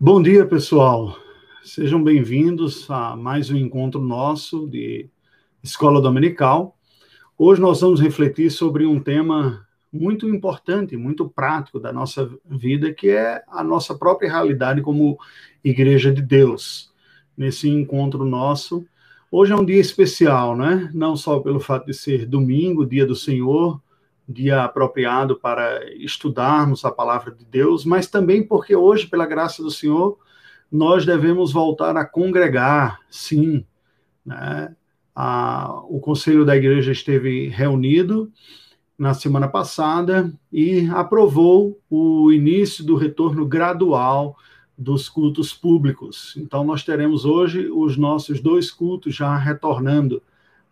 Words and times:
Bom 0.00 0.22
dia, 0.22 0.46
pessoal. 0.46 1.18
Sejam 1.64 2.00
bem-vindos 2.00 2.88
a 2.88 3.16
mais 3.16 3.50
um 3.50 3.56
encontro 3.56 4.00
nosso 4.00 4.68
de 4.68 5.10
Escola 5.60 6.00
Dominical. 6.00 6.76
Hoje 7.36 7.60
nós 7.60 7.80
vamos 7.80 8.00
refletir 8.00 8.48
sobre 8.52 8.86
um 8.86 9.00
tema 9.00 9.66
muito 9.92 10.28
importante, 10.28 10.96
muito 10.96 11.28
prático 11.28 11.80
da 11.80 11.92
nossa 11.92 12.30
vida, 12.48 12.94
que 12.94 13.08
é 13.10 13.42
a 13.48 13.64
nossa 13.64 13.92
própria 13.92 14.30
realidade 14.30 14.82
como 14.82 15.18
Igreja 15.64 16.12
de 16.12 16.22
Deus. 16.22 16.92
Nesse 17.36 17.68
encontro 17.68 18.24
nosso, 18.24 18.86
hoje 19.32 19.52
é 19.52 19.56
um 19.56 19.64
dia 19.64 19.80
especial, 19.80 20.56
né? 20.56 20.88
Não 20.94 21.16
só 21.16 21.40
pelo 21.40 21.58
fato 21.58 21.86
de 21.86 21.92
ser 21.92 22.24
domingo, 22.24 22.86
dia 22.86 23.04
do 23.04 23.16
Senhor, 23.16 23.82
dia 24.28 24.62
apropriado 24.62 25.36
para 25.36 25.90
estudarmos 25.94 26.84
a 26.84 26.90
palavra 26.90 27.32
de 27.32 27.44
Deus, 27.46 27.84
mas 27.84 28.06
também 28.06 28.42
porque 28.42 28.76
hoje, 28.76 29.06
pela 29.06 29.24
graça 29.24 29.62
do 29.62 29.70
Senhor, 29.70 30.18
nós 30.70 31.06
devemos 31.06 31.50
voltar 31.50 31.96
a 31.96 32.04
congregar, 32.04 33.00
sim. 33.08 33.64
Né? 34.24 34.74
A, 35.16 35.80
o 35.88 35.98
conselho 35.98 36.44
da 36.44 36.54
igreja 36.54 36.92
esteve 36.92 37.48
reunido 37.48 38.30
na 38.98 39.14
semana 39.14 39.48
passada 39.48 40.30
e 40.52 40.86
aprovou 40.90 41.80
o 41.88 42.30
início 42.30 42.84
do 42.84 42.96
retorno 42.96 43.46
gradual 43.46 44.36
dos 44.76 45.08
cultos 45.08 45.54
públicos. 45.54 46.34
Então, 46.36 46.62
nós 46.64 46.84
teremos 46.84 47.24
hoje 47.24 47.68
os 47.70 47.96
nossos 47.96 48.40
dois 48.40 48.70
cultos 48.70 49.14
já 49.14 49.36
retornando 49.36 50.22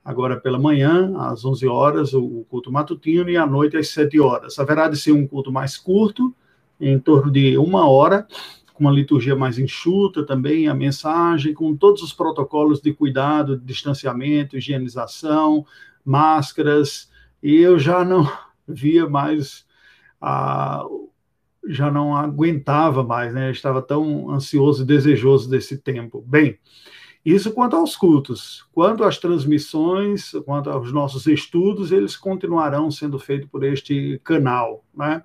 agora 0.07 0.37
pela 0.37 0.57
manhã, 0.57 1.13
às 1.19 1.45
11 1.45 1.67
horas, 1.67 2.15
o 2.15 2.47
culto 2.49 2.71
matutino, 2.71 3.29
e 3.29 3.37
à 3.37 3.45
noite, 3.45 3.77
às 3.77 3.89
7 3.89 4.21
horas. 4.21 4.57
Haverá 4.57 4.89
de 4.89 4.97
ser 4.97 5.11
um 5.11 5.27
culto 5.27 5.51
mais 5.51 5.77
curto, 5.77 6.33
em 6.81 6.97
torno 6.97 7.29
de 7.29 7.59
uma 7.59 7.89
hora, 7.91 8.25
com 8.73 8.85
uma 8.85 8.93
liturgia 8.93 9.35
mais 9.35 9.59
enxuta 9.59 10.25
também, 10.25 10.69
a 10.69 10.75
mensagem, 10.75 11.53
com 11.53 11.75
todos 11.75 12.05
os 12.05 12.13
protocolos 12.13 12.81
de 12.81 12.93
cuidado, 12.93 13.59
de 13.59 13.65
distanciamento, 13.65 14.57
higienização, 14.57 15.67
máscaras, 16.05 17.11
e 17.43 17.57
eu 17.57 17.77
já 17.77 18.05
não 18.05 18.31
via 18.69 19.09
mais, 19.09 19.67
já 21.67 21.91
não 21.91 22.17
aguentava 22.17 23.03
mais, 23.03 23.35
né? 23.35 23.49
Eu 23.49 23.53
estava 23.53 23.83
tão 23.83 24.31
ansioso 24.31 24.85
e 24.85 24.87
desejoso 24.87 25.51
desse 25.51 25.77
tempo. 25.77 26.23
Bem, 26.25 26.61
isso 27.27 27.53
quanto 27.53 27.75
aos 27.75 27.97
cultos. 27.97 28.65
Quanto 28.73 29.03
às 29.03 29.19
transmissões, 29.19 30.31
quanto 30.45 30.71
aos 30.71 30.93
nossos 30.93 31.27
estudos, 31.27 31.91
eles 31.91 32.17
continuarão 32.17 32.89
sendo 32.89 33.19
feitos 33.19 33.49
por 33.51 33.65
este 33.65 34.21
canal. 34.23 34.85
Né? 34.97 35.25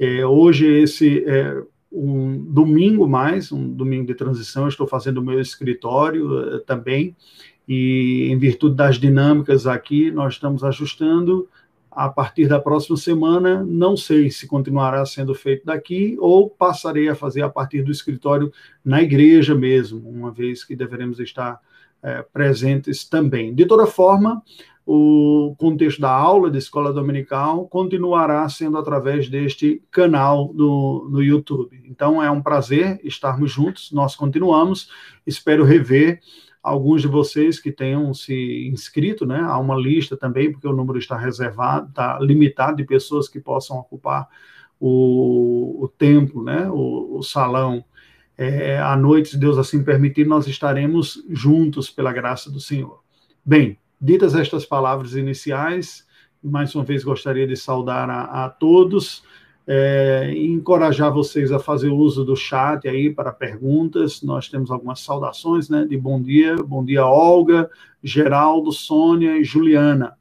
É, 0.00 0.26
hoje, 0.26 0.66
esse 0.66 1.24
é 1.24 1.62
um 1.92 2.36
domingo 2.52 3.06
mais, 3.08 3.52
um 3.52 3.72
domingo 3.72 4.06
de 4.06 4.14
transição, 4.14 4.64
eu 4.64 4.68
estou 4.68 4.88
fazendo 4.88 5.18
o 5.18 5.24
meu 5.24 5.40
escritório 5.40 6.56
uh, 6.56 6.60
também, 6.60 7.16
e 7.66 8.28
em 8.30 8.36
virtude 8.36 8.74
das 8.74 8.96
dinâmicas 8.96 9.64
aqui, 9.64 10.10
nós 10.10 10.34
estamos 10.34 10.64
ajustando 10.64 11.48
a 11.98 12.08
partir 12.08 12.46
da 12.46 12.60
próxima 12.60 12.96
semana, 12.96 13.64
não 13.64 13.96
sei 13.96 14.30
se 14.30 14.46
continuará 14.46 15.04
sendo 15.04 15.34
feito 15.34 15.66
daqui 15.66 16.16
ou 16.20 16.48
passarei 16.48 17.08
a 17.08 17.14
fazer 17.16 17.42
a 17.42 17.48
partir 17.48 17.82
do 17.82 17.90
escritório 17.90 18.52
na 18.84 19.02
igreja 19.02 19.52
mesmo, 19.52 20.08
uma 20.08 20.30
vez 20.30 20.62
que 20.62 20.76
deveremos 20.76 21.18
estar 21.18 21.58
é, 22.00 22.22
presentes 22.32 23.04
também. 23.04 23.52
De 23.52 23.66
toda 23.66 23.84
forma, 23.84 24.40
o 24.86 25.56
contexto 25.58 26.00
da 26.00 26.12
aula 26.12 26.52
de 26.52 26.58
escola 26.58 26.92
dominical 26.92 27.66
continuará 27.66 28.48
sendo 28.48 28.78
através 28.78 29.28
deste 29.28 29.82
canal 29.90 30.52
do, 30.54 31.08
no 31.10 31.20
YouTube. 31.20 31.82
Então 31.84 32.22
é 32.22 32.30
um 32.30 32.40
prazer 32.40 33.00
estarmos 33.02 33.50
juntos, 33.50 33.90
nós 33.90 34.14
continuamos, 34.14 34.88
espero 35.26 35.64
rever 35.64 36.20
alguns 36.62 37.02
de 37.02 37.08
vocês 37.08 37.60
que 37.60 37.72
tenham 37.72 38.12
se 38.12 38.68
inscrito, 38.68 39.24
né? 39.24 39.40
Há 39.40 39.58
uma 39.58 39.76
lista 39.76 40.16
também, 40.16 40.52
porque 40.52 40.66
o 40.66 40.72
número 40.72 40.98
está 40.98 41.16
reservado, 41.16 41.88
está 41.88 42.18
limitado 42.20 42.76
de 42.76 42.84
pessoas 42.84 43.28
que 43.28 43.40
possam 43.40 43.78
ocupar 43.78 44.28
o, 44.78 45.84
o 45.84 45.88
templo, 45.88 46.42
né? 46.42 46.68
O, 46.70 47.18
o 47.18 47.22
salão. 47.22 47.84
É, 48.36 48.78
à 48.78 48.96
noite, 48.96 49.30
se 49.30 49.38
Deus 49.38 49.58
assim 49.58 49.82
permitir, 49.82 50.26
nós 50.26 50.46
estaremos 50.46 51.24
juntos 51.28 51.90
pela 51.90 52.12
graça 52.12 52.50
do 52.50 52.60
Senhor. 52.60 53.02
Bem, 53.44 53.78
ditas 54.00 54.34
estas 54.34 54.64
palavras 54.64 55.14
iniciais, 55.14 56.06
mais 56.42 56.74
uma 56.74 56.84
vez 56.84 57.02
gostaria 57.02 57.46
de 57.46 57.56
saudar 57.56 58.08
a, 58.08 58.44
a 58.44 58.48
todos 58.48 59.24
é, 59.70 60.32
encorajar 60.34 61.12
vocês 61.12 61.52
a 61.52 61.58
fazer 61.58 61.90
uso 61.90 62.24
do 62.24 62.34
chat 62.34 62.88
aí 62.88 63.12
para 63.12 63.30
perguntas. 63.30 64.22
Nós 64.22 64.48
temos 64.48 64.70
algumas 64.70 65.00
saudações, 65.00 65.68
né? 65.68 65.84
De 65.84 65.94
bom 65.94 66.22
dia, 66.22 66.56
bom 66.56 66.82
dia, 66.82 67.04
Olga, 67.04 67.70
Geraldo, 68.02 68.72
Sônia 68.72 69.36
e 69.36 69.44
Juliana. 69.44 70.16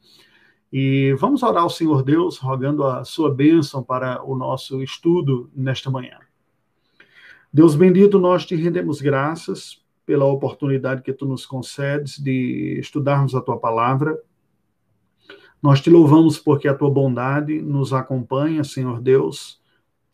E 0.71 1.15
vamos 1.17 1.43
orar 1.43 1.63
ao 1.63 1.69
Senhor 1.69 2.03
Deus, 2.03 2.37
rogando 2.37 2.83
a 2.83 3.05
sua 3.05 3.33
bênção 3.33 3.81
para 3.81 4.21
o 4.21 4.35
nosso 4.35 4.83
estudo 4.83 5.49
nesta 5.55 5.89
manhã. 5.89 6.17
Deus 7.51 7.73
bendito, 7.73 8.19
nós 8.19 8.45
te 8.45 8.53
rendemos 8.53 8.99
graças 8.99 9.81
pela 10.05 10.25
oportunidade 10.25 11.01
que 11.01 11.13
tu 11.13 11.25
nos 11.25 11.45
concedes 11.45 12.19
de 12.19 12.77
estudarmos 12.81 13.33
a 13.33 13.39
tua 13.39 13.57
palavra. 13.57 14.17
Nós 15.61 15.81
te 15.81 15.89
louvamos 15.89 16.37
porque 16.37 16.67
a 16.67 16.73
tua 16.73 16.89
bondade 16.89 17.61
nos 17.61 17.93
acompanha, 17.93 18.63
Senhor 18.63 19.01
Deus, 19.01 19.59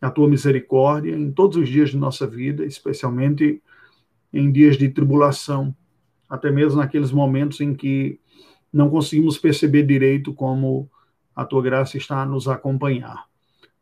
a 0.00 0.10
tua 0.10 0.28
misericórdia 0.28 1.14
em 1.14 1.30
todos 1.30 1.56
os 1.56 1.68
dias 1.68 1.90
de 1.90 1.96
nossa 1.96 2.26
vida, 2.26 2.64
especialmente 2.64 3.62
em 4.32 4.50
dias 4.50 4.76
de 4.76 4.88
tribulação, 4.88 5.74
até 6.28 6.50
mesmo 6.50 6.80
naqueles 6.80 7.12
momentos 7.12 7.60
em 7.60 7.74
que 7.74 8.18
não 8.72 8.90
conseguimos 8.90 9.38
perceber 9.38 9.84
direito 9.84 10.32
como 10.32 10.90
a 11.34 11.44
tua 11.44 11.62
graça 11.62 11.96
está 11.96 12.22
a 12.22 12.26
nos 12.26 12.48
acompanhar. 12.48 13.24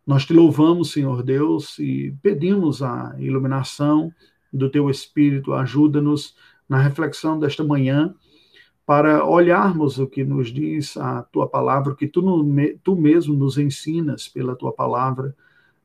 Nós 0.07 0.27
te 0.27 0.33
louvamos, 0.33 0.91
Senhor 0.93 1.23
Deus, 1.23 1.79
e 1.79 2.15
pedimos 2.23 2.83
a 2.83 3.15
iluminação 3.19 4.13
do 4.53 4.69
teu 4.69 4.91
Espírito, 4.91 5.55
ajuda-nos 5.55 6.37
na 6.69 6.79
reflexão 6.79 7.39
desta 7.39 7.63
manhã 7.65 8.15
para 8.93 9.25
olharmos 9.25 9.99
o 9.99 10.07
que 10.07 10.23
nos 10.23 10.53
diz 10.53 10.99
a 10.99 11.23
tua 11.23 11.49
palavra, 11.49 11.95
o 11.95 11.97
que 11.97 12.07
tu, 12.07 12.23
tu 12.85 12.95
mesmo 12.95 13.35
nos 13.35 13.57
ensinas 13.57 14.29
pela 14.29 14.55
tua 14.55 14.71
palavra 14.71 15.35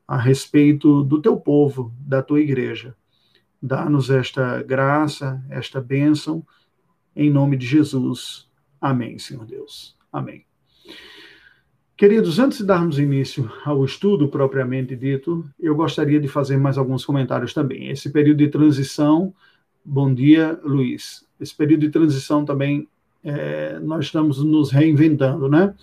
a 0.06 0.18
respeito 0.18 1.06
do 1.06 1.22
teu 1.22 1.38
povo, 1.38 1.94
da 2.02 2.22
tua 2.22 2.42
igreja. 2.42 2.94
Dá-nos 3.64 4.10
esta 4.10 4.62
graça, 4.62 5.42
esta 5.50 5.80
bênção, 5.80 6.46
em 7.16 7.30
nome 7.30 7.56
de 7.56 7.66
Jesus. 7.66 8.50
Amém, 8.82 9.18
Senhor 9.18 9.46
Deus. 9.46 9.96
Amém. 10.12 10.44
Queridos, 11.96 12.40
antes 12.40 12.58
de 12.58 12.66
darmos 12.66 13.00
início 13.00 13.50
ao 13.64 13.86
estudo 13.86 14.28
propriamente 14.28 14.98
dito, 14.98 15.50
eu 15.58 15.74
gostaria 15.78 16.20
de 16.20 16.28
fazer 16.28 16.58
mais 16.58 16.78
alguns 16.78 17.06
comentários 17.06 17.54
também. 17.54 17.88
Esse 17.88 18.12
período 18.12 18.40
de 18.40 18.50
transição 18.50 19.34
Bom 19.90 20.14
dia, 20.14 20.60
Luiz. 20.66 21.26
Esse 21.40 21.56
período 21.56 21.80
de 21.80 21.90
transição 21.90 22.44
também 22.44 22.90
é, 23.28 23.78
nós 23.80 24.06
estamos 24.06 24.42
nos 24.42 24.72
reinventando, 24.72 25.50
né? 25.50 25.76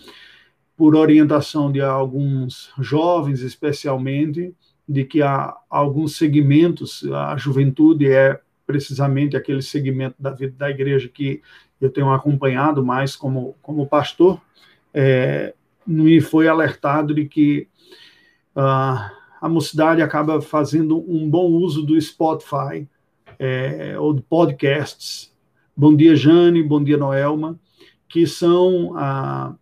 Por 0.75 0.97
orientação 0.97 1.71
de 1.71 1.81
alguns 1.83 2.73
jovens, 2.79 3.43
especialmente, 3.43 4.55
de 4.89 5.05
que 5.05 5.21
há 5.21 5.55
alguns 5.69 6.17
segmentos, 6.17 7.05
a 7.13 7.37
juventude 7.37 8.11
é 8.11 8.41
precisamente 8.67 9.37
aquele 9.37 9.61
segmento 9.61 10.17
da 10.19 10.31
vida 10.31 10.55
da 10.57 10.71
igreja 10.71 11.07
que 11.07 11.43
eu 11.79 11.91
tenho 11.91 12.11
acompanhado 12.11 12.83
mais 12.83 13.15
como, 13.15 13.55
como 13.61 13.87
pastor, 13.87 14.41
é, 14.93 15.55
me 15.87 16.23
foi 16.23 16.49
alertado 16.49 17.15
de 17.15 17.27
que 17.27 17.69
uh, 18.57 19.13
a 19.39 19.49
mocidade 19.51 20.01
acaba 20.01 20.41
fazendo 20.41 20.99
um 21.07 21.29
bom 21.29 21.51
uso 21.51 21.83
do 21.85 22.01
Spotify 22.01 22.89
é, 23.39 23.99
ou 23.99 24.15
de 24.15 24.23
podcasts. 24.23 25.34
Bom 25.77 25.97
dia, 25.97 26.15
Jane, 26.15 26.63
bom 26.63 26.83
dia, 26.83 26.97
Noelma, 26.97 27.59
que 28.09 28.29
são 28.29 28.97
ah, 28.97 29.57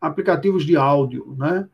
aplicativos 0.00 0.64
de 0.64 0.76
áudio, 0.76 1.34
né? 1.36 1.68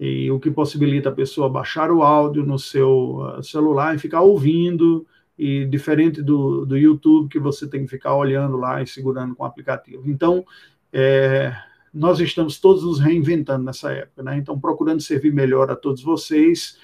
E 0.00 0.28
o 0.32 0.40
que 0.40 0.50
possibilita 0.50 1.08
a 1.08 1.12
pessoa 1.12 1.48
baixar 1.48 1.88
o 1.92 2.02
áudio 2.02 2.44
no 2.44 2.58
seu 2.58 3.18
uh, 3.20 3.42
celular 3.44 3.94
e 3.94 3.98
ficar 3.98 4.22
ouvindo, 4.22 5.06
e 5.38 5.64
diferente 5.66 6.20
do, 6.20 6.66
do 6.66 6.76
YouTube, 6.76 7.28
que 7.28 7.38
você 7.38 7.68
tem 7.68 7.82
que 7.82 7.90
ficar 7.90 8.16
olhando 8.16 8.56
lá 8.56 8.82
e 8.82 8.86
segurando 8.88 9.36
com 9.36 9.44
o 9.44 9.46
aplicativo. 9.46 10.02
Então, 10.10 10.44
é, 10.92 11.54
nós 11.94 12.18
estamos 12.18 12.58
todos 12.58 12.82
nos 12.82 12.98
reinventando 12.98 13.64
nessa 13.64 13.92
época, 13.92 14.24
né? 14.24 14.36
Então, 14.36 14.58
procurando 14.58 15.00
servir 15.00 15.32
melhor 15.32 15.70
a 15.70 15.76
todos 15.76 16.02
vocês, 16.02 16.76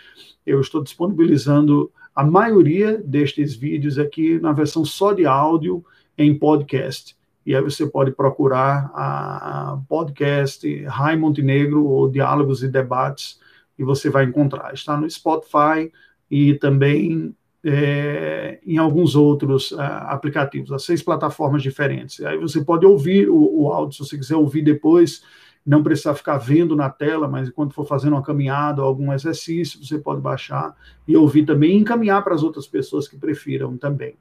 eu 0.47 0.61
estou 0.61 0.85
disponibilizando 0.85 1.91
a 2.15 2.25
maioria 2.25 2.97
destes 2.99 3.55
vídeos 3.55 3.99
aqui 3.99 4.39
na 4.39 4.53
versão 4.53 4.85
só 4.85 5.13
de 5.13 5.27
áudio 5.27 5.85
em 6.17 6.39
podcast. 6.39 7.17
E 7.45 7.55
aí 7.55 7.63
você 7.63 7.87
pode 7.87 8.13
procurar 8.13 8.91
a 8.95 9.79
podcast 9.89 10.85
Rai 10.85 11.17
Montenegro 11.17 11.85
ou 11.85 12.11
Diálogos 12.11 12.63
e 12.63 12.69
Debates 12.69 13.39
e 13.79 13.85
você 13.85 14.09
vai 14.09 14.25
encontrar. 14.25 14.73
Está 14.73 14.97
no 14.97 15.09
Spotify 15.11 15.93
e 16.31 16.55
também 16.55 17.35
é, 17.65 18.59
em 18.67 18.77
alguns 18.77 19.17
outros 19.17 19.73
uh, 19.73 19.81
aplicativos, 19.81 20.71
as 20.71 20.85
seis 20.85 21.03
plataformas 21.03 21.63
diferentes. 21.63 22.23
Aí 22.25 22.37
você 22.37 22.63
pode 22.63 22.85
ouvir 22.85 23.29
o, 23.29 23.63
o, 23.63 23.73
áudio, 23.73 23.97
se 23.97 24.09
você 24.11 24.19
quiser 24.19 24.37
ouvir 24.37 24.63
depois, 24.63 25.23
não 25.65 25.83
precisar 25.83 26.15
ficar 26.15 26.37
vendo 26.37 26.77
na 26.77 26.91
tela, 26.91 27.27
mas 27.27 27.49
quando 27.51 27.73
for 27.73 27.87
fazendo 27.87 28.13
uma 28.13 28.23
caminhada 28.23 28.83
ou 28.83 28.89
algum 28.89 29.13
exercício, 29.13 29.83
você 29.83 29.99
pode 29.99 30.21
baixar 30.21 30.77
e 31.09 31.17
ouvir 31.17 31.47
também 31.47 31.73
e 31.73 31.81
encaminhar 31.81 32.23
para 32.23 32.35
as 32.35 32.43
outras 32.43 32.67
pessoas 32.67 33.09
que 33.09 33.17
prefiram 33.17 33.77
também. 33.79 34.15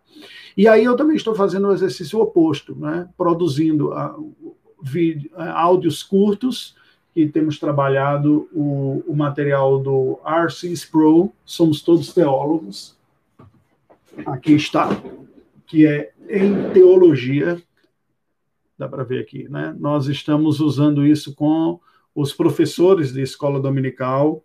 E 0.55 0.67
aí 0.67 0.85
eu 0.85 0.95
também 0.95 1.17
estou 1.17 1.35
fazendo 1.35 1.67
o 1.67 1.73
exercício 1.73 2.19
oposto, 2.19 2.75
né? 2.75 3.09
produzindo 3.17 3.91
uh, 3.91 4.55
vídeo, 4.81 5.29
uh, 5.33 5.41
áudios 5.41 6.01
curtos, 6.01 6.75
que 7.13 7.27
temos 7.27 7.59
trabalhado 7.59 8.49
o, 8.53 9.03
o 9.05 9.15
material 9.15 9.79
do 9.79 10.19
RCS 10.25 10.85
Pro, 10.85 11.31
somos 11.45 11.81
todos 11.81 12.13
teólogos, 12.13 12.97
aqui 14.25 14.53
está, 14.53 14.89
que 15.67 15.85
é 15.85 16.11
em 16.27 16.71
teologia, 16.71 17.61
dá 18.83 18.89
para 18.89 19.03
ver 19.03 19.21
aqui, 19.21 19.47
né? 19.49 19.75
Nós 19.79 20.07
estamos 20.07 20.59
usando 20.59 21.05
isso 21.05 21.33
com 21.33 21.79
os 22.13 22.33
professores 22.33 23.13
de 23.13 23.21
escola 23.21 23.59
dominical, 23.59 24.43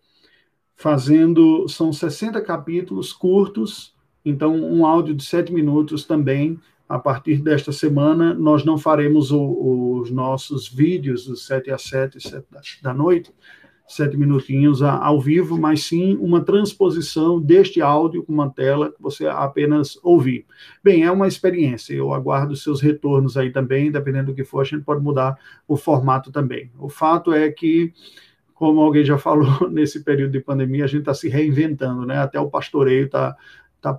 fazendo, 0.77 1.69
são 1.69 1.93
60 1.93 2.41
capítulos 2.43 3.13
curtos, 3.13 3.95
então 4.25 4.55
um 4.55 4.87
áudio 4.87 5.15
de 5.15 5.25
sete 5.25 5.53
minutos 5.53 6.05
também. 6.05 6.59
A 6.89 6.99
partir 6.99 7.43
desta 7.43 7.71
semana, 7.71 8.33
nós 8.33 8.65
não 8.65 8.79
faremos 8.79 9.31
o, 9.31 10.01
os 10.01 10.11
nossos 10.11 10.67
vídeos, 10.67 11.27
dos 11.27 11.45
7 11.45 11.71
às 11.71 11.83
7, 11.83 12.19
7 12.19 12.47
da 12.83 12.95
noite, 12.95 13.31
sete 13.89 14.17
minutinhos 14.17 14.83
ao 14.83 15.19
vivo, 15.19 15.59
mas 15.59 15.85
sim 15.85 16.17
uma 16.21 16.43
transposição 16.45 17.41
deste 17.41 17.81
áudio 17.81 18.23
com 18.23 18.33
uma 18.33 18.51
tela 18.51 18.93
que 18.93 19.01
você 19.01 19.27
apenas 19.27 19.99
ouvir. 20.03 20.45
Bem, 20.85 21.05
é 21.05 21.11
uma 21.11 21.27
experiência, 21.27 21.95
eu 21.95 22.13
aguardo 22.13 22.55
seus 22.55 22.83
retornos 22.83 23.37
aí 23.37 23.51
também, 23.51 23.91
dependendo 23.91 24.27
do 24.27 24.35
que 24.35 24.45
for, 24.45 24.61
a 24.61 24.65
gente 24.65 24.85
pode 24.85 25.03
mudar 25.03 25.39
o 25.67 25.77
formato 25.77 26.31
também. 26.31 26.71
O 26.79 26.91
fato 26.91 27.33
é 27.33 27.51
que, 27.51 27.93
como 28.55 28.81
alguém 28.81 29.05
já 29.05 29.17
falou, 29.17 29.69
nesse 29.73 30.05
período 30.05 30.33
de 30.33 30.41
pandemia, 30.41 30.85
a 30.85 30.89
gente 30.89 31.01
está 31.01 31.15
se 31.15 31.29
reinventando, 31.29 32.05
né? 32.05 32.19
Até 32.19 32.39
o 32.39 32.51
pastoreio 32.51 33.07
está 33.07 33.35
está 33.79 33.97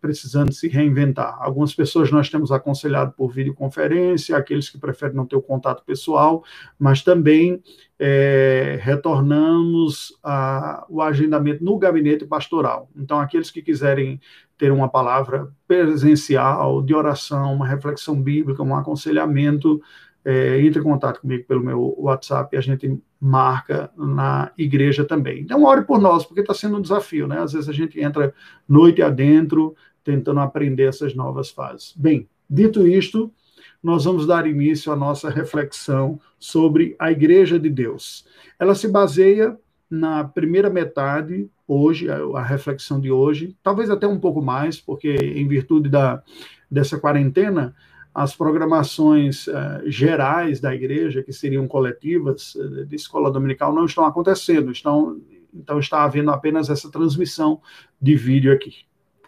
precisando 0.00 0.52
se 0.52 0.68
reinventar. 0.68 1.36
Algumas 1.40 1.74
pessoas 1.74 2.10
nós 2.10 2.28
temos 2.28 2.52
aconselhado 2.52 3.12
por 3.12 3.32
videoconferência, 3.32 4.36
aqueles 4.36 4.68
que 4.68 4.78
preferem 4.78 5.16
não 5.16 5.26
ter 5.26 5.36
o 5.36 5.42
contato 5.42 5.82
pessoal, 5.84 6.44
mas 6.78 7.02
também 7.02 7.62
é, 7.98 8.78
retornamos 8.82 10.18
a, 10.22 10.86
o 10.88 11.00
agendamento 11.00 11.64
no 11.64 11.78
gabinete 11.78 12.26
pastoral. 12.26 12.90
Então, 12.94 13.18
aqueles 13.18 13.50
que 13.50 13.62
quiserem 13.62 14.20
ter 14.58 14.70
uma 14.70 14.88
palavra 14.88 15.50
presencial, 15.66 16.82
de 16.82 16.94
oração, 16.94 17.54
uma 17.54 17.66
reflexão 17.66 18.20
bíblica, 18.20 18.62
um 18.62 18.76
aconselhamento, 18.76 19.80
é, 20.24 20.60
entre 20.60 20.80
em 20.80 20.84
contato 20.84 21.20
comigo 21.20 21.44
pelo 21.46 21.64
meu 21.64 21.94
WhatsApp 21.98 22.54
e 22.54 22.58
a 22.58 22.60
gente 22.60 22.96
marca 23.24 23.88
na 23.96 24.50
igreja 24.58 25.04
também. 25.04 25.42
Então, 25.42 25.62
ore 25.62 25.82
por 25.82 26.00
nós, 26.00 26.24
porque 26.26 26.40
está 26.40 26.52
sendo 26.52 26.78
um 26.78 26.82
desafio, 26.82 27.28
né? 27.28 27.38
Às 27.38 27.52
vezes 27.52 27.68
a 27.68 27.72
gente 27.72 28.00
entra 28.00 28.34
noite 28.68 29.00
adentro 29.00 29.76
tentando 30.02 30.40
aprender 30.40 30.88
essas 30.88 31.14
novas 31.14 31.48
fases. 31.48 31.94
Bem, 31.96 32.28
dito 32.50 32.84
isto, 32.84 33.32
nós 33.80 34.06
vamos 34.06 34.26
dar 34.26 34.44
início 34.44 34.90
à 34.90 34.96
nossa 34.96 35.30
reflexão 35.30 36.18
sobre 36.36 36.96
a 36.98 37.12
Igreja 37.12 37.60
de 37.60 37.70
Deus. 37.70 38.26
Ela 38.58 38.74
se 38.74 38.88
baseia 38.88 39.56
na 39.88 40.24
primeira 40.24 40.68
metade, 40.68 41.48
hoje, 41.68 42.08
a, 42.10 42.42
reflexão 42.42 43.00
de 43.00 43.12
hoje, 43.12 43.56
talvez 43.62 43.88
até 43.88 44.06
um 44.06 44.18
pouco 44.18 44.42
mais, 44.42 44.80
porque 44.80 45.14
em 45.14 45.46
virtude 45.46 45.88
da, 45.88 46.20
dessa 46.68 46.98
quarentena, 46.98 47.72
as 48.14 48.36
programações 48.36 49.46
uh, 49.46 49.82
gerais 49.86 50.60
da 50.60 50.74
igreja, 50.74 51.22
que 51.22 51.32
seriam 51.32 51.66
coletivas 51.66 52.54
uh, 52.54 52.84
de 52.84 52.96
escola 52.96 53.30
dominical, 53.30 53.74
não 53.74 53.86
estão 53.86 54.04
acontecendo, 54.04 54.70
estão, 54.70 55.20
então 55.54 55.78
está 55.78 56.04
havendo 56.04 56.30
apenas 56.30 56.68
essa 56.68 56.90
transmissão 56.90 57.60
de 58.00 58.14
vídeo 58.14 58.52
aqui. 58.52 58.74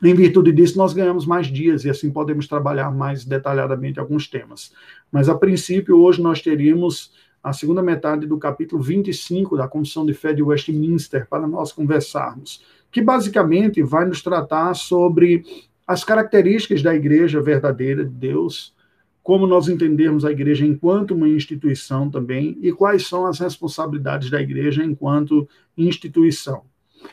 Em 0.03 0.15
virtude 0.15 0.53
disso, 0.53 0.77
nós 0.77 0.93
ganhamos 0.93 1.25
mais 1.25 1.47
dias 1.47 1.85
e 1.85 1.91
assim 1.91 2.11
podemos 2.11 2.47
trabalhar 2.47 2.91
mais 2.91 3.25
detalhadamente 3.25 3.99
alguns 3.99 4.29
temas. 4.29 4.73
Mas, 5.11 5.29
a 5.29 5.35
princípio, 5.35 5.99
hoje 5.99 6.21
nós 6.21 6.43
teríamos 6.43 7.13
a 7.43 7.53
segunda 7.53 7.83
metade 7.83 8.27
do 8.27 8.39
capítulo 8.39 8.83
25 8.83 9.57
da 9.57 9.69
Comissão 9.69 10.05
de 10.05 10.13
Fé 10.13 10.33
de 10.33 10.43
Westminster 10.43 11.27
para 11.29 11.47
nós 11.47 11.73
conversarmos, 11.73 12.63
que 12.91 13.01
basicamente 13.01 13.83
vai 13.83 14.07
nos 14.07 14.23
tratar 14.23 14.75
sobre 14.75 15.45
as 15.87 16.03
características 16.03 16.83
da 16.83 16.95
igreja 16.95 17.41
verdadeira 17.41 18.05
de 18.05 18.11
Deus, 18.11 18.75
como 19.23 19.47
nós 19.47 19.69
entendermos 19.69 20.25
a 20.25 20.31
igreja 20.31 20.67
enquanto 20.67 21.15
uma 21.15 21.29
instituição 21.29 22.11
também 22.11 22.59
e 22.61 22.73
quais 22.73 23.07
são 23.07 23.27
as 23.27 23.39
responsabilidades 23.39 24.31
da 24.31 24.41
igreja 24.41 24.85
enquanto 24.85 25.49
instituição. 25.77 26.63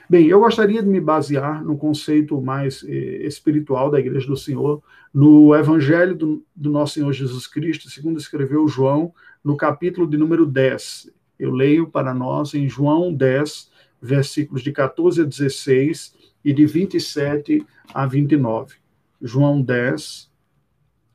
Bem, 0.10 0.28
eu 0.28 0.40
gostaria 0.40 0.82
de 0.82 0.88
me 0.88 1.02
basear 1.02 1.64
no 1.64 1.78
conceito 1.78 2.42
mais 2.42 2.84
eh, 2.88 3.26
espiritual 3.26 3.90
da 3.90 4.00
Igreja 4.00 4.28
do 4.28 4.38
Senhor, 4.38 4.82
no 5.14 5.54
Evangelho 5.54 6.16
do, 6.16 6.46
do, 6.56 6.70
nosso 6.70 6.94
Senhor 6.94 7.12
Jesus 7.12 7.46
Cristo, 7.46 7.90
segundo 7.90 8.18
escreveu 8.18 8.68
João, 8.70 9.14
no 9.44 9.58
capítulo 9.58 10.08
de 10.08 10.18
número 10.18 10.46
10. 10.46 11.12
Eu 11.38 11.52
leio 11.52 11.88
para 11.88 12.14
nós 12.14 12.54
em 12.54 12.70
João 12.70 13.14
10, 13.14 13.70
versículos 14.02 14.62
de 14.62 14.72
14 14.72 15.22
a 15.22 15.26
16 15.26 16.14
e 16.44 16.54
de 16.54 16.66
27 16.66 17.66
a 17.94 18.06
29. 18.06 18.76
João 19.22 19.62
10, 19.62 20.32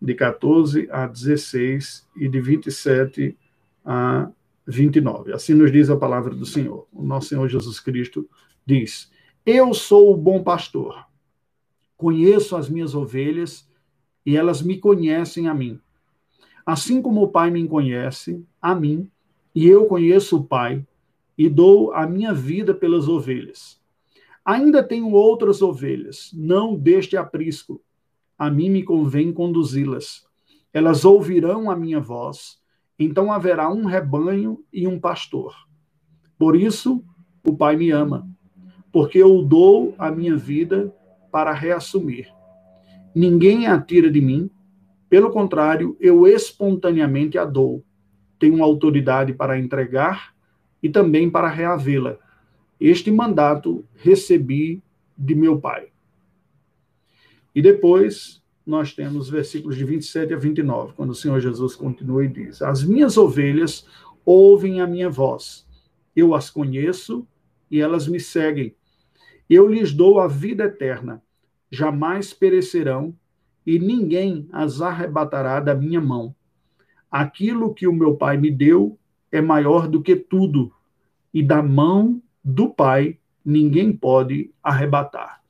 de 0.01 0.15
14 0.15 0.89
a 0.91 1.07
16 1.07 2.07
e 2.17 2.29
de 2.29 2.41
27 2.41 3.37
a 3.85 4.31
29. 4.67 5.33
Assim 5.33 5.55
nos 5.55 5.73
diz 5.73 5.91
a 5.91 5.97
palavra 5.97 6.35
do 6.35 6.47
Senhor. 6.47 6.87
O 6.93 7.03
nosso 7.03 7.29
Senhor 7.29 7.49
Jesus 7.49 7.81
Cristo 7.81 8.29
diz: 8.65 9.11
Eu 9.45 9.73
sou 9.75 10.13
o 10.13 10.17
bom 10.17 10.43
pastor. 10.43 11.07
Conheço 11.97 12.57
as 12.57 12.69
minhas 12.69 12.95
ovelhas 12.95 13.67
e 14.25 14.37
elas 14.37 14.61
me 14.61 14.79
conhecem 14.79 15.49
a 15.49 15.55
mim. 15.55 15.81
Assim 16.65 17.01
como 17.01 17.23
o 17.23 17.29
Pai 17.29 17.51
me 17.51 17.67
conhece 17.69 18.45
a 18.61 18.75
mim, 18.75 19.09
e 19.55 19.67
eu 19.67 19.87
conheço 19.87 20.37
o 20.37 20.45
Pai, 20.45 20.85
e 21.39 21.49
dou 21.49 21.93
a 21.95 22.07
minha 22.07 22.35
vida 22.35 22.75
pelas 22.75 23.07
ovelhas. 23.09 23.81
Ainda 24.47 24.83
tenho 24.83 25.11
outras 25.11 25.61
ovelhas, 25.61 26.31
não 26.33 26.77
deste 26.77 27.17
aprisco 27.17 27.83
a 28.39 28.51
mim 28.51 28.69
me 28.69 28.83
convém 28.83 29.33
conduzi-las. 29.33 30.27
Elas 30.73 31.05
ouvirão 31.05 31.71
a 31.71 31.77
minha 31.77 32.01
voz, 32.01 32.59
então 32.99 33.33
haverá 33.33 33.71
um 33.71 33.87
rebanho 33.87 34.63
e 34.73 34.87
um 34.87 35.01
pastor. 35.01 35.55
Por 36.39 36.55
isso, 36.55 37.03
o 37.43 37.57
Pai 37.57 37.77
me 37.77 37.91
ama, 37.91 38.29
porque 38.93 39.19
eu 39.19 39.43
dou 39.43 39.95
a 39.99 40.11
minha 40.11 40.37
vida 40.37 40.95
para 41.33 41.53
reassumir. 41.53 42.31
Ninguém 43.15 43.67
a 43.67 43.81
tira 43.81 44.11
de 44.11 44.21
mim, 44.21 44.51
pelo 45.09 45.31
contrário, 45.31 45.97
eu 45.99 46.27
espontaneamente 46.27 47.39
a 47.39 47.45
dou. 47.45 47.83
Tenho 48.39 48.63
autoridade 48.63 49.33
para 49.33 49.59
entregar 49.59 50.35
e 50.83 50.91
também 50.91 51.31
para 51.31 51.49
reavê-la. 51.49 52.19
Este 52.81 53.11
mandato 53.11 53.85
recebi 53.95 54.83
de 55.17 55.35
meu 55.35 55.59
Pai. 55.59 55.89
E 57.55 57.63
depois 57.63 58.43
nós 58.67 58.93
temos 58.93 59.31
versículos 59.31 59.77
de 59.77 59.85
27 59.85 60.35
a 60.35 60.37
29, 60.37 60.93
quando 60.95 61.11
o 61.11 61.15
Senhor 61.15 61.41
Jesus 61.41 61.75
continua 61.75 62.25
e 62.25 62.29
diz: 62.29 62.61
As 62.61 62.85
minhas 62.85 63.17
ovelhas 63.17 63.87
ouvem 64.25 64.81
a 64.81 64.87
minha 64.87 65.09
voz, 65.09 65.67
eu 66.15 66.35
as 66.35 66.51
conheço 66.51 67.27
e 67.71 67.81
elas 67.81 68.07
me 68.07 68.21
seguem. 68.21 68.75
Eu 69.49 69.69
lhes 69.69 69.93
dou 69.93 70.19
a 70.19 70.27
vida 70.27 70.65
eterna, 70.65 71.23
jamais 71.71 72.35
perecerão 72.35 73.15
e 73.65 73.79
ninguém 73.79 74.49
as 74.53 74.81
arrebatará 74.81 75.61
da 75.61 75.75
minha 75.75 76.01
mão. 76.01 76.35
Aquilo 77.11 77.73
que 77.73 77.87
o 77.87 77.93
meu 77.93 78.17
Pai 78.17 78.37
me 78.37 78.51
deu 78.51 78.99
é 79.31 79.41
maior 79.41 79.89
do 79.89 80.03
que 80.03 80.15
tudo, 80.15 80.73
e 81.33 81.43
da 81.43 81.63
mão 81.63 82.23
do 82.47 82.71
Pai 82.71 83.19
ninguém 83.45 83.93
pode 83.93 84.53
arrebatar. 84.63 85.43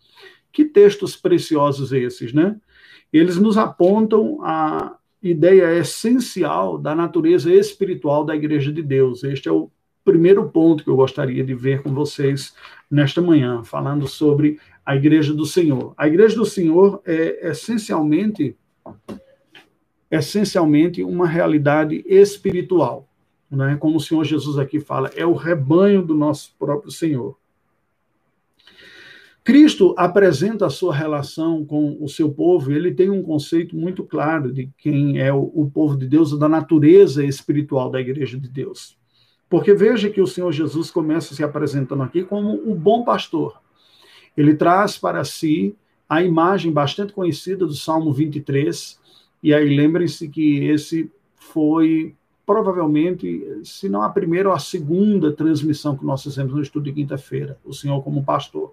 Que 0.50 0.64
textos 0.64 1.14
preciosos 1.14 1.92
esses, 1.92 2.32
né? 2.32 2.56
Eles 3.12 3.36
nos 3.36 3.58
apontam 3.58 4.38
a 4.42 4.96
ideia 5.22 5.78
essencial 5.78 6.78
da 6.78 6.94
natureza 6.94 7.52
espiritual 7.52 8.24
da 8.24 8.34
Igreja 8.34 8.72
de 8.72 8.82
Deus. 8.82 9.22
Este 9.24 9.46
é 9.46 9.52
o 9.52 9.70
primeiro 10.02 10.48
ponto 10.48 10.82
que 10.82 10.88
eu 10.88 10.96
gostaria 10.96 11.44
de 11.44 11.54
ver 11.54 11.82
com 11.82 11.92
vocês 11.92 12.54
nesta 12.90 13.20
manhã, 13.20 13.62
falando 13.62 14.08
sobre 14.08 14.58
a 14.84 14.96
Igreja 14.96 15.34
do 15.34 15.44
Senhor. 15.44 15.92
A 15.98 16.06
Igreja 16.06 16.36
do 16.36 16.46
Senhor 16.46 17.02
é 17.04 17.50
essencialmente 17.50 18.56
essencialmente 20.08 21.02
uma 21.02 21.26
realidade 21.26 22.04
espiritual, 22.06 23.05
né? 23.50 23.76
Como 23.76 23.96
o 23.96 24.00
Senhor 24.00 24.24
Jesus 24.24 24.58
aqui 24.58 24.80
fala, 24.80 25.10
é 25.14 25.24
o 25.24 25.34
rebanho 25.34 26.02
do 26.04 26.14
nosso 26.14 26.54
próprio 26.58 26.90
Senhor. 26.90 27.36
Cristo 29.46 29.94
apresenta 29.96 30.66
a 30.66 30.70
sua 30.70 30.92
relação 30.92 31.64
com 31.64 31.96
o 32.00 32.08
seu 32.08 32.32
povo, 32.32 32.72
ele 32.72 32.92
tem 32.92 33.08
um 33.08 33.22
conceito 33.22 33.76
muito 33.76 34.02
claro 34.02 34.52
de 34.52 34.68
quem 34.76 35.20
é 35.20 35.32
o, 35.32 35.70
povo 35.72 35.96
de 35.96 36.04
Deus, 36.08 36.36
da 36.36 36.48
natureza 36.48 37.24
espiritual 37.24 37.88
da 37.88 38.00
igreja 38.00 38.36
de 38.40 38.48
Deus. 38.48 38.98
Porque 39.48 39.72
veja 39.72 40.10
que 40.10 40.20
o 40.20 40.26
Senhor 40.26 40.50
Jesus 40.50 40.90
começa 40.90 41.32
se 41.32 41.44
apresentando 41.44 42.02
aqui 42.02 42.24
como 42.24 42.54
o 42.68 42.74
bom 42.74 43.04
pastor. 43.04 43.62
Ele 44.36 44.52
traz 44.52 44.98
para 44.98 45.22
si 45.22 45.76
a 46.08 46.24
imagem 46.24 46.72
bastante 46.72 47.12
conhecida 47.12 47.64
do 47.64 47.74
Salmo 47.74 48.12
23, 48.12 48.98
e 49.40 49.54
aí 49.54 49.76
lembrem-se 49.76 50.28
que 50.28 50.64
esse 50.64 51.08
foi 51.36 52.16
provavelmente, 52.46 53.44
se 53.64 53.88
não 53.88 54.02
a 54.02 54.08
primeira 54.08 54.48
ou 54.48 54.54
a 54.54 54.58
segunda 54.60 55.32
transmissão 55.32 55.96
que 55.96 56.06
nós 56.06 56.22
fizemos 56.22 56.54
no 56.54 56.62
estudo 56.62 56.84
de 56.84 56.92
quinta-feira, 56.92 57.58
o 57.64 57.74
Senhor 57.74 58.00
como 58.02 58.24
pastor 58.24 58.72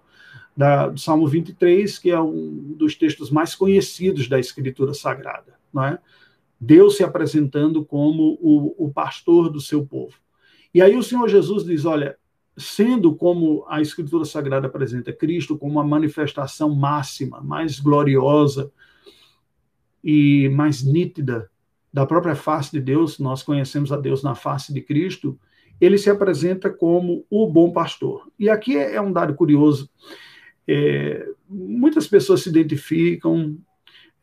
da, 0.56 0.90
do 0.90 1.00
Salmo 1.00 1.28
23, 1.28 1.98
que 1.98 2.12
é 2.12 2.22
um 2.22 2.76
dos 2.78 2.96
textos 2.96 3.32
mais 3.32 3.56
conhecidos 3.56 4.30
da 4.30 4.40
Escritura 4.40 4.94
Sagrada, 4.94 5.56
não 5.74 5.84
é? 5.84 6.00
Deus 6.60 6.96
se 6.96 7.04
apresentando 7.04 7.84
como 7.84 8.38
o, 8.40 8.86
o 8.86 8.94
pastor 8.94 9.50
do 9.50 9.60
seu 9.60 9.86
povo. 9.86 10.14
E 10.72 10.82
aí 10.82 10.96
o 10.96 11.04
Senhor 11.04 11.28
Jesus 11.28 11.66
diz: 11.66 11.84
olha, 11.84 12.16
sendo 12.56 13.16
como 13.16 13.66
a 13.68 13.82
Escritura 13.82 14.24
Sagrada 14.24 14.68
apresenta 14.68 15.12
Cristo 15.12 15.58
como 15.58 15.80
a 15.80 15.84
manifestação 15.84 16.74
máxima, 16.74 17.42
mais 17.42 17.80
gloriosa 17.80 18.72
e 20.04 20.48
mais 20.50 20.84
nítida 20.84 21.50
da 21.94 22.06
própria 22.06 22.36
face 22.36 22.72
de 22.72 22.82
Deus, 22.82 23.20
nós 23.20 23.44
conhecemos 23.44 23.92
a 23.92 23.98
Deus 23.98 24.24
na 24.24 24.34
face 24.34 24.74
de 24.74 24.82
Cristo, 24.82 25.40
ele 25.80 25.98
se 25.98 26.10
apresenta 26.10 26.70
como 26.70 27.26
o 27.30 27.48
bom 27.48 27.72
pastor. 27.72 28.28
E 28.40 28.50
aqui 28.50 28.76
é 28.78 29.00
um 29.00 29.12
dado 29.12 29.36
curioso. 29.36 29.90
É, 30.68 31.28
muitas 31.48 32.08
pessoas 32.08 32.42
se 32.42 32.50
identificam 32.50 33.58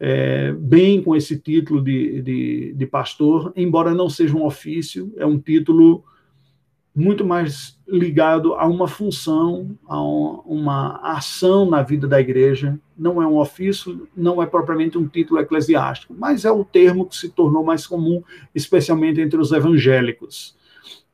é, 0.01 0.53
bem 0.53 1.03
com 1.03 1.15
esse 1.15 1.39
título 1.39 1.83
de, 1.83 2.23
de, 2.23 2.73
de, 2.73 2.87
pastor, 2.87 3.53
embora 3.55 3.95
não 3.95 4.09
seja 4.09 4.35
um 4.35 4.45
ofício, 4.45 5.13
é 5.19 5.27
um 5.27 5.39
título 5.39 6.03
muito 6.95 7.25
mais 7.25 7.79
ligado 7.87 8.55
a 8.55 8.67
uma 8.67 8.89
função, 8.89 9.71
a 9.89 10.01
uma 10.03 11.01
ação 11.03 11.69
na 11.69 11.83
vida 11.83 12.07
da 12.07 12.21
igreja. 12.21 12.79
Não 12.99 13.23
é 13.23 13.27
um 13.27 13.39
ofício, 13.39 14.09
não 14.17 14.43
é 14.43 14.47
propriamente 14.47 14.99
um 14.99 15.07
título 15.07 15.41
eclesiástico, 15.41 16.15
mas 16.17 16.45
é 16.45 16.51
o 16.51 16.65
termo 16.65 17.07
que 17.07 17.17
se 17.17 17.31
tornou 17.31 17.65
mais 17.65 17.87
comum, 17.87 18.23
especialmente 18.55 19.21
entre 19.21 19.39
os 19.41 19.53
evangélicos. 19.53 20.57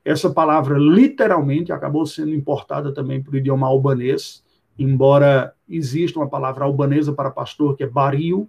Essa 0.05 0.31
palavra 0.31 0.79
literalmente 0.79 1.73
acabou 1.73 2.07
sendo 2.07 2.35
importada 2.35 2.93
também 2.93 3.23
para 3.23 3.35
o 3.35 3.37
idioma 3.37 3.67
albanês, 3.67 4.43
embora 4.79 5.53
exista 5.69 6.19
uma 6.19 6.29
palavra 6.29 6.65
albanesa 6.65 7.13
para 7.13 7.31
pastor 7.31 7.77
que 7.77 7.83
é 7.83 7.87
baril, 7.87 8.49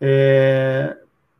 é, 0.00 0.96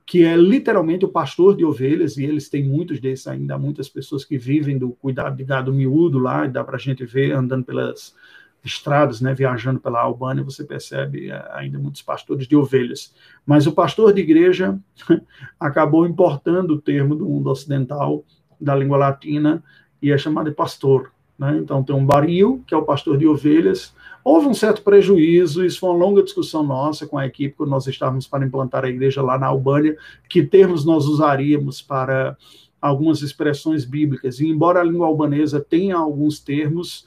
que 0.06 0.22
é 0.22 0.36
literalmente 0.36 1.04
o 1.04 1.08
pastor 1.08 1.56
de 1.56 1.64
ovelhas, 1.64 2.16
e 2.16 2.24
eles 2.24 2.48
têm 2.48 2.62
muitos 2.62 3.00
desses 3.00 3.26
ainda, 3.26 3.58
muitas 3.58 3.88
pessoas 3.88 4.24
que 4.24 4.36
vivem 4.36 4.76
do 4.76 4.90
cuidado 4.90 5.36
de 5.36 5.44
gado 5.44 5.72
miúdo 5.72 6.18
lá, 6.18 6.46
dá 6.46 6.62
para 6.62 6.76
a 6.76 6.78
gente 6.78 7.04
ver 7.06 7.32
andando 7.32 7.64
pelas 7.64 8.14
estradas, 8.62 9.20
né, 9.20 9.34
viajando 9.34 9.78
pela 9.78 10.00
Albânia, 10.00 10.42
você 10.42 10.64
percebe 10.64 11.30
é, 11.30 11.48
ainda 11.52 11.78
muitos 11.78 12.02
pastores 12.02 12.46
de 12.46 12.56
ovelhas. 12.56 13.14
Mas 13.44 13.66
o 13.66 13.72
pastor 13.72 14.12
de 14.12 14.20
igreja 14.20 14.78
acabou 15.60 16.06
importando 16.06 16.74
o 16.74 16.80
termo 16.80 17.14
do 17.14 17.26
mundo 17.26 17.50
ocidental, 17.50 18.24
da 18.58 18.74
língua 18.74 18.96
latina, 18.96 19.62
e 20.00 20.10
é 20.10 20.18
chamado 20.18 20.48
de 20.48 20.56
pastor. 20.56 21.12
Né? 21.44 21.58
Então 21.58 21.82
tem 21.82 21.94
um 21.94 22.06
baril, 22.06 22.64
que 22.66 22.74
é 22.74 22.76
o 22.76 22.84
pastor 22.84 23.18
de 23.18 23.26
ovelhas. 23.26 23.94
Houve 24.24 24.46
um 24.46 24.54
certo 24.54 24.82
prejuízo, 24.82 25.64
isso 25.64 25.80
foi 25.80 25.90
uma 25.90 25.98
longa 25.98 26.22
discussão 26.22 26.62
nossa 26.62 27.06
com 27.06 27.18
a 27.18 27.26
equipe, 27.26 27.54
quando 27.56 27.70
nós 27.70 27.86
estávamos 27.86 28.26
para 28.26 28.46
implantar 28.46 28.84
a 28.84 28.88
igreja 28.88 29.20
lá 29.20 29.38
na 29.38 29.46
Albânia, 29.46 29.96
que 30.28 30.42
termos 30.42 30.84
nós 30.84 31.04
usaríamos 31.04 31.82
para 31.82 32.36
algumas 32.80 33.20
expressões 33.20 33.84
bíblicas. 33.84 34.40
E 34.40 34.48
embora 34.48 34.80
a 34.80 34.84
língua 34.84 35.06
albanesa 35.06 35.60
tenha 35.60 35.96
alguns 35.96 36.40
termos, 36.40 37.06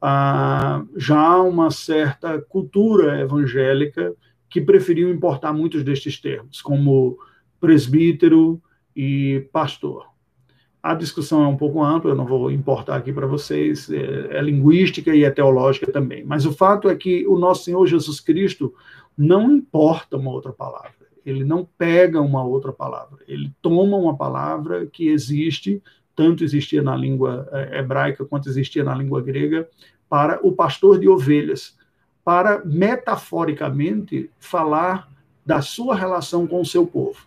ah, 0.00 0.84
já 0.96 1.18
há 1.18 1.42
uma 1.42 1.70
certa 1.70 2.40
cultura 2.40 3.20
evangélica 3.20 4.14
que 4.50 4.60
preferiu 4.60 5.10
importar 5.10 5.52
muitos 5.52 5.82
destes 5.82 6.20
termos, 6.20 6.60
como 6.60 7.18
presbítero 7.60 8.60
e 8.94 9.48
pastor. 9.52 10.06
A 10.82 10.94
discussão 10.94 11.42
é 11.42 11.46
um 11.46 11.56
pouco 11.56 11.82
ampla, 11.82 12.12
eu 12.12 12.14
não 12.14 12.24
vou 12.24 12.50
importar 12.50 12.96
aqui 12.96 13.12
para 13.12 13.26
vocês, 13.26 13.90
é, 13.90 14.38
é, 14.38 14.42
linguística 14.42 15.14
e 15.14 15.24
é 15.24 15.30
teológica 15.30 15.90
também. 15.90 16.24
Mas 16.24 16.46
o 16.46 16.52
fato 16.52 16.88
é 16.88 16.94
que 16.94 17.26
o 17.26 17.38
nosso 17.38 17.64
Senhor 17.64 17.84
Jesus 17.86 18.20
Cristo 18.20 18.72
não 19.16 19.50
importa 19.50 20.16
uma 20.16 20.30
outra 20.30 20.52
palavra, 20.52 20.94
ele 21.26 21.44
não 21.44 21.68
pega 21.76 22.20
uma 22.20 22.44
outra 22.44 22.72
palavra, 22.72 23.18
ele 23.26 23.52
toma 23.60 23.96
uma 23.96 24.16
palavra 24.16 24.86
que 24.86 25.08
existe, 25.08 25.82
tanto 26.14 26.44
existia 26.44 26.80
na 26.80 26.96
língua 26.96 27.48
é, 27.52 27.80
hebraica 27.80 28.24
quanto 28.24 28.48
existia 28.48 28.84
na 28.84 28.94
língua 28.94 29.20
grega, 29.20 29.68
para 30.08 30.38
o 30.46 30.52
pastor 30.52 30.98
de 30.98 31.08
ovelhas, 31.08 31.76
para 32.24 32.64
metaforicamente 32.64 34.30
falar 34.38 35.08
da 35.44 35.60
sua 35.60 35.94
relação 35.94 36.46
com 36.46 36.60
o 36.60 36.66
seu 36.66 36.86
povo. 36.86 37.26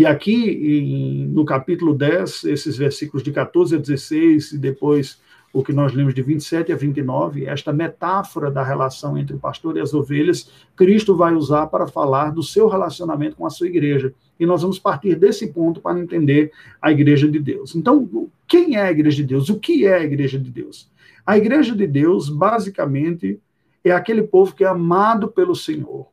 E 0.00 0.06
aqui, 0.06 0.32
em, 0.32 1.26
no 1.26 1.44
capítulo 1.44 1.92
10, 1.92 2.44
esses 2.44 2.74
versículos 2.74 3.22
de 3.22 3.30
14 3.30 3.76
a 3.76 3.78
16, 3.78 4.52
e 4.52 4.58
depois 4.58 5.20
o 5.52 5.62
que 5.62 5.74
nós 5.74 5.92
lemos 5.92 6.14
de 6.14 6.22
27 6.22 6.72
a 6.72 6.74
29, 6.74 7.44
esta 7.44 7.70
metáfora 7.70 8.50
da 8.50 8.64
relação 8.64 9.18
entre 9.18 9.36
o 9.36 9.38
pastor 9.38 9.76
e 9.76 9.80
as 9.80 9.92
ovelhas, 9.92 10.50
Cristo 10.74 11.14
vai 11.14 11.34
usar 11.34 11.66
para 11.66 11.86
falar 11.86 12.30
do 12.30 12.42
seu 12.42 12.66
relacionamento 12.66 13.36
com 13.36 13.44
a 13.44 13.50
sua 13.50 13.66
igreja. 13.66 14.14
E 14.38 14.46
nós 14.46 14.62
vamos 14.62 14.78
partir 14.78 15.16
desse 15.16 15.48
ponto 15.48 15.82
para 15.82 16.00
entender 16.00 16.50
a 16.80 16.90
igreja 16.90 17.28
de 17.28 17.38
Deus. 17.38 17.76
Então, 17.76 18.30
quem 18.48 18.76
é 18.76 18.84
a 18.84 18.90
igreja 18.90 19.18
de 19.18 19.28
Deus? 19.28 19.50
O 19.50 19.58
que 19.58 19.84
é 19.84 19.96
a 19.96 20.02
igreja 20.02 20.38
de 20.38 20.50
Deus? 20.50 20.90
A 21.26 21.36
igreja 21.36 21.76
de 21.76 21.86
Deus, 21.86 22.30
basicamente, 22.30 23.38
é 23.84 23.90
aquele 23.90 24.22
povo 24.22 24.54
que 24.54 24.64
é 24.64 24.66
amado 24.66 25.28
pelo 25.28 25.54
Senhor, 25.54 26.06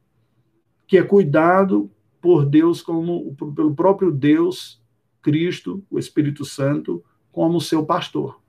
que 0.86 0.98
é 0.98 1.04
cuidado 1.04 1.90
por 2.22 2.46
Deus 2.46 2.82
como 2.82 3.36
pelo 3.56 3.76
próprio 3.76 4.12
Deus, 4.12 4.82
Cristo, 5.22 5.84
o 5.90 6.00
Espírito 6.00 6.46
Santo, 6.46 7.04
como 7.32 7.62
seu 7.62 7.86
pastor. 7.86 8.40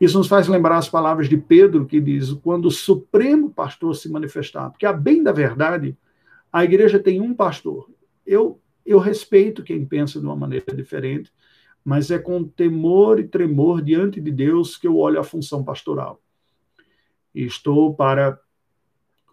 Isso 0.00 0.18
nos 0.18 0.28
faz 0.28 0.46
lembrar 0.46 0.76
as 0.76 0.88
palavras 0.88 1.28
de 1.28 1.36
Pedro, 1.36 1.86
que 1.86 2.00
diz: 2.00 2.32
quando 2.34 2.66
o 2.66 2.70
Supremo 2.70 3.50
Pastor 3.50 3.94
se 3.96 4.10
manifestar, 4.10 4.70
porque, 4.70 4.86
a 4.86 4.92
bem 4.92 5.22
da 5.22 5.32
verdade, 5.32 5.96
a 6.52 6.64
igreja 6.64 6.98
tem 6.98 7.20
um 7.20 7.34
pastor. 7.34 7.90
Eu, 8.26 8.60
eu 8.84 8.98
respeito 8.98 9.62
quem 9.62 9.84
pensa 9.84 10.20
de 10.20 10.26
uma 10.26 10.36
maneira 10.36 10.74
diferente, 10.74 11.32
mas 11.84 12.10
é 12.10 12.18
com 12.18 12.44
temor 12.44 13.18
e 13.18 13.28
tremor 13.28 13.80
diante 13.82 14.20
de 14.20 14.30
Deus 14.30 14.76
que 14.76 14.86
eu 14.86 14.96
olho 14.96 15.18
a 15.18 15.24
função 15.24 15.64
pastoral. 15.64 16.20
E 17.34 17.44
estou 17.44 17.94
para 17.94 18.38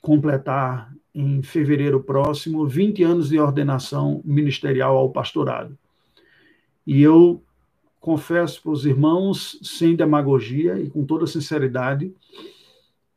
completar 0.03 0.93
em 1.15 1.41
fevereiro 1.41 2.03
próximo 2.03 2.67
20 2.67 3.03
anos 3.03 3.29
de 3.29 3.39
ordenação 3.39 4.21
ministerial 4.25 4.97
ao 4.97 5.09
pastorado. 5.09 5.77
E 6.85 7.01
eu 7.01 7.41
confesso 8.01 8.61
para 8.61 8.71
os 8.73 8.85
irmãos, 8.85 9.57
sem 9.63 9.95
demagogia 9.95 10.77
e 10.77 10.89
com 10.89 11.05
toda 11.05 11.25
sinceridade, 11.25 12.13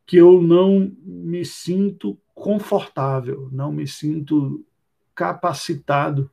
que 0.06 0.16
eu 0.16 0.40
não 0.40 0.92
me 1.02 1.44
sinto 1.44 2.16
confortável, 2.32 3.48
não 3.50 3.72
me 3.72 3.88
sinto 3.88 4.64
capacitado 5.12 6.30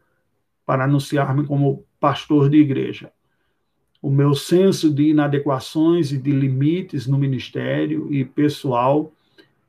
para 0.63 0.83
anunciar-me 0.83 1.47
como 1.47 1.83
pastor 1.99 2.47
de 2.47 2.57
igreja. 2.57 3.11
O 3.99 4.11
meu 4.11 4.35
senso 4.35 4.93
de 4.93 5.09
inadequações 5.09 6.11
e 6.11 6.19
de 6.19 6.29
limites 6.29 7.07
no 7.07 7.17
ministério 7.17 8.13
e 8.13 8.23
pessoal 8.23 9.11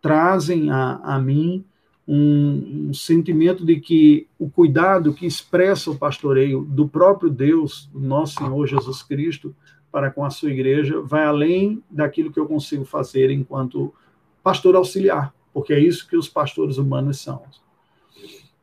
trazem 0.05 0.71
a, 0.71 1.01
a 1.03 1.19
mim 1.19 1.65
um, 2.07 2.89
um, 2.89 2.93
sentimento 2.93 3.65
de 3.65 3.81
que 3.81 4.27
o 4.39 4.51
cuidado 4.51 5.15
que 5.15 5.25
expressa 5.25 5.91
o 5.91 5.97
pastoreio 5.97 6.61
do 6.61 6.87
próprio 6.87 7.31
Deus, 7.31 7.89
nosso 7.95 8.35
Senhor 8.35 8.67
Jesus 8.67 9.03
Cristo, 9.03 9.57
para 9.91 10.11
com 10.11 10.23
a 10.23 10.29
sua 10.29 10.51
igreja, 10.51 11.01
vai 11.01 11.25
além 11.25 11.83
daquilo 11.91 12.31
que 12.31 12.39
eu 12.39 12.45
consigo 12.45 12.85
fazer 12.85 13.31
enquanto 13.31 13.95
pastor 14.43 14.77
auxiliar, 14.77 15.33
porque 15.55 15.73
é 15.73 15.81
isso 15.81 16.07
que 16.07 16.19
os 16.19 16.29
pastores 16.29 16.77
humanos 16.77 17.23
são. 17.23 17.41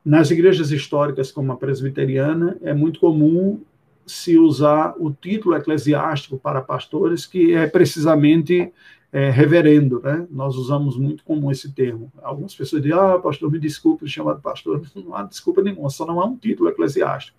Nas 0.06 0.30
igrejas 0.30 0.70
históricas, 0.70 1.32
como 1.32 1.52
a 1.52 1.58
presbiteriana, 1.58 2.56
é 2.62 2.72
muito 2.72 3.00
comum 3.00 3.60
se 4.06 4.38
usar 4.38 4.94
o 5.00 5.12
título 5.12 5.56
eclesiástico 5.56 6.38
para 6.38 6.62
pastores, 6.62 7.26
que 7.26 7.56
é 7.56 7.66
precisamente 7.66 8.72
é, 9.14 9.30
reverendo, 9.30 10.02
né? 10.02 10.26
Nós 10.32 10.56
usamos 10.56 10.98
muito 10.98 11.24
comum 11.24 11.52
esse 11.52 11.72
termo. 11.74 12.12
Algumas 12.24 12.56
pessoas 12.56 12.82
dizem, 12.82 12.98
ah, 12.98 13.20
pastor, 13.20 13.52
me 13.52 13.60
desculpe 13.60 14.08
chamar 14.08 14.36
de 14.36 14.42
pastor. 14.42 14.82
Não 14.96 15.14
há 15.14 15.24
desculpa 15.24 15.62
nenhuma, 15.62 15.90
só 15.90 16.06
não 16.06 16.22
há 16.22 16.26
um 16.26 16.38
título 16.38 16.70
eclesiástico. 16.70 17.38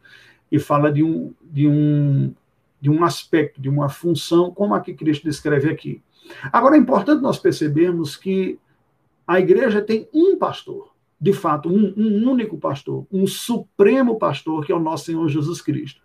E 0.50 0.58
fala 0.58 0.92
de 0.92 1.02
um, 1.02 1.32
de 1.42 1.66
um, 1.66 2.34
de 2.80 2.90
um 2.90 3.02
aspecto, 3.02 3.60
de 3.60 3.70
uma 3.70 3.88
função, 3.88 4.50
como 4.50 4.74
a 4.74 4.80
que 4.80 4.92
Cristo 4.92 5.24
descreve 5.24 5.70
aqui. 5.70 6.02
Agora, 6.52 6.76
é 6.76 6.78
importante 6.78 7.22
nós 7.22 7.38
percebermos 7.38 8.16
que 8.16 8.58
A 9.26 9.40
igreja 9.40 9.80
tem 9.80 10.08
um 10.12 10.36
pastor, 10.36 10.92
de 11.20 11.32
fato, 11.32 11.68
um, 11.68 11.94
um 11.96 12.28
único 12.28 12.58
pastor, 12.58 13.06
um 13.10 13.26
supremo 13.26 14.18
pastor, 14.18 14.66
que 14.66 14.72
é 14.72 14.74
o 14.74 14.80
nosso 14.80 15.06
Senhor 15.06 15.26
Jesus 15.28 15.62
Cristo. 15.62 16.00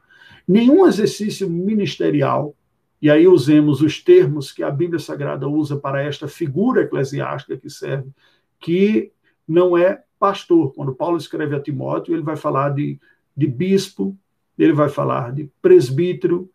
Nenhum 0.47 0.87
exercício 0.87 1.49
ministerial, 1.49 2.55
e 3.01 3.09
aí 3.09 3.27
usemos 3.27 3.81
os 3.81 4.01
termos 4.01 4.51
que 4.51 4.63
a 4.63 4.71
Bíblia 4.71 4.99
Sagrada 4.99 5.47
usa 5.47 5.77
para 5.77 6.03
esta 6.03 6.27
figura 6.27 6.81
eclesiástica 6.81 7.57
que 7.57 7.69
serve, 7.69 8.09
que 8.59 9.11
não 9.47 9.77
é 9.77 10.03
pastor. 10.19 10.73
Quando 10.73 10.95
Paulo 10.95 11.17
escreve 11.17 11.55
a 11.55 11.59
Timóteo, 11.59 12.15
ele 12.15 12.23
vai 12.23 12.35
falar 12.35 12.69
de, 12.69 12.99
de 13.35 13.45
bispo, 13.45 14.17
ele 14.57 14.73
vai 14.73 14.89
falar 14.89 15.31
de 15.31 15.49
presbítero. 15.61 16.49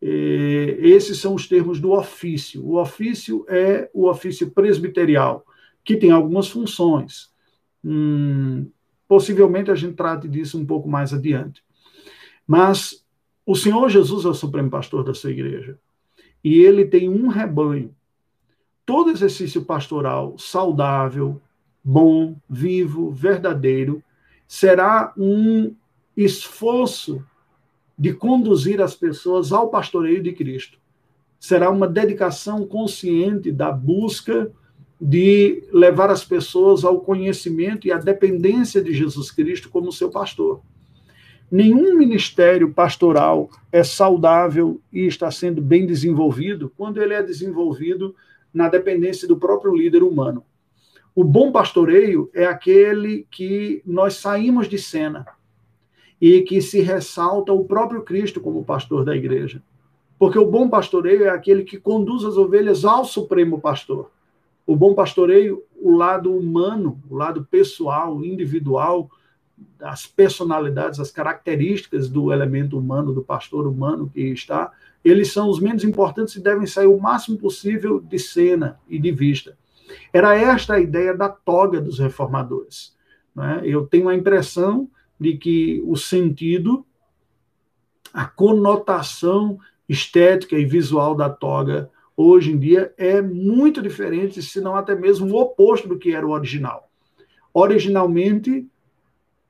Esses 0.00 1.18
são 1.18 1.34
os 1.34 1.46
termos 1.46 1.80
do 1.80 1.92
ofício. 1.92 2.64
O 2.66 2.80
ofício 2.80 3.46
é 3.48 3.88
o 3.94 4.08
ofício 4.08 4.50
presbiterial, 4.50 5.46
que 5.84 5.96
tem 5.96 6.10
algumas 6.10 6.48
funções. 6.48 7.32
Hum, 7.84 8.68
possivelmente 9.06 9.70
a 9.70 9.74
gente 9.74 9.94
trate 9.94 10.26
disso 10.26 10.58
um 10.58 10.66
pouco 10.66 10.88
mais 10.88 11.14
adiante. 11.14 11.62
Mas 12.46 13.03
o 13.46 13.54
Senhor 13.54 13.88
Jesus 13.88 14.24
é 14.24 14.28
o 14.28 14.34
supremo 14.34 14.70
pastor 14.70 15.04
da 15.04 15.12
sua 15.12 15.30
igreja. 15.30 15.78
E 16.42 16.60
ele 16.60 16.84
tem 16.84 17.08
um 17.08 17.28
rebanho. 17.28 17.94
Todo 18.86 19.10
exercício 19.10 19.64
pastoral 19.64 20.36
saudável, 20.38 21.40
bom, 21.82 22.36
vivo, 22.48 23.10
verdadeiro, 23.10 24.02
será 24.46 25.12
um 25.16 25.74
esforço 26.16 27.24
de 27.98 28.12
conduzir 28.12 28.80
as 28.80 28.94
pessoas 28.94 29.52
ao 29.52 29.68
pastoreio 29.68 30.22
de 30.22 30.32
Cristo. 30.32 30.78
Será 31.38 31.70
uma 31.70 31.86
dedicação 31.86 32.66
consciente 32.66 33.52
da 33.52 33.70
busca 33.70 34.50
de 35.00 35.64
levar 35.72 36.10
as 36.10 36.24
pessoas 36.24 36.84
ao 36.84 37.00
conhecimento 37.00 37.86
e 37.86 37.92
à 37.92 37.98
dependência 37.98 38.82
de 38.82 38.94
Jesus 38.94 39.30
Cristo 39.30 39.68
como 39.68 39.92
seu 39.92 40.10
pastor. 40.10 40.62
Nenhum 41.54 41.96
ministério 41.96 42.72
pastoral 42.72 43.48
é 43.70 43.84
saudável 43.84 44.80
e 44.92 45.06
está 45.06 45.30
sendo 45.30 45.62
bem 45.62 45.86
desenvolvido 45.86 46.72
quando 46.76 47.00
ele 47.00 47.14
é 47.14 47.22
desenvolvido 47.22 48.12
na 48.52 48.68
dependência 48.68 49.28
do 49.28 49.36
próprio 49.36 49.72
líder 49.72 50.02
humano. 50.02 50.42
O 51.14 51.22
bom 51.22 51.52
pastoreio 51.52 52.28
é 52.34 52.44
aquele 52.44 53.24
que 53.30 53.80
nós 53.86 54.14
saímos 54.14 54.68
de 54.68 54.78
cena 54.78 55.24
e 56.20 56.42
que 56.42 56.60
se 56.60 56.80
ressalta 56.80 57.52
o 57.52 57.64
próprio 57.64 58.02
Cristo 58.02 58.40
como 58.40 58.64
pastor 58.64 59.04
da 59.04 59.14
igreja. 59.14 59.62
Porque 60.18 60.40
o 60.40 60.50
bom 60.50 60.68
pastoreio 60.68 61.26
é 61.26 61.28
aquele 61.28 61.62
que 61.62 61.78
conduz 61.78 62.24
as 62.24 62.36
ovelhas 62.36 62.84
ao 62.84 63.04
supremo 63.04 63.60
pastor. 63.60 64.10
O 64.66 64.74
bom 64.74 64.92
pastoreio, 64.92 65.62
o 65.80 65.92
lado 65.92 66.36
humano, 66.36 67.00
o 67.08 67.14
lado 67.14 67.46
pessoal, 67.48 68.24
individual, 68.24 69.08
as 69.80 70.06
personalidades, 70.06 70.98
as 70.98 71.10
características 71.10 72.08
do 72.08 72.32
elemento 72.32 72.78
humano, 72.78 73.12
do 73.12 73.22
pastor 73.22 73.66
humano 73.66 74.10
que 74.12 74.20
está, 74.20 74.72
eles 75.04 75.32
são 75.32 75.48
os 75.48 75.60
menos 75.60 75.84
importantes 75.84 76.34
e 76.34 76.42
devem 76.42 76.66
sair 76.66 76.86
o 76.86 77.00
máximo 77.00 77.36
possível 77.36 78.00
de 78.00 78.18
cena 78.18 78.80
e 78.88 78.98
de 78.98 79.12
vista. 79.12 79.56
Era 80.12 80.34
esta 80.34 80.74
a 80.74 80.80
ideia 80.80 81.14
da 81.14 81.28
toga 81.28 81.80
dos 81.80 81.98
reformadores. 81.98 82.96
Né? 83.34 83.60
Eu 83.64 83.86
tenho 83.86 84.08
a 84.08 84.14
impressão 84.14 84.88
de 85.20 85.36
que 85.36 85.82
o 85.86 85.96
sentido, 85.96 86.84
a 88.12 88.24
conotação 88.24 89.58
estética 89.88 90.56
e 90.56 90.64
visual 90.64 91.14
da 91.14 91.28
toga 91.28 91.90
hoje 92.16 92.52
em 92.52 92.58
dia 92.58 92.92
é 92.96 93.20
muito 93.20 93.82
diferente, 93.82 94.42
se 94.42 94.60
não 94.60 94.76
até 94.76 94.94
mesmo 94.94 95.32
o 95.34 95.40
oposto 95.40 95.88
do 95.88 95.98
que 95.98 96.14
era 96.14 96.26
o 96.26 96.30
original. 96.30 96.88
Originalmente, 97.52 98.66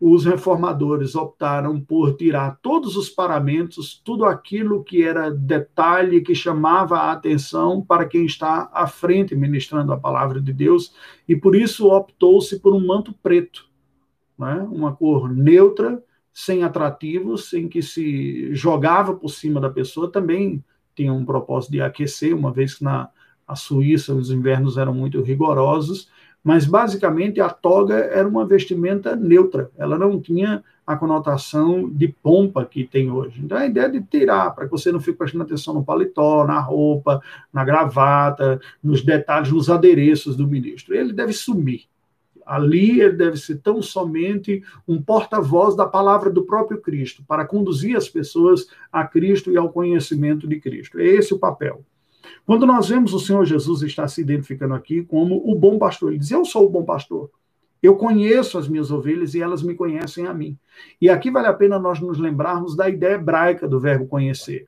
os 0.00 0.24
reformadores 0.24 1.14
optaram 1.14 1.80
por 1.80 2.16
tirar 2.16 2.59
todos 2.61 2.96
os 2.96 3.09
paramentos, 3.09 4.00
tudo 4.04 4.24
aquilo 4.24 4.83
que 4.83 5.02
era 5.02 5.30
detalhe, 5.30 6.20
que 6.20 6.35
chamava 6.35 6.98
a 6.98 7.12
atenção 7.12 7.80
para 7.80 8.04
quem 8.04 8.26
está 8.26 8.68
à 8.72 8.87
frente 8.87 9.35
ministrando 9.35 9.92
a 9.92 9.96
palavra 9.96 10.40
de 10.40 10.52
Deus, 10.52 10.94
e 11.28 11.37
por 11.37 11.54
isso 11.54 11.90
optou-se 11.90 12.59
por 12.59 12.74
um 12.74 12.85
manto 12.85 13.14
preto, 13.22 13.66
né? 14.38 14.66
uma 14.70 14.94
cor 14.94 15.33
neutra, 15.33 16.02
sem 16.33 16.64
atrativos, 16.64 17.48
sem 17.48 17.68
que 17.68 17.80
se 17.80 18.52
jogava 18.54 19.14
por 19.14 19.28
cima 19.28 19.61
da 19.61 19.70
pessoa, 19.70 20.11
também 20.11 20.62
tinha 20.94 21.12
um 21.12 21.24
propósito 21.24 21.70
de 21.72 21.80
aquecer, 21.80 22.37
uma 22.37 22.52
vez 22.52 22.74
que 22.74 22.85
na 22.85 23.09
a 23.46 23.54
Suíça 23.54 24.14
os 24.14 24.30
invernos 24.30 24.78
eram 24.78 24.94
muito 24.94 25.20
rigorosos, 25.20 26.09
mas 26.44 26.66
basicamente 26.66 27.40
a 27.40 27.48
toga 27.48 27.94
era 27.94 28.28
uma 28.28 28.44
vestimenta 28.44 29.16
neutra, 29.16 29.70
ela 29.78 29.98
não 29.98 30.20
tinha 30.20 30.62
a 30.87 30.94
conotação 30.94 31.88
de 31.88 32.09
pompa 32.09 32.66
que 32.66 32.85
tem 32.85 33.11
hoje. 33.11 33.40
Então 33.42 33.57
a 33.57 33.64
ideia 33.64 33.88
de 33.88 34.02
tirar, 34.02 34.50
para 34.50 34.66
que 34.66 34.70
você 34.70 34.92
não 34.92 35.00
fique 35.00 35.16
prestando 35.16 35.44
atenção 35.44 35.72
no 35.72 35.83
paletó, 35.83 36.46
na 36.46 36.61
roupa, 36.61 37.22
na 37.50 37.64
gravata, 37.64 38.61
nos 38.83 39.02
detalhes, 39.02 39.50
nos 39.50 39.70
adereços 39.70 40.37
do 40.37 40.46
ministro. 40.46 40.94
Ele 40.94 41.14
deve 41.14 41.33
sumir. 41.33 41.85
Ali 42.44 43.00
ele 43.00 43.14
deve 43.14 43.38
ser 43.38 43.57
tão 43.62 43.80
somente 43.80 44.62
um 44.87 45.00
porta-voz 45.00 45.74
da 45.74 45.87
palavra 45.87 46.28
do 46.28 46.44
próprio 46.44 46.78
Cristo, 46.78 47.24
para 47.26 47.46
conduzir 47.46 47.96
as 47.96 48.07
pessoas 48.07 48.66
a 48.92 49.07
Cristo 49.07 49.50
e 49.50 49.57
ao 49.57 49.72
conhecimento 49.72 50.46
de 50.46 50.61
Cristo. 50.61 51.00
É 51.00 51.07
esse 51.07 51.33
o 51.33 51.38
papel. 51.38 51.83
Quando 52.46 52.66
nós 52.66 52.88
vemos 52.88 53.12
o 53.12 53.20
Senhor 53.20 53.44
Jesus 53.44 53.82
estar 53.82 54.08
se 54.08 54.20
identificando 54.20 54.74
aqui 54.74 55.02
como 55.02 55.42
o 55.44 55.54
bom 55.54 55.78
pastor, 55.78 56.10
ele 56.10 56.18
diz: 56.18 56.30
Eu 56.30 56.44
sou 56.44 56.66
o 56.66 56.70
bom 56.70 56.84
pastor. 56.84 57.30
Eu 57.82 57.96
conheço 57.96 58.56
as 58.56 58.66
minhas 58.66 58.90
ovelhas 58.90 59.34
e 59.34 59.42
elas 59.42 59.62
me 59.62 59.74
conhecem 59.74 60.26
a 60.26 60.32
mim. 60.32 60.58
E 61.00 61.10
aqui 61.10 61.30
vale 61.30 61.48
a 61.48 61.52
pena 61.52 61.78
nós 61.78 62.00
nos 62.00 62.18
lembrarmos 62.18 62.74
da 62.74 62.88
ideia 62.88 63.14
hebraica 63.16 63.68
do 63.68 63.78
verbo 63.78 64.06
conhecer, 64.06 64.66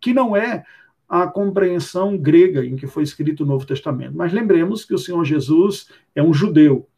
que 0.00 0.14
não 0.14 0.34
é 0.34 0.64
a 1.06 1.26
compreensão 1.26 2.16
grega 2.16 2.64
em 2.64 2.74
que 2.74 2.86
foi 2.86 3.02
escrito 3.02 3.44
o 3.44 3.46
Novo 3.46 3.66
Testamento. 3.66 4.16
Mas 4.16 4.32
lembremos 4.32 4.84
que 4.84 4.94
o 4.94 4.98
Senhor 4.98 5.22
Jesus 5.24 5.90
é 6.14 6.22
um 6.22 6.32
judeu 6.32 6.88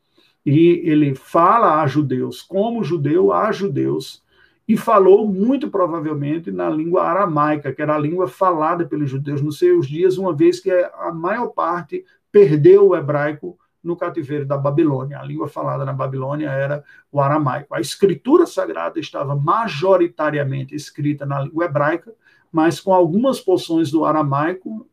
e 0.47 0.81
ele 0.85 1.16
fala 1.16 1.83
a 1.83 1.87
judeus, 1.88 2.40
como 2.40 2.85
judeu 2.85 3.33
a 3.33 3.51
judeus, 3.51 4.23
e 4.69 4.77
falou 4.77 5.29
muito 5.29 5.71
provavelmente 5.71 6.51
na 6.51 6.69
língua 6.69 7.05
aramaica, 7.05 7.73
que 7.73 7.81
era 7.81 7.95
a 7.95 7.99
língua 7.99 8.27
falada 8.27 8.85
pelos 8.85 9.09
judeus 9.09 9.41
nos 9.41 9.59
seus 9.59 9.87
dias, 9.87 10.19
uma 10.19 10.35
vez 10.35 10.59
que 10.59 10.71
a 10.71 11.13
maior 11.13 11.49
parte 11.49 12.05
perdeu 12.33 12.89
o 12.89 12.97
hebraico 12.97 13.57
no 13.83 13.97
cativeiro 13.97 14.45
da 14.45 14.59
Babilônia. 14.59 15.21
A 15.21 15.23
língua 15.23 15.47
falada 15.47 15.85
na 15.85 15.93
Babilônia 15.93 16.51
era 16.51 16.83
o 17.13 17.21
aramaico. 17.21 17.73
A 17.75 17.81
escritura 17.81 18.45
sagrada 18.45 18.99
estava 18.99 19.37
majoritariamente 19.37 20.75
escrita 20.75 21.25
na 21.25 21.41
língua 21.41 21.67
hebraica, 21.67 22.13
mas 22.51 22.81
com 22.81 22.93
algumas 22.93 23.41
porções 23.41 23.91
do 23.91 24.05
aramaico 24.05 24.89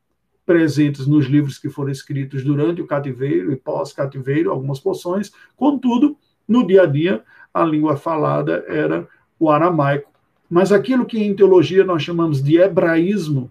presentes 0.46 1.08
nos 1.08 1.26
livros 1.26 1.58
que 1.58 1.70
foram 1.70 1.92
escritos 1.92 2.44
durante 2.44 2.82
o 2.82 2.88
cativeiro 2.88 3.52
e 3.52 3.56
pós-cativeiro, 3.56 4.52
algumas 4.52 4.80
porções. 4.80 5.32
Contudo, 5.56 6.16
no 6.48 6.68
dia 6.68 6.84
a 6.84 6.86
dia, 6.86 7.24
a 7.52 7.64
língua 7.64 7.96
falada 7.96 8.64
era 8.68 9.08
o 9.44 9.50
aramaico. 9.50 10.12
Mas 10.50 10.72
aquilo 10.72 11.06
que 11.06 11.20
em 11.20 11.36
teologia 11.36 11.84
nós 11.84 12.04
chamamos 12.04 12.44
de 12.44 12.58
hebraísmo, 12.58 13.50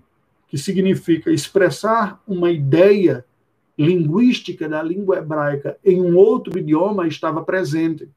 que 0.49 0.57
significa 0.57 1.31
expressar 1.31 2.21
uma 2.27 2.51
ideia 2.51 3.25
linguística 3.79 4.69
da 4.69 4.83
língua 4.83 5.19
hebraica 5.19 5.77
em 5.85 6.01
um 6.01 6.17
outro 6.17 6.59
idioma, 6.59 7.09
estava 7.09 7.43
presente. 7.43 8.09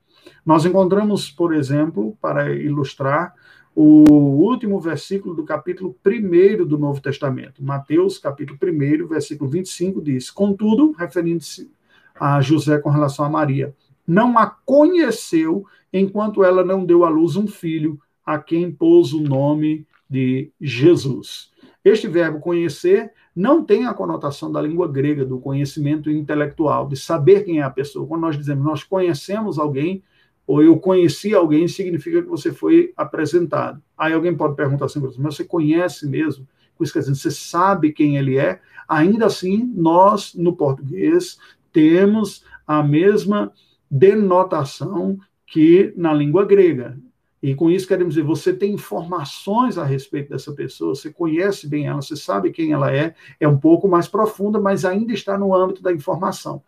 Nós 0.45 0.65
encontramos, 0.65 1.29
por 1.31 1.53
exemplo, 1.53 2.17
para 2.21 2.53
ilustrar, 2.53 3.33
o 3.75 4.09
último 4.09 4.79
versículo 4.79 5.35
do 5.35 5.43
capítulo 5.43 5.93
1 6.05 6.65
do 6.65 6.77
Novo 6.77 7.01
Testamento. 7.01 7.61
Mateus, 7.61 8.17
capítulo 8.17 8.57
1, 8.63 9.05
versículo 9.05 9.49
25, 9.49 10.01
diz: 10.01 10.31
Contudo, 10.31 10.93
referindo-se 10.97 11.69
a 12.17 12.39
José 12.39 12.77
com 12.77 12.89
relação 12.89 13.25
a 13.25 13.29
Maria, 13.29 13.75
não 14.07 14.37
a 14.37 14.47
conheceu 14.47 15.65
enquanto 15.91 16.43
ela 16.43 16.63
não 16.63 16.85
deu 16.85 17.05
à 17.05 17.09
luz 17.09 17.35
um 17.35 17.47
filho, 17.47 17.99
a 18.25 18.37
quem 18.39 18.71
pôs 18.71 19.13
o 19.13 19.21
nome 19.21 19.85
de 20.09 20.51
Jesus. 20.59 21.51
Este 21.83 22.07
verbo 22.07 22.39
conhecer 22.39 23.11
não 23.35 23.63
tem 23.63 23.85
a 23.85 23.93
conotação 23.93 24.51
da 24.51 24.61
língua 24.61 24.87
grega, 24.87 25.25
do 25.25 25.39
conhecimento 25.39 26.09
intelectual, 26.09 26.87
de 26.87 26.95
saber 26.95 27.43
quem 27.43 27.59
é 27.59 27.63
a 27.63 27.69
pessoa. 27.69 28.07
Quando 28.07 28.21
nós 28.21 28.37
dizemos 28.37 28.63
nós 28.63 28.83
conhecemos 28.83 29.59
alguém, 29.59 30.01
ou 30.47 30.63
eu 30.63 30.77
conheci 30.77 31.33
alguém, 31.33 31.67
significa 31.67 32.21
que 32.21 32.27
você 32.27 32.51
foi 32.51 32.93
apresentado. 32.95 33.81
Aí 33.97 34.13
alguém 34.13 34.35
pode 34.35 34.55
perguntar 34.55 34.85
assim, 34.85 34.99
mas 34.99 35.15
você 35.15 35.43
conhece 35.43 36.07
mesmo? 36.07 36.47
Isso 36.79 36.93
quer 36.93 36.99
dizer, 36.99 37.15
você 37.15 37.31
sabe 37.31 37.91
quem 37.91 38.17
ele 38.17 38.37
é? 38.37 38.59
Ainda 38.87 39.25
assim, 39.25 39.71
nós, 39.75 40.33
no 40.35 40.55
português, 40.55 41.37
temos 41.71 42.43
a 42.67 42.83
mesma 42.83 43.51
denotação 43.95 45.17
que 45.47 45.93
na 45.95 46.13
língua 46.13 46.45
grega. 46.45 46.97
E 47.41 47.53
com 47.53 47.69
isso 47.69 47.87
queremos 47.87 48.15
dizer, 48.15 48.25
você 48.25 48.51
tem 48.51 48.73
informações 48.73 49.77
a 49.77 49.85
respeito 49.85 50.29
dessa 50.29 50.51
pessoa, 50.51 50.95
você 50.95 51.13
conhece 51.13 51.67
bem 51.67 51.85
ela, 51.85 52.01
você 52.01 52.15
sabe 52.15 52.51
quem 52.51 52.71
ela 52.71 52.93
é, 52.93 53.13
é 53.39 53.47
um 53.47 53.57
pouco 53.57 53.87
mais 53.87 54.07
profunda, 54.07 54.59
mas 54.59 54.83
ainda 54.83 55.13
está 55.13 55.37
no 55.37 55.53
âmbito 55.53 55.81
da 55.81 55.93
informação. 55.93 56.61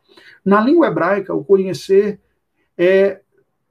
Na 0.45 0.61
língua 0.61 0.87
hebraica, 0.87 1.33
o 1.33 1.43
conhecer 1.43 2.19
é 2.77 3.21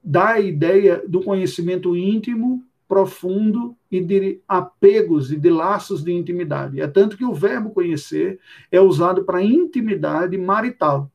dá 0.03 0.33
a 0.33 0.39
ideia 0.39 1.01
do 1.07 1.21
conhecimento 1.21 1.95
íntimo, 1.95 2.63
profundo 2.87 3.75
e 3.91 3.99
de 3.99 4.39
apegos 4.47 5.31
e 5.31 5.37
de 5.37 5.49
laços 5.49 6.03
de 6.03 6.13
intimidade. 6.13 6.79
É 6.79 6.87
tanto 6.87 7.17
que 7.17 7.25
o 7.25 7.33
verbo 7.33 7.71
conhecer 7.71 8.39
é 8.71 8.79
usado 8.79 9.23
para 9.23 9.41
intimidade 9.43 10.37
marital, 10.37 11.11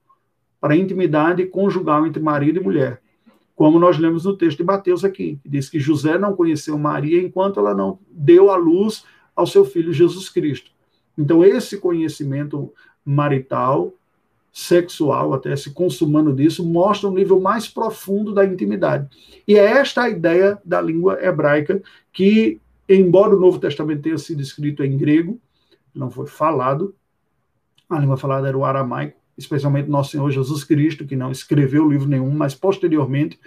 para 0.63 0.75
intimidade 0.75 1.45
conjugal 1.45 2.07
entre 2.07 2.23
marido 2.23 2.59
e 2.59 2.63
mulher 2.63 3.03
como 3.63 3.79
nós 3.79 3.97
lemos 3.97 4.25
no 4.25 4.37
texto 4.37 4.59
de 4.59 4.65
Mateus 4.65 5.05
aqui, 5.05 5.39
que 5.41 5.49
diz 5.49 5.69
que 5.69 5.79
José 5.79 6.19
não 6.19 6.35
conheceu 6.35 6.77
Maria 6.77 7.23
enquanto 7.23 7.61
ela 7.61 7.73
não 7.73 7.99
deu 8.11 8.51
a 8.51 8.57
luz 8.57 9.05
ao 9.37 9.47
seu 9.47 9.65
filho 9.65 9.93
Jesus 9.93 10.29
Cristo. 10.29 10.73
Então, 11.17 11.45
esse 11.45 11.79
conhecimento 11.79 12.73
marital, 13.05 13.93
sexual, 14.53 15.33
até 15.33 15.55
se 15.55 15.71
consumando 15.71 16.33
disso, 16.33 16.67
mostra 16.67 17.09
um 17.09 17.15
nível 17.15 17.41
mais 17.41 17.69
profundo 17.69 18.35
da 18.35 18.45
intimidade. 18.45 19.09
E 19.47 19.57
é 19.57 19.65
esta 19.65 20.03
a 20.03 20.11
ideia 20.11 20.59
da 20.65 20.81
língua 20.81 21.23
hebraica, 21.23 21.81
que, 22.13 22.61
embora 22.89 23.37
o 23.37 23.41
Novo 23.41 23.59
Testamento 23.61 24.03
tenha 24.03 24.19
sido 24.19 24.43
escrito 24.43 24.83
em 24.83 24.97
grego, 24.97 25.39
não 25.95 26.11
foi 26.11 26.27
falado, 26.27 26.95
a 27.89 27.99
língua 27.99 28.17
falada 28.17 28.49
era 28.49 28.59
o 28.59 28.65
aramaico, 28.65 29.22
especialmente 29.37 29.89
nosso 29.89 30.13
Senhor 30.13 30.31
Jesus 30.31 30.65
Cristo, 30.65 31.07
que 31.07 31.17
não 31.17 31.31
escreveu 31.31 31.89
livro 31.89 32.09
nenhum, 32.09 32.31
mas 32.31 32.55
posteriormente, 32.55 33.39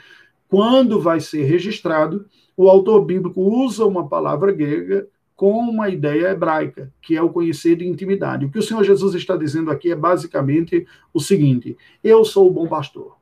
quando 0.48 1.00
vai 1.00 1.20
ser 1.20 1.44
registrado, 1.44 2.26
o 2.56 2.70
autor 2.70 3.04
bíblico 3.04 3.42
usa 3.42 3.86
uma 3.86 4.08
palavra 4.08 4.52
grega 4.52 5.08
com 5.36 5.60
uma 5.60 5.90
ideia 5.90 6.30
hebraica, 6.30 6.94
que 7.02 7.16
é 7.16 7.22
o 7.22 7.30
conhecer 7.30 7.76
de 7.76 7.86
intimidade. 7.86 8.46
O 8.46 8.50
que 8.50 8.60
o 8.60 8.64
Senhor 8.64 8.84
Jesus 8.84 9.16
está 9.16 9.36
dizendo 9.36 9.70
aqui 9.70 9.92
é 9.92 9.96
basicamente 9.96 10.88
o 11.14 11.20
seguinte: 11.20 11.78
eu 12.04 12.24
sou 12.24 12.48
o 12.48 12.54
bom 12.54 12.68
pastor, 12.68 13.18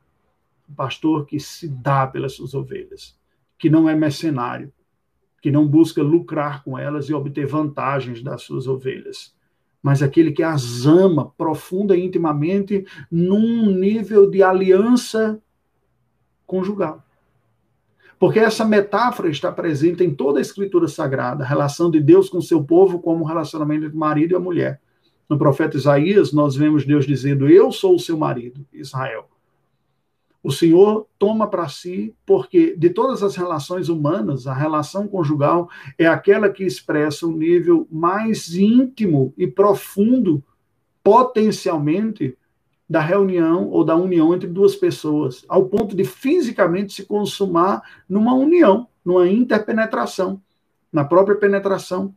o 0.68 0.74
pastor 0.74 1.26
que 1.26 1.40
se 1.40 1.68
dá 1.68 2.06
pelas 2.06 2.34
suas 2.34 2.54
ovelhas, 2.54 3.18
que 3.58 3.68
não 3.68 3.88
é 3.88 3.96
mercenário, 3.96 4.72
que 5.42 5.50
não 5.50 5.66
busca 5.66 6.02
lucrar 6.02 6.62
com 6.62 6.78
elas 6.78 7.08
e 7.08 7.14
obter 7.14 7.46
vantagens 7.46 8.22
das 8.22 8.42
suas 8.42 8.66
ovelhas 8.66 9.34
mas 9.84 10.02
aquele 10.02 10.32
que 10.32 10.42
as 10.42 10.86
ama 10.86 11.30
profunda 11.36 11.94
e 11.94 12.02
intimamente 12.02 12.86
num 13.10 13.70
nível 13.70 14.30
de 14.30 14.42
aliança 14.42 15.38
conjugal. 16.46 17.04
Porque 18.18 18.38
essa 18.38 18.64
metáfora 18.64 19.28
está 19.28 19.52
presente 19.52 20.02
em 20.02 20.14
toda 20.14 20.38
a 20.38 20.40
escritura 20.40 20.88
sagrada, 20.88 21.44
a 21.44 21.46
relação 21.46 21.90
de 21.90 22.00
Deus 22.00 22.30
com 22.30 22.40
seu 22.40 22.64
povo 22.64 22.98
como 22.98 23.26
relacionamento 23.26 23.84
entre 23.84 23.98
marido 23.98 24.32
e 24.32 24.36
a 24.36 24.40
mulher. 24.40 24.80
No 25.28 25.36
profeta 25.36 25.76
Isaías, 25.76 26.32
nós 26.32 26.56
vemos 26.56 26.86
Deus 26.86 27.06
dizendo: 27.06 27.46
Eu 27.46 27.70
sou 27.70 27.94
o 27.94 28.00
seu 28.00 28.16
marido, 28.16 28.66
Israel 28.72 29.28
o 30.44 30.52
Senhor 30.52 31.06
toma 31.18 31.48
para 31.48 31.66
si, 31.70 32.14
porque 32.26 32.76
de 32.76 32.90
todas 32.90 33.22
as 33.22 33.34
relações 33.34 33.88
humanas, 33.88 34.46
a 34.46 34.52
relação 34.52 35.08
conjugal 35.08 35.70
é 35.98 36.06
aquela 36.06 36.50
que 36.50 36.62
expressa 36.62 37.26
o 37.26 37.30
um 37.30 37.36
nível 37.36 37.88
mais 37.90 38.54
íntimo 38.54 39.32
e 39.38 39.46
profundo, 39.46 40.44
potencialmente, 41.02 42.36
da 42.86 43.00
reunião 43.00 43.70
ou 43.70 43.82
da 43.82 43.96
união 43.96 44.34
entre 44.34 44.46
duas 44.46 44.76
pessoas, 44.76 45.46
ao 45.48 45.64
ponto 45.64 45.96
de 45.96 46.04
fisicamente 46.04 46.92
se 46.92 47.06
consumar 47.06 47.82
numa 48.06 48.34
união, 48.34 48.86
numa 49.02 49.26
interpenetração, 49.26 50.38
na 50.92 51.06
própria 51.06 51.36
penetração. 51.36 52.14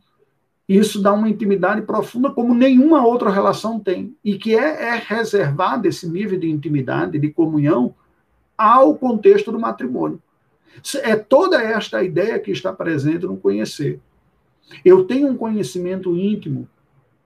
Isso 0.68 1.00
dá 1.00 1.14
uma 1.14 1.30
intimidade 1.30 1.80
profunda 1.80 2.30
como 2.30 2.54
nenhuma 2.54 3.06
outra 3.06 3.30
relação 3.30 3.80
tem, 3.80 4.14
e 4.22 4.36
que 4.36 4.54
é, 4.54 4.94
é 4.94 5.02
esse 5.84 6.06
nível 6.06 6.38
de 6.38 6.50
intimidade, 6.50 7.18
de 7.18 7.30
comunhão, 7.30 7.94
ao 8.58 8.96
contexto 8.96 9.52
do 9.52 9.60
matrimônio. 9.60 10.20
É 11.02 11.14
toda 11.14 11.62
esta 11.62 12.02
ideia 12.02 12.38
que 12.38 12.50
está 12.50 12.72
presente 12.72 13.24
no 13.24 13.36
conhecer. 13.36 14.00
Eu 14.84 15.04
tenho 15.04 15.28
um 15.28 15.36
conhecimento 15.36 16.14
íntimo, 16.16 16.68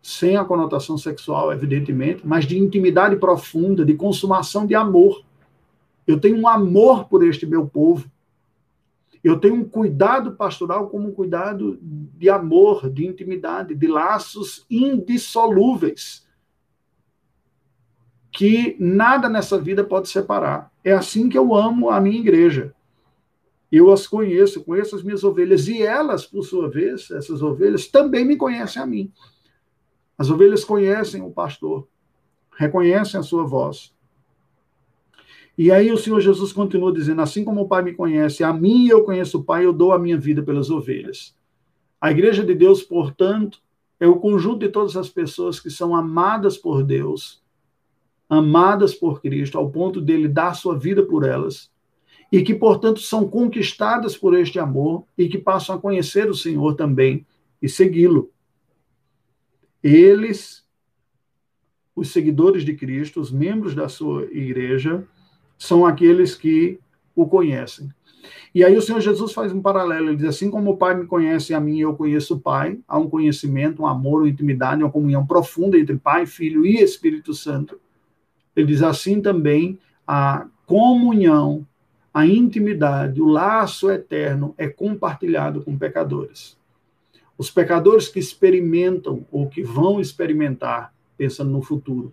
sem 0.03 0.37
a 0.37 0.45
conotação 0.45 0.99
sexual, 0.99 1.53
evidentemente, 1.53 2.23
mas 2.25 2.45
de 2.45 2.59
intimidade 2.59 3.17
profunda, 3.17 3.85
de 3.85 3.95
consumação 3.95 4.67
de 4.67 4.75
amor. 4.75 5.23
Eu 6.07 6.21
tenho 6.21 6.37
um 6.37 6.47
amor 6.47 7.07
por 7.09 7.25
este 7.27 7.47
meu 7.47 7.67
povo. 7.67 8.11
Eu 9.23 9.39
tenho 9.39 9.55
um 9.55 9.65
cuidado 9.65 10.33
pastoral 10.33 10.89
como 10.89 11.09
um 11.09 11.13
cuidado 11.13 11.79
de 11.81 12.29
amor, 12.29 12.91
de 12.91 13.07
intimidade, 13.07 13.75
de 13.75 13.87
laços 13.87 14.67
indissolúveis 14.69 16.27
que 18.33 18.75
nada 18.81 19.29
nessa 19.29 19.59
vida 19.59 19.85
pode 19.85 20.09
separar. 20.09 20.73
É 20.83 20.93
assim 20.93 21.29
que 21.29 21.37
eu 21.37 21.55
amo 21.55 21.91
a 21.91 22.01
minha 22.01 22.19
igreja. 22.19 22.75
Eu 23.71 23.93
as 23.93 24.07
conheço, 24.07 24.65
conheço 24.65 24.97
as 24.97 25.03
minhas 25.03 25.23
ovelhas, 25.23 25.69
e 25.69 25.83
elas, 25.83 26.27
por 26.27 26.43
sua 26.43 26.69
vez, 26.69 27.11
essas 27.11 27.43
ovelhas, 27.43 27.87
também 27.87 28.25
me 28.25 28.37
conhecem 28.37 28.83
a 28.83 28.87
mim. 28.87 29.13
As 30.17 30.31
ovelhas 30.31 30.65
conhecem 30.65 31.23
o 31.23 31.31
pastor, 31.31 31.87
reconhecem 32.59 33.21
a 33.21 33.23
sua 33.23 33.45
voz. 33.45 33.95
E 35.57 35.71
aí 35.71 35.93
o 35.93 35.99
Senhor 35.99 36.21
Jesus 36.21 36.53
continua 36.53 36.93
dizendo: 36.93 37.21
Assim 37.21 37.45
como 37.45 37.63
o 37.63 37.69
Pai 37.69 37.83
me 37.83 37.93
conhece, 37.93 38.43
a 38.43 38.53
mim 38.53 38.89
eu 38.89 39.05
conheço 39.05 39.39
o 39.39 39.45
Pai, 39.45 39.67
eu 39.67 39.73
dou 39.73 39.93
a 39.93 39.99
minha 39.99 40.19
vida 40.19 40.43
pelas 40.43 40.71
ovelhas. 40.71 41.35
A 42.01 42.11
igreja 42.11 42.43
de 42.45 42.55
Deus, 42.55 42.83
portanto, 42.83 43.59
é 44.01 44.07
o 44.07 44.17
conjunto 44.17 44.61
de 44.61 44.69
todas 44.69 44.97
as 44.97 45.09
pessoas 45.09 45.61
que 45.61 45.71
são 45.71 45.95
amadas 45.95 46.57
por 46.57 46.83
Deus 46.83 47.42
amadas 48.33 48.95
por 48.95 49.21
Cristo, 49.21 49.59
ao 49.59 49.71
ponto 49.71 50.01
dele 50.01 50.27
dar 50.27 50.55
sua 50.55 50.79
vida 50.79 51.03
por 51.03 51.23
elas, 51.23 51.71
e 52.33 52.43
que, 52.43 52.55
portanto, 52.55 52.99
são 52.99 53.29
conquistadas 53.29 54.17
por 54.17 54.35
este 54.35 54.59
amor 54.59 55.05
e 55.19 55.29
que 55.29 55.37
passam 55.37 55.77
a 55.77 55.79
conhecer 55.79 56.31
o 56.31 56.35
Senhor 56.35 56.75
também 56.75 57.27
e 57.61 57.69
segui-lo. 57.69 58.33
Eles, 59.83 60.65
os 61.95 62.09
seguidores 62.09 62.65
de 62.65 62.75
Cristo, 62.75 63.21
os 63.21 63.31
membros 63.31 63.75
da 63.75 63.87
sua 63.87 64.25
igreja, 64.33 65.07
são 65.59 65.85
aqueles 65.85 66.35
que 66.35 66.81
o 67.15 67.27
conhecem. 67.27 67.91
E 68.55 68.65
aí 68.65 68.75
o 68.75 68.81
Senhor 68.81 69.01
Jesus 69.03 69.35
faz 69.35 69.53
um 69.53 69.61
paralelo, 69.61 70.09
ele 70.09 70.17
diz 70.17 70.29
assim 70.29 70.51
como 70.51 70.71
o 70.71 70.77
Pai 70.79 70.95
me 70.95 71.05
conhece 71.05 71.53
a 71.53 71.61
mim, 71.61 71.81
eu 71.81 71.95
conheço 71.95 72.37
o 72.37 72.41
Pai, 72.41 72.79
há 72.89 72.99
um 72.99 73.11
conhecimento, 73.11 73.83
um 73.83 73.87
amor, 73.87 74.23
uma 74.23 74.31
intimidade, 74.31 74.83
uma 74.83 74.91
comunhão 74.91 75.27
profunda 75.27 75.79
entre 75.79 75.99
Pai, 75.99 76.25
Filho 76.25 76.65
e 76.65 76.81
Espírito 76.81 77.35
Santo. 77.35 77.79
Ele 78.55 78.67
diz 78.67 78.83
assim 78.83 79.21
também: 79.21 79.79
a 80.07 80.47
comunhão, 80.67 81.67
a 82.13 82.27
intimidade, 82.27 83.21
o 83.21 83.27
laço 83.27 83.91
eterno 83.91 84.55
é 84.59 84.69
compartilhado 84.69 85.63
com 85.63 85.77
pecadores. 85.77 86.57
Os 87.37 87.51
pecadores 87.51 88.09
que 88.09 88.19
experimentam 88.19 89.27
ou 89.31 89.49
que 89.49 89.63
vão 89.63 90.01
experimentar, 90.01 90.95
pensando 91.17 91.51
no 91.51 91.63
futuro, 91.63 92.13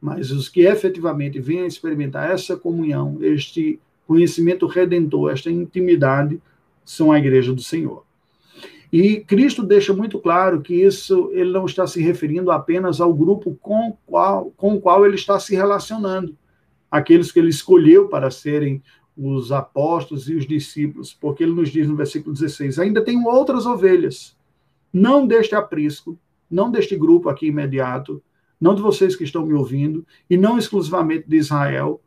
mas 0.00 0.30
os 0.30 0.48
que 0.48 0.62
efetivamente 0.62 1.40
vêm 1.40 1.62
a 1.62 1.66
experimentar 1.66 2.30
essa 2.30 2.56
comunhão, 2.56 3.18
este 3.20 3.78
conhecimento 4.06 4.66
redentor, 4.66 5.32
esta 5.32 5.50
intimidade, 5.50 6.40
são 6.84 7.12
a 7.12 7.18
igreja 7.18 7.52
do 7.52 7.62
Senhor. 7.62 8.04
E 8.92 9.20
Cristo 9.20 9.62
deixa 9.62 9.94
muito 9.94 10.18
claro 10.18 10.60
que 10.60 10.74
isso 10.74 11.30
ele 11.32 11.52
não 11.52 11.64
está 11.64 11.86
se 11.86 12.02
referindo 12.02 12.50
apenas 12.50 13.00
ao 13.00 13.14
grupo 13.14 13.56
com, 13.60 13.96
qual, 14.04 14.50
com 14.56 14.74
o 14.74 14.80
qual 14.80 15.06
ele 15.06 15.14
está 15.14 15.38
se 15.38 15.54
relacionando, 15.54 16.36
aqueles 16.90 17.30
que 17.30 17.38
ele 17.38 17.50
escolheu 17.50 18.08
para 18.08 18.30
serem 18.30 18.82
os 19.16 19.52
apóstolos 19.52 20.28
e 20.28 20.34
os 20.34 20.46
discípulos, 20.46 21.12
porque 21.12 21.44
ele 21.44 21.52
nos 21.52 21.68
diz 21.68 21.86
no 21.86 21.94
versículo 21.94 22.34
16: 22.34 22.78
ainda 22.78 23.04
tem 23.04 23.24
outras 23.24 23.64
ovelhas, 23.64 24.36
não 24.92 25.26
deste 25.26 25.54
aprisco, 25.54 26.18
não 26.50 26.70
deste 26.70 26.96
grupo 26.96 27.28
aqui 27.28 27.46
imediato, 27.46 28.20
não 28.60 28.74
de 28.74 28.82
vocês 28.82 29.14
que 29.14 29.24
estão 29.24 29.46
me 29.46 29.54
ouvindo, 29.54 30.04
e 30.28 30.36
não 30.36 30.58
exclusivamente 30.58 31.28
de 31.28 31.36
Israel, 31.36 32.00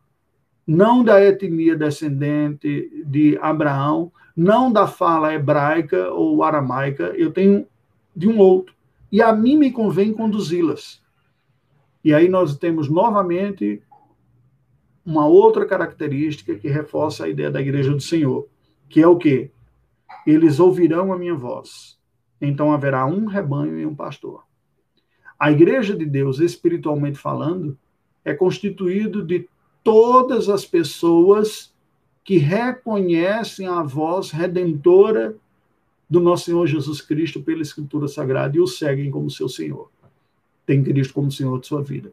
não 0.68 1.04
da 1.04 1.24
etnia 1.24 1.76
descendente 1.76 3.04
de 3.06 3.38
Abraão, 3.42 4.12
não 4.36 4.72
da 4.72 4.88
fala 4.88 5.34
hebraica 5.34 6.12
ou 6.12 6.44
aramaica, 6.44 7.14
eu 7.16 7.32
tenho 7.32 7.68
de 8.16 8.28
um 8.28 8.40
outro. 8.40 8.74
E 9.12 9.22
a 9.22 9.34
mim 9.34 9.58
me 9.58 9.72
convém 9.72 10.14
conduzi-las. 10.14 11.02
E 12.04 12.14
aí 12.14 12.28
nós 12.28 12.58
temos 12.58 12.90
novamente 12.90 13.82
uma 15.06 15.28
outra 15.28 15.66
característica 15.66 16.56
que 16.56 16.68
reforça 16.68 17.26
a 17.26 17.30
ideia 17.30 17.52
da 17.52 17.62
igreja 17.62 17.92
do 17.92 18.02
Senhor, 18.02 18.48
que 18.90 19.02
é 19.02 19.08
o 19.08 19.18
quê? 19.18 19.52
Eles 20.26 20.60
ouvirão 20.60 21.14
a 21.14 21.18
minha 21.18 21.36
voz. 21.36 21.98
Então 22.42 22.72
haverá 22.72 23.06
um 23.06 23.26
rebanho 23.26 23.80
e 23.80 23.86
um 23.86 23.96
pastor. 23.96 24.44
A 25.40 25.52
igreja 25.52 25.96
de 25.96 26.06
Deus, 26.06 26.40
espiritualmente 26.40 27.18
falando, 27.18 27.78
é 28.24 28.34
constituído 28.34 29.24
de 29.24 29.48
todas 29.84 30.48
as 30.50 30.66
pessoas 30.66 31.73
que 32.24 32.38
reconhecem 32.38 33.68
a 33.68 33.84
voz 33.84 34.32
redentora 34.32 35.36
do 36.10 36.20
nosso 36.20 36.46
Senhor 36.46 36.66
Jesus 36.68 37.02
Cristo 37.02 37.42
pela 37.42 37.62
Escritura 37.62 38.08
Sagrada 38.08 38.56
e 38.56 38.60
o 38.60 38.68
seguem 38.68 39.12
como 39.12 39.30
seu 39.30 39.50
Senhor. 39.50 39.90
Tem 40.66 40.84
Cristo 40.84 41.14
como 41.14 41.32
Senhor 41.32 41.60
de 41.60 41.68
sua 41.68 41.82
vida. 41.82 42.12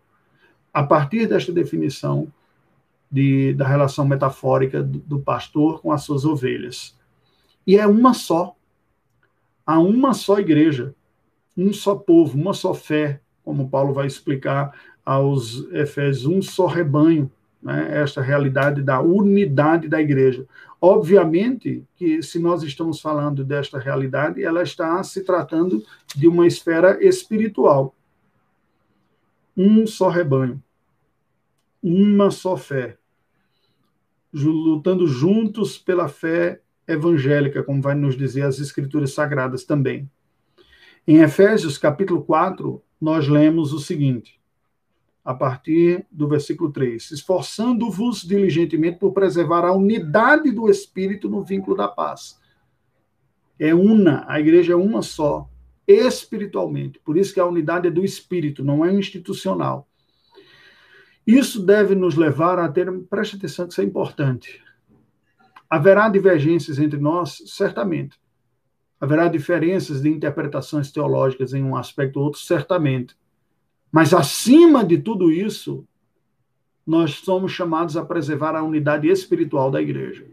A 0.72 0.82
partir 0.82 1.26
desta 1.26 1.52
definição 1.52 2.32
de, 3.10 3.52
da 3.54 3.66
relação 3.66 4.06
metafórica 4.06 4.82
do, 4.82 4.98
do 5.00 5.18
pastor 5.20 5.80
com 5.80 5.92
as 5.92 6.02
suas 6.02 6.24
ovelhas. 6.24 6.96
E 7.66 7.76
é 7.76 7.86
uma 7.86 8.14
só. 8.14 8.54
Há 9.66 9.78
uma 9.78 10.14
só 10.14 10.38
igreja, 10.38 10.94
um 11.56 11.72
só 11.72 11.94
povo, 11.94 12.38
uma 12.38 12.54
só 12.54 12.72
fé, 12.72 13.20
como 13.44 13.68
Paulo 13.68 13.92
vai 13.92 14.06
explicar 14.06 14.74
aos 15.04 15.64
Efésios, 15.72 16.26
um 16.26 16.40
só 16.40 16.66
rebanho, 16.66 17.30
né, 17.62 18.00
esta 18.00 18.20
realidade 18.22 18.82
da 18.82 19.00
unidade 19.00 19.88
da 19.88 20.00
igreja. 20.00 20.46
Obviamente 20.80 21.84
que, 21.94 22.22
se 22.22 22.38
nós 22.38 22.62
estamos 22.62 23.00
falando 23.00 23.44
desta 23.44 23.78
realidade, 23.78 24.42
ela 24.42 24.62
está 24.62 25.02
se 25.02 25.22
tratando 25.22 25.84
de 26.16 26.26
uma 26.26 26.46
esfera 26.46 27.02
espiritual. 27.04 27.94
Um 29.56 29.86
só 29.86 30.08
rebanho, 30.08 30.62
uma 31.82 32.30
só 32.30 32.56
fé, 32.56 32.96
lutando 34.32 35.06
juntos 35.06 35.76
pela 35.76 36.08
fé 36.08 36.60
evangélica, 36.88 37.62
como 37.62 37.82
vai 37.82 37.94
nos 37.94 38.16
dizer 38.16 38.42
as 38.42 38.58
Escrituras 38.58 39.12
Sagradas 39.12 39.64
também. 39.64 40.08
Em 41.06 41.18
Efésios, 41.18 41.76
capítulo 41.76 42.22
4, 42.22 42.82
nós 43.00 43.28
lemos 43.28 43.72
o 43.72 43.78
seguinte: 43.78 44.39
a 45.24 45.34
partir 45.34 46.06
do 46.10 46.28
versículo 46.28 46.72
3: 46.72 47.10
Esforçando-vos 47.10 48.22
diligentemente 48.22 48.98
por 48.98 49.12
preservar 49.12 49.64
a 49.64 49.72
unidade 49.72 50.50
do 50.50 50.68
Espírito 50.68 51.28
no 51.28 51.42
vínculo 51.42 51.76
da 51.76 51.88
paz. 51.88 52.38
É 53.58 53.74
una, 53.74 54.24
a 54.26 54.40
igreja 54.40 54.72
é 54.72 54.76
uma 54.76 55.02
só, 55.02 55.48
espiritualmente. 55.86 56.98
Por 57.00 57.16
isso 57.16 57.34
que 57.34 57.40
a 57.40 57.46
unidade 57.46 57.88
é 57.88 57.90
do 57.90 58.04
Espírito, 58.04 58.64
não 58.64 58.84
é 58.84 58.92
institucional. 58.92 59.86
Isso 61.26 61.64
deve 61.64 61.94
nos 61.94 62.16
levar 62.16 62.58
a 62.58 62.68
ter, 62.68 62.90
preste 63.02 63.36
atenção 63.36 63.66
que 63.66 63.72
isso 63.72 63.80
é 63.80 63.84
importante. 63.84 64.62
Haverá 65.68 66.08
divergências 66.08 66.78
entre 66.78 66.98
nós, 66.98 67.42
certamente. 67.46 68.18
Haverá 69.00 69.28
diferenças 69.28 70.02
de 70.02 70.08
interpretações 70.08 70.90
teológicas 70.90 71.54
em 71.54 71.62
um 71.62 71.76
aspecto 71.76 72.18
ou 72.18 72.26
outro, 72.26 72.40
certamente. 72.40 73.14
Mas 73.90 74.14
acima 74.14 74.84
de 74.84 74.98
tudo 74.98 75.30
isso, 75.30 75.84
nós 76.86 77.14
somos 77.14 77.52
chamados 77.52 77.96
a 77.96 78.04
preservar 78.04 78.54
a 78.54 78.62
unidade 78.62 79.08
espiritual 79.08 79.70
da 79.70 79.80
igreja. 79.80 80.24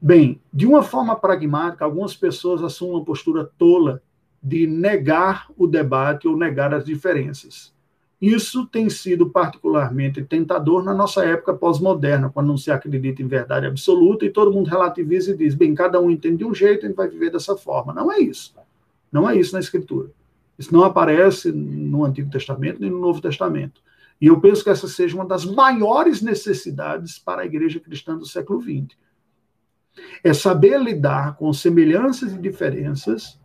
Bem, 0.00 0.40
de 0.52 0.66
uma 0.66 0.82
forma 0.82 1.16
pragmática, 1.16 1.84
algumas 1.84 2.14
pessoas 2.14 2.62
assumem 2.62 2.94
uma 2.94 3.04
postura 3.04 3.50
tola 3.58 4.02
de 4.42 4.66
negar 4.66 5.50
o 5.56 5.66
debate 5.66 6.28
ou 6.28 6.36
negar 6.36 6.72
as 6.72 6.84
diferenças. 6.84 7.74
Isso 8.20 8.66
tem 8.66 8.90
sido 8.90 9.30
particularmente 9.30 10.22
tentador 10.22 10.82
na 10.82 10.92
nossa 10.92 11.24
época 11.24 11.54
pós-moderna, 11.54 12.30
quando 12.30 12.48
não 12.48 12.56
se 12.56 12.70
acredita 12.70 13.22
em 13.22 13.28
verdade 13.28 13.66
absoluta 13.66 14.24
e 14.24 14.30
todo 14.30 14.52
mundo 14.52 14.68
relativiza 14.68 15.30
e 15.30 15.36
diz: 15.36 15.54
bem, 15.54 15.74
cada 15.74 16.00
um 16.00 16.10
entende 16.10 16.38
de 16.38 16.44
um 16.44 16.54
jeito, 16.54 16.86
gente 16.86 16.96
vai 16.96 17.08
viver 17.08 17.30
dessa 17.30 17.56
forma. 17.56 17.92
Não 17.92 18.10
é 18.10 18.18
isso. 18.18 18.54
Não 19.10 19.28
é 19.28 19.36
isso 19.36 19.52
na 19.52 19.60
Escritura. 19.60 20.10
Isso 20.58 20.72
não 20.72 20.82
aparece 20.82 21.52
no 21.52 22.04
Antigo 22.04 22.30
Testamento 22.30 22.80
nem 22.80 22.90
no 22.90 22.98
Novo 22.98 23.20
Testamento. 23.20 23.80
E 24.20 24.26
eu 24.26 24.40
penso 24.40 24.64
que 24.64 24.70
essa 24.70 24.88
seja 24.88 25.14
uma 25.14 25.24
das 25.24 25.44
maiores 25.44 26.20
necessidades 26.20 27.18
para 27.18 27.42
a 27.42 27.46
igreja 27.46 27.78
cristã 27.78 28.16
do 28.16 28.26
século 28.26 28.60
XX. 28.60 28.98
É 30.24 30.34
saber 30.34 30.80
lidar 30.80 31.36
com 31.36 31.52
semelhanças 31.52 32.32
e 32.32 32.38
diferenças 32.38 33.38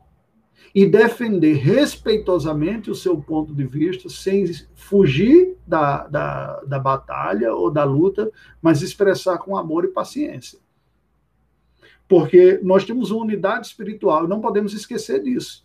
e 0.73 0.88
defender 0.88 1.54
respeitosamente 1.54 2.89
o 2.89 2.95
seu 2.95 3.21
ponto 3.21 3.54
de 3.54 3.63
vista, 3.63 4.10
sem 4.10 4.43
fugir 4.73 5.56
da, 5.67 6.08
da, 6.08 6.62
da 6.62 6.80
batalha 6.80 7.54
ou 7.54 7.69
da 7.69 7.84
luta, 7.84 8.32
mas 8.60 8.82
expressar 8.82 9.38
com 9.38 9.56
amor 9.56 9.86
e 9.86 9.89
paciência. 9.89 10.58
Porque 12.08 12.60
nós 12.63 12.84
temos 12.86 13.12
uma 13.12 13.23
unidade 13.23 13.67
espiritual 13.67 14.28
não 14.28 14.41
podemos 14.41 14.73
esquecer 14.73 15.21
disso 15.21 15.62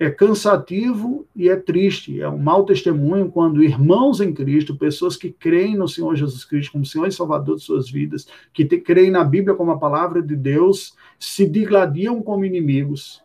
é 0.00 0.10
cansativo 0.10 1.28
e 1.36 1.50
é 1.50 1.56
triste, 1.56 2.22
é 2.22 2.26
um 2.26 2.38
mau 2.38 2.64
testemunho 2.64 3.30
quando 3.30 3.62
irmãos 3.62 4.18
em 4.22 4.32
Cristo, 4.32 4.74
pessoas 4.74 5.14
que 5.14 5.30
creem 5.30 5.76
no 5.76 5.86
Senhor 5.86 6.16
Jesus 6.16 6.42
Cristo 6.42 6.72
como 6.72 6.86
Senhor 6.86 7.06
e 7.06 7.12
Salvador 7.12 7.56
de 7.56 7.62
suas 7.62 7.90
vidas, 7.90 8.26
que 8.50 8.64
te, 8.64 8.78
creem 8.78 9.10
na 9.10 9.22
Bíblia 9.22 9.54
como 9.54 9.72
a 9.72 9.78
palavra 9.78 10.22
de 10.22 10.34
Deus, 10.34 10.96
se 11.18 11.46
digladiam 11.46 12.22
como 12.22 12.46
inimigos. 12.46 13.22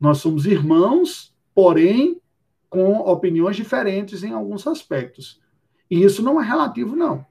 Nós 0.00 0.18
somos 0.18 0.46
irmãos, 0.46 1.34
porém 1.54 2.18
com 2.70 3.00
opiniões 3.00 3.56
diferentes 3.56 4.24
em 4.24 4.32
alguns 4.32 4.66
aspectos. 4.66 5.38
E 5.90 6.02
isso 6.02 6.22
não 6.22 6.40
é 6.40 6.46
relativo, 6.46 6.96
não. 6.96 7.26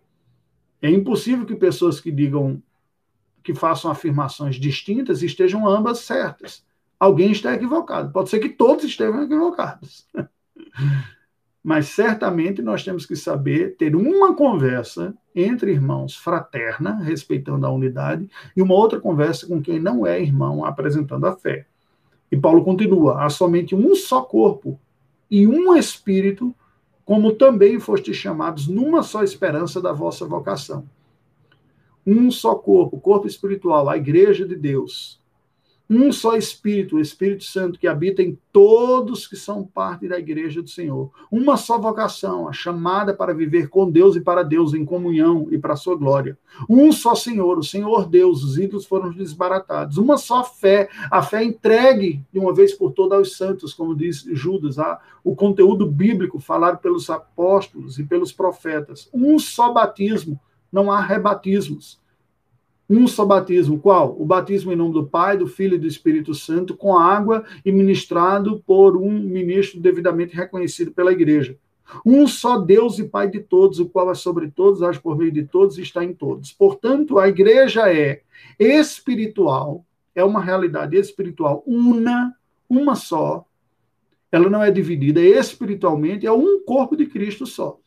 É 0.80 0.91
impossível 0.91 1.44
que 1.44 1.56
pessoas 1.56 2.00
que 2.00 2.12
digam, 2.12 2.62
que 3.44 3.56
façam 3.56 3.89
afirmações 3.89 4.58
distintas 4.58 5.24
estejam 5.24 5.68
ambas 5.68 6.02
certas 6.02 6.63
alguém 7.00 7.32
está 7.32 7.54
equivocado. 7.54 8.12
Pode 8.12 8.30
ser 8.30 8.40
que 8.40 8.50
todos 8.50 8.84
estejam 8.84 9.24
equivocados. 9.24 10.08
Mas 11.64 11.88
certamente 11.88 12.62
nós 12.62 12.84
temos 12.84 13.08
que 13.08 13.16
saber 13.16 13.76
ter 13.76 13.96
uma 13.96 14.36
conversa 14.36 15.16
entre 15.34 15.72
irmãos 15.72 16.16
fraterna, 16.16 16.94
respeitando 16.98 17.66
a 17.66 17.72
unidade, 17.72 18.30
e 18.56 18.62
uma 18.62 18.76
outra 18.76 19.00
conversa 19.00 19.48
com 19.48 19.60
quem 19.60 19.80
não 19.80 20.06
é 20.06 20.22
irmão, 20.22 20.64
apresentando 20.64 21.26
a 21.26 21.36
fé. 21.36 21.66
E 22.32 22.38
Paulo 22.38 22.64
continua: 22.64 23.24
há 23.24 23.30
somente 23.30 23.74
um 23.74 23.96
só 23.96 24.22
corpo 24.22 24.80
e 25.30 25.48
um 25.48 25.76
espírito, 25.76 26.54
como 27.04 27.32
também 27.32 27.80
fostes 27.80 28.16
chamados 28.16 28.68
numa 28.68 29.02
só 29.02 29.24
esperança 29.24 29.82
da 29.82 29.92
vossa 29.92 30.26
vocação. 30.26 30.86
Um 32.06 32.30
só 32.30 32.54
corpo, 32.54 33.00
corpo 33.00 33.26
espiritual, 33.26 33.90
a 33.90 33.98
igreja 33.98 34.48
de 34.48 34.56
Deus, 34.56 35.20
um 35.89 36.12
só 36.12 36.36
Espírito, 36.36 36.95
o 36.95 37.00
Espírito 37.00 37.43
Santo 37.43 37.78
que 37.78 37.88
habita 37.88 38.21
em 38.21 38.38
todos 38.52 39.28
que 39.28 39.36
são 39.36 39.63
parte 39.63 40.08
da 40.08 40.17
igreja 40.17 40.62
do 40.62 40.69
Senhor. 40.69 41.12
Uma 41.32 41.58
só 41.58 41.78
vocação, 41.78 42.48
a 42.48 42.54
chamada 42.54 43.13
para 43.13 43.34
viver 43.34 43.69
com 43.69 43.89
Deus 43.89 44.15
e 44.15 44.21
para 44.21 44.41
Deus 44.41 44.74
em 44.74 44.84
comunhão 44.84 45.48
e 45.52 45.58
para 45.60 45.74
a 45.74 45.78
sua 45.78 45.95
glória. 45.95 46.38
Um 46.67 46.91
só 46.91 47.13
Senhor, 47.13 47.60
o 47.60 47.63
Senhor 47.63 48.08
Deus, 48.10 48.43
os 48.43 48.58
ídolos 48.58 48.86
foram 48.86 49.12
desbaratados. 49.12 49.98
Uma 49.98 50.17
só 50.17 50.43
fé, 50.43 50.89
a 51.12 51.21
fé 51.21 51.43
entregue 51.43 52.24
de 52.34 52.39
uma 52.39 52.54
vez 52.54 52.74
por 52.74 52.91
todas 52.91 53.19
aos 53.19 53.38
santos, 53.38 53.74
como 53.74 53.95
diz 53.95 54.24
Judas, 54.32 54.80
ah, 54.80 55.00
o 55.24 55.36
conteúdo 55.36 55.86
bíblico 55.86 56.39
falado 56.39 56.80
pelos 56.80 57.10
apóstolos 57.12 58.00
e 58.00 58.04
pelos 58.04 58.32
profetas. 58.32 59.08
Um 59.13 59.38
só 59.38 59.71
batismo, 59.71 60.39
não 60.71 60.91
há 60.91 61.00
rebatismos 61.00 62.04
um 62.89 63.08
só 63.08 63.26
batismo. 63.26 63.80
Qual? 63.80 64.15
O 64.19 64.26
batismo 64.26 64.71
em 64.71 64.76
nome 64.76 64.93
do 64.93 65.06
Pai, 65.06 65.38
do 65.38 65.48
Filho 65.48 65.76
e 65.76 65.80
do 65.80 65.88
Espírito 65.88 66.34
Santo, 66.34 66.76
com 66.76 66.98
água 66.98 67.43
e 67.63 67.71
ministrado 67.71 68.63
por 68.65 68.95
um 68.98 69.12
ministro 69.12 69.80
devidamente 69.80 70.36
reconhecido 70.36 70.91
pela 70.91 71.12
igreja. 71.12 71.58
Um 72.06 72.28
só 72.28 72.58
Deus 72.58 72.98
e 72.98 73.04
Pai 73.04 73.30
de 73.30 73.39
todos, 73.39 73.80
o 73.80 73.88
qual 73.88 74.10
é 74.12 74.15
sobre 74.15 74.50
todos, 74.50 74.82
age 74.82 75.00
por 75.00 75.17
meio 75.17 75.32
de 75.32 75.43
todos 75.43 75.78
e 75.78 75.82
está 75.82 76.04
em 76.04 76.13
todos. 76.13 76.52
Portanto, 76.52 77.19
a 77.19 77.28
igreja 77.28 77.91
é 77.91 78.21
espiritual, 78.60 79.86
é 80.13 80.24
uma 80.24 80.41
realidade 80.41 80.98
espiritual 80.98 81.63
una, 81.65 82.34
uma 82.69 82.95
só. 82.95 83.45
Ela 84.32 84.50
não 84.50 84.63
é 84.63 84.71
dividida 84.71 85.21
espiritualmente, 85.21 86.26
é 86.26 86.32
um 86.32 86.63
corpo 86.63 86.95
de 86.98 87.06
Cristo 87.06 87.45
só. 87.45 87.80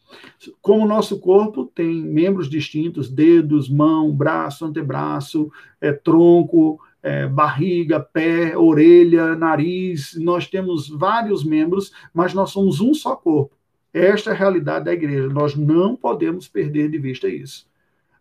Como 0.61 0.85
o 0.85 0.88
nosso 0.88 1.18
corpo 1.21 1.66
tem 1.66 2.03
membros 2.03 2.49
distintos, 2.49 3.09
dedos, 3.11 3.68
mão, 3.68 4.12
braço, 4.12 4.64
antebraço, 4.64 5.51
é, 5.81 5.92
tronco, 5.92 6.81
é, 7.03 7.27
barriga, 7.27 8.01
pé, 8.01 8.57
orelha, 8.57 9.35
nariz, 9.37 10.16
nós 10.18 10.47
temos 10.47 10.88
vários 10.88 11.44
membros, 11.44 11.92
mas 12.12 12.35
nós 12.35 12.51
somos 12.51 12.81
um 12.81 12.94
só 12.94 13.14
corpo. 13.14 13.55
Esta 13.92 14.31
é 14.31 14.33
a 14.33 14.37
realidade 14.37 14.85
da 14.85 14.92
igreja. 14.92 15.29
Nós 15.29 15.55
não 15.55 15.97
podemos 15.97 16.47
perder 16.49 16.90
de 16.90 16.99
vista 16.99 17.29
isso. 17.29 17.66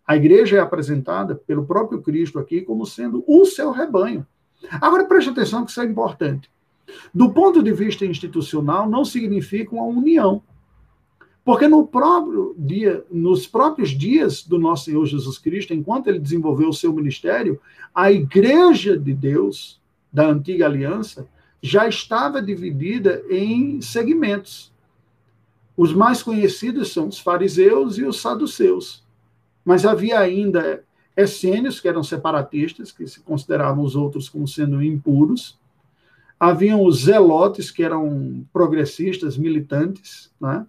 A 0.06 0.15
igreja 0.15 0.58
é 0.58 0.60
apresentada 0.60 1.36
pelo 1.36 1.65
próprio 1.65 2.02
Cristo 2.02 2.39
aqui 2.39 2.62
como 2.62 2.86
sendo 2.86 3.23
o 3.28 3.45
seu 3.45 3.71
rebanho. 3.71 4.26
Agora 4.82 5.06
preste 5.06 5.30
atenção 5.30 5.65
que 5.65 5.71
isso 5.71 5.82
é 5.82 5.86
importante. 5.86 6.50
Do 7.13 7.34
ponto 7.34 7.62
de 7.62 7.73
vista 7.73 8.06
institucional, 8.06 8.89
não 8.89 9.04
significa 9.04 9.76
uma 9.76 9.84
união. 9.84 10.41
Porque 11.47 11.65
no 11.65 11.88
próprio 11.88 12.53
dia, 12.57 13.05
nos 13.10 13.47
próprios 13.47 13.91
dias 13.91 14.43
do 14.43 14.60
nosso 14.60 14.83
Senhor 14.83 15.05
Jesus 15.05 15.38
Cristo, 15.38 15.73
enquanto 15.73 16.10
ele 16.10 16.19
desenvolveu 16.19 16.67
o 16.67 16.73
seu 16.73 16.91
ministério, 16.91 17.57
a 17.95 18.12
igreja 18.12 18.99
de 18.99 19.13
Deus 19.13 19.79
da 20.12 20.27
antiga 20.27 20.65
aliança 20.65 21.25
já 21.62 21.88
estava 21.88 22.41
dividida 22.41 23.23
em 23.29 23.79
segmentos. 23.79 24.73
Os 25.77 25.93
mais 25.93 26.21
conhecidos 26.21 26.91
são 26.91 27.07
os 27.07 27.17
fariseus 27.17 27.97
e 27.97 28.03
os 28.03 28.19
saduceus. 28.19 29.01
mas 29.63 29.86
havia 29.86 30.19
ainda 30.19 30.83
essênios, 31.15 31.79
que 31.79 31.88
eram 31.88 32.03
separatistas, 32.03 32.91
que 32.91 33.07
se 33.07 33.21
consideravam 33.21 33.86
os 33.86 33.95
outros 33.95 34.27
como 34.27 34.45
sendo 34.49 34.83
impuros. 34.83 35.57
Haviam 36.38 36.83
os 36.83 37.03
zelotes, 37.03 37.71
que 37.71 37.83
eram 37.83 38.45
progressistas, 38.51 39.38
militantes, 39.38 40.29
né? 40.41 40.67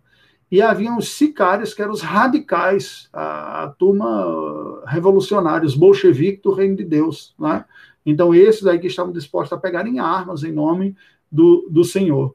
E 0.50 0.62
haviam 0.62 0.96
os 0.96 1.10
sicários, 1.10 1.74
que 1.74 1.82
eram 1.82 1.92
os 1.92 2.00
radicais, 2.00 3.08
a, 3.12 3.64
a 3.64 3.68
turma 3.68 4.82
revolucionária, 4.86 5.66
os 5.66 5.74
bolcheviques 5.74 6.42
do 6.42 6.52
reino 6.52 6.76
de 6.76 6.84
Deus. 6.84 7.34
Né? 7.38 7.64
Então, 8.04 8.34
esses 8.34 8.66
aí 8.66 8.78
que 8.78 8.86
estavam 8.86 9.12
dispostos 9.12 9.56
a 9.56 9.60
pegarem 9.60 9.98
armas 9.98 10.42
em 10.42 10.52
nome 10.52 10.96
do, 11.30 11.68
do 11.70 11.84
Senhor. 11.84 12.34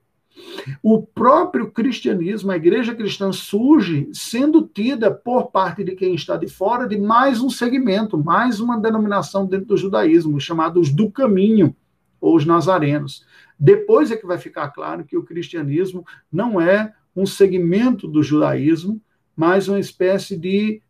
O 0.82 1.02
próprio 1.02 1.72
cristianismo, 1.72 2.52
a 2.52 2.56
igreja 2.56 2.96
cristã 2.96 3.32
surge 3.32 4.10
sendo 4.14 4.64
tida 4.64 5.12
por 5.12 5.52
parte 5.52 5.84
de 5.84 5.96
quem 5.96 6.16
está 6.16 6.36
de 6.38 6.48
fora 6.48 6.88
de 6.88 6.98
mais 6.98 7.40
um 7.40 7.50
segmento, 7.50 8.18
mais 8.18 8.60
uma 8.60 8.80
denominação 8.80 9.46
dentro 9.46 9.68
do 9.68 9.78
judaísmo, 9.78 10.40
chamados 10.40 10.92
do 10.92 11.10
caminho, 11.12 11.76
ou 12.20 12.36
os 12.36 12.46
nazarenos. 12.46 13.26
Depois 13.60 14.12
é 14.12 14.18
que 14.18 14.26
vai 14.26 14.38
ficar 14.38 14.70
claro 14.70 15.04
que 15.04 15.18
o 15.18 15.24
cristianismo 15.24 16.06
não 16.32 16.60
é 16.60 16.94
um 17.16 17.26
segmento 17.26 18.08
do 18.08 18.24
judaísmo, 18.24 19.02
mas 19.36 19.68
uma 19.68 19.80
espécie 19.80 20.38
de 20.38 20.82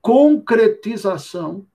concretização, 0.00 1.66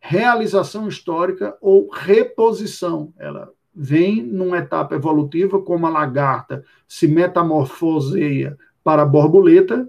realização 0.00 0.88
histórica 0.88 1.56
ou 1.60 1.88
reposição. 1.88 3.12
Ela 3.18 3.52
vem 3.74 4.22
numa 4.22 4.58
etapa 4.58 4.94
evolutiva, 4.94 5.60
como 5.60 5.86
a 5.86 5.90
lagarta 5.90 6.64
se 6.86 7.06
metamorfoseia 7.06 8.58
para 8.82 9.02
a 9.02 9.06
borboleta, 9.06 9.88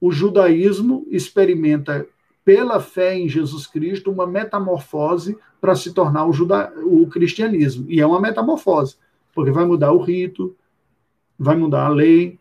o 0.00 0.10
judaísmo 0.10 1.06
experimenta, 1.08 2.06
pela 2.44 2.80
fé 2.80 3.16
em 3.16 3.28
Jesus 3.28 3.68
Cristo, 3.68 4.10
uma 4.10 4.26
metamorfose 4.26 5.38
para 5.60 5.76
se 5.76 5.94
tornar 5.94 6.26
o, 6.26 6.32
juda... 6.32 6.72
o 6.84 7.06
cristianismo. 7.06 7.86
E 7.88 8.00
é 8.00 8.06
uma 8.06 8.20
metamorfose, 8.20 8.96
porque 9.32 9.52
vai 9.52 9.64
mudar 9.64 9.92
o 9.92 10.02
rito, 10.02 10.56
vai 11.38 11.56
mudar 11.56 11.86
a 11.86 11.88
lei, 11.88 12.38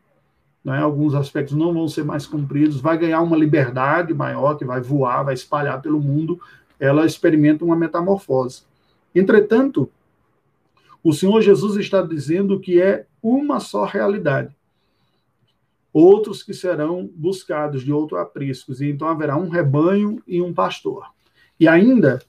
né? 0.63 0.77
alguns 0.77 1.13
aspectos 1.13 1.55
não 1.55 1.73
vão 1.73 1.87
ser 1.87 2.03
mais 2.03 2.25
cumpridos, 2.25 2.79
vai 2.79 2.97
ganhar 2.97 3.21
uma 3.21 3.37
liberdade 3.37 4.13
maior, 4.13 4.55
que 4.55 4.65
vai 4.65 4.81
voar, 4.81 5.23
vai 5.23 5.33
espalhar 5.33 5.81
pelo 5.81 5.99
mundo, 5.99 6.39
ela 6.79 7.05
experimenta 7.05 7.65
uma 7.65 7.75
metamorfose. 7.75 8.63
Entretanto, 9.13 9.89
o 11.03 11.13
Senhor 11.13 11.41
Jesus 11.41 11.77
está 11.77 12.01
dizendo 12.01 12.59
que 12.59 12.79
é 12.79 13.05
uma 13.21 13.59
só 13.59 13.85
realidade. 13.85 14.55
Outros 15.93 16.41
que 16.41 16.53
serão 16.53 17.09
buscados 17.15 17.83
de 17.83 17.91
outro 17.91 18.17
apriscos, 18.17 18.81
e 18.81 18.89
então 18.89 19.07
haverá 19.07 19.35
um 19.35 19.49
rebanho 19.49 20.21
e 20.25 20.41
um 20.41 20.53
pastor. 20.53 21.07
E 21.59 21.67
ainda, 21.67 22.21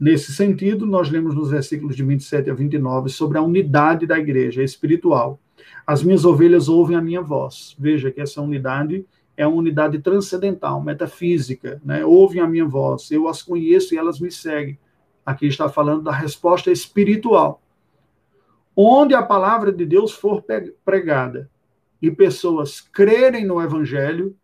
nesse 0.00 0.32
sentido, 0.32 0.84
nós 0.84 1.08
lemos 1.10 1.34
nos 1.34 1.50
versículos 1.50 1.94
de 1.94 2.02
27 2.02 2.50
a 2.50 2.54
29 2.54 3.08
sobre 3.10 3.38
a 3.38 3.42
unidade 3.42 4.06
da 4.06 4.18
igreja 4.18 4.62
espiritual. 4.62 5.38
As 5.86 6.02
minhas 6.02 6.24
ovelhas 6.24 6.68
ouvem 6.68 6.96
a 6.96 7.02
minha 7.02 7.20
voz. 7.20 7.76
Veja 7.78 8.10
que 8.10 8.20
essa 8.20 8.40
unidade 8.40 9.06
é 9.36 9.46
uma 9.46 9.56
unidade 9.56 9.98
transcendental, 9.98 10.82
metafísica, 10.82 11.80
né? 11.84 12.04
Ouvem 12.04 12.40
a 12.40 12.46
minha 12.46 12.64
voz, 12.64 13.10
eu 13.10 13.28
as 13.28 13.42
conheço 13.42 13.94
e 13.94 13.98
elas 13.98 14.20
me 14.20 14.30
seguem. 14.30 14.78
Aqui 15.26 15.46
está 15.46 15.68
falando 15.68 16.02
da 16.02 16.12
resposta 16.12 16.70
espiritual. 16.70 17.60
Onde 18.76 19.14
a 19.14 19.22
palavra 19.22 19.72
de 19.72 19.84
Deus 19.84 20.12
for 20.12 20.44
pregada 20.84 21.50
e 22.00 22.10
pessoas 22.10 22.80
crerem 22.80 23.46
no 23.46 23.60
evangelho, 23.60 24.36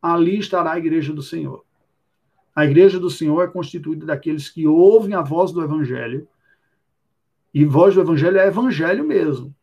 ali 0.00 0.38
estará 0.38 0.72
a 0.72 0.78
igreja 0.78 1.12
do 1.12 1.22
Senhor. 1.22 1.64
A 2.54 2.64
igreja 2.64 3.00
do 3.00 3.10
Senhor 3.10 3.42
é 3.42 3.48
constituída 3.48 4.06
daqueles 4.06 4.48
que 4.48 4.66
ouvem 4.66 5.14
a 5.14 5.22
voz 5.22 5.50
do 5.50 5.62
evangelho. 5.62 6.28
E 7.52 7.64
voz 7.64 7.94
do 7.94 8.00
evangelho 8.00 8.38
é 8.38 8.46
evangelho 8.46 9.04
mesmo. 9.04 9.54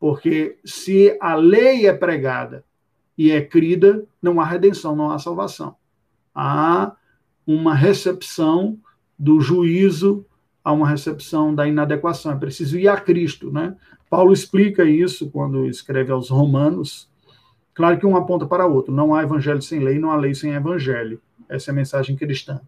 Porque 0.00 0.58
se 0.64 1.14
a 1.20 1.34
lei 1.34 1.86
é 1.86 1.92
pregada 1.92 2.64
e 3.16 3.30
é 3.30 3.42
crida, 3.42 4.02
não 4.20 4.40
há 4.40 4.44
redenção, 4.46 4.96
não 4.96 5.10
há 5.10 5.18
salvação. 5.18 5.76
Há 6.34 6.92
uma 7.46 7.74
recepção 7.74 8.78
do 9.18 9.40
juízo 9.40 10.24
a 10.64 10.72
uma 10.72 10.88
recepção 10.88 11.54
da 11.54 11.68
inadequação. 11.68 12.32
É 12.32 12.36
preciso 12.36 12.78
ir 12.78 12.88
a 12.88 12.96
Cristo, 12.96 13.52
né? 13.52 13.76
Paulo 14.08 14.32
explica 14.32 14.84
isso 14.84 15.30
quando 15.30 15.66
escreve 15.66 16.10
aos 16.10 16.30
Romanos. 16.30 17.08
Claro 17.74 17.98
que 17.98 18.06
um 18.06 18.16
aponta 18.16 18.46
para 18.46 18.66
outro. 18.66 18.92
Não 18.92 19.14
há 19.14 19.22
evangelho 19.22 19.60
sem 19.60 19.80
lei, 19.80 19.98
não 19.98 20.10
há 20.10 20.16
lei 20.16 20.34
sem 20.34 20.52
evangelho. 20.52 21.20
Essa 21.48 21.70
é 21.70 21.72
a 21.72 21.74
mensagem 21.74 22.16
cristã. 22.16 22.60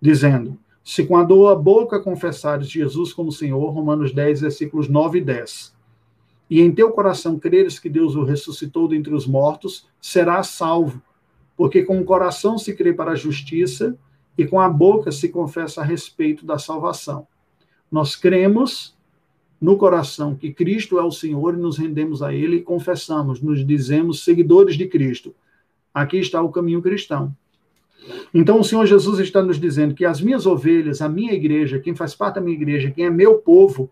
Dizendo: 0.00 0.58
se 0.84 1.04
com 1.04 1.16
a 1.16 1.24
dor 1.24 1.50
a 1.50 1.54
boca 1.54 1.98
confessares 1.98 2.68
Jesus 2.68 3.12
como 3.12 3.32
Senhor, 3.32 3.70
Romanos 3.70 4.12
10, 4.12 4.42
versículos 4.42 4.88
9 4.88 5.18
e 5.18 5.20
10, 5.22 5.75
e 6.48 6.60
em 6.60 6.72
teu 6.72 6.90
coração 6.92 7.38
creres 7.38 7.78
que 7.78 7.88
Deus 7.88 8.14
o 8.14 8.22
ressuscitou 8.22 8.86
dentre 8.88 9.12
os 9.14 9.26
mortos, 9.26 9.86
serás 10.00 10.48
salvo. 10.48 11.02
Porque 11.56 11.82
com 11.82 12.00
o 12.00 12.04
coração 12.04 12.56
se 12.58 12.74
crê 12.74 12.92
para 12.92 13.12
a 13.12 13.16
justiça 13.16 13.96
e 14.38 14.46
com 14.46 14.60
a 14.60 14.68
boca 14.68 15.10
se 15.10 15.28
confessa 15.28 15.80
a 15.80 15.84
respeito 15.84 16.46
da 16.46 16.58
salvação. 16.58 17.26
Nós 17.90 18.14
cremos 18.14 18.94
no 19.60 19.76
coração 19.76 20.34
que 20.34 20.52
Cristo 20.52 20.98
é 20.98 21.02
o 21.02 21.10
Senhor 21.10 21.54
e 21.54 21.56
nos 21.56 21.78
rendemos 21.78 22.22
a 22.22 22.32
Ele 22.32 22.56
e 22.56 22.62
confessamos, 22.62 23.40
nos 23.40 23.66
dizemos 23.66 24.22
seguidores 24.22 24.76
de 24.76 24.86
Cristo. 24.86 25.34
Aqui 25.92 26.18
está 26.18 26.42
o 26.42 26.50
caminho 26.50 26.82
cristão. 26.82 27.34
Então 28.32 28.60
o 28.60 28.64
Senhor 28.64 28.86
Jesus 28.86 29.18
está 29.18 29.42
nos 29.42 29.58
dizendo 29.58 29.94
que 29.94 30.04
as 30.04 30.20
minhas 30.20 30.46
ovelhas, 30.46 31.00
a 31.00 31.08
minha 31.08 31.32
igreja, 31.32 31.80
quem 31.80 31.94
faz 31.94 32.14
parte 32.14 32.36
da 32.36 32.40
minha 32.40 32.56
igreja, 32.56 32.90
quem 32.90 33.06
é 33.06 33.10
meu 33.10 33.38
povo, 33.38 33.90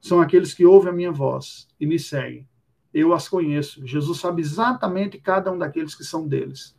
são 0.00 0.20
aqueles 0.20 0.54
que 0.54 0.64
ouvem 0.64 0.90
a 0.90 0.94
minha 0.94 1.12
voz 1.12 1.68
e 1.80 1.86
me 1.86 1.98
seguem. 1.98 2.46
Eu 2.92 3.12
as 3.12 3.28
conheço. 3.28 3.86
Jesus 3.86 4.18
sabe 4.18 4.40
exatamente 4.42 5.18
cada 5.18 5.52
um 5.52 5.58
daqueles 5.58 5.94
que 5.94 6.04
são 6.04 6.26
deles 6.26 6.76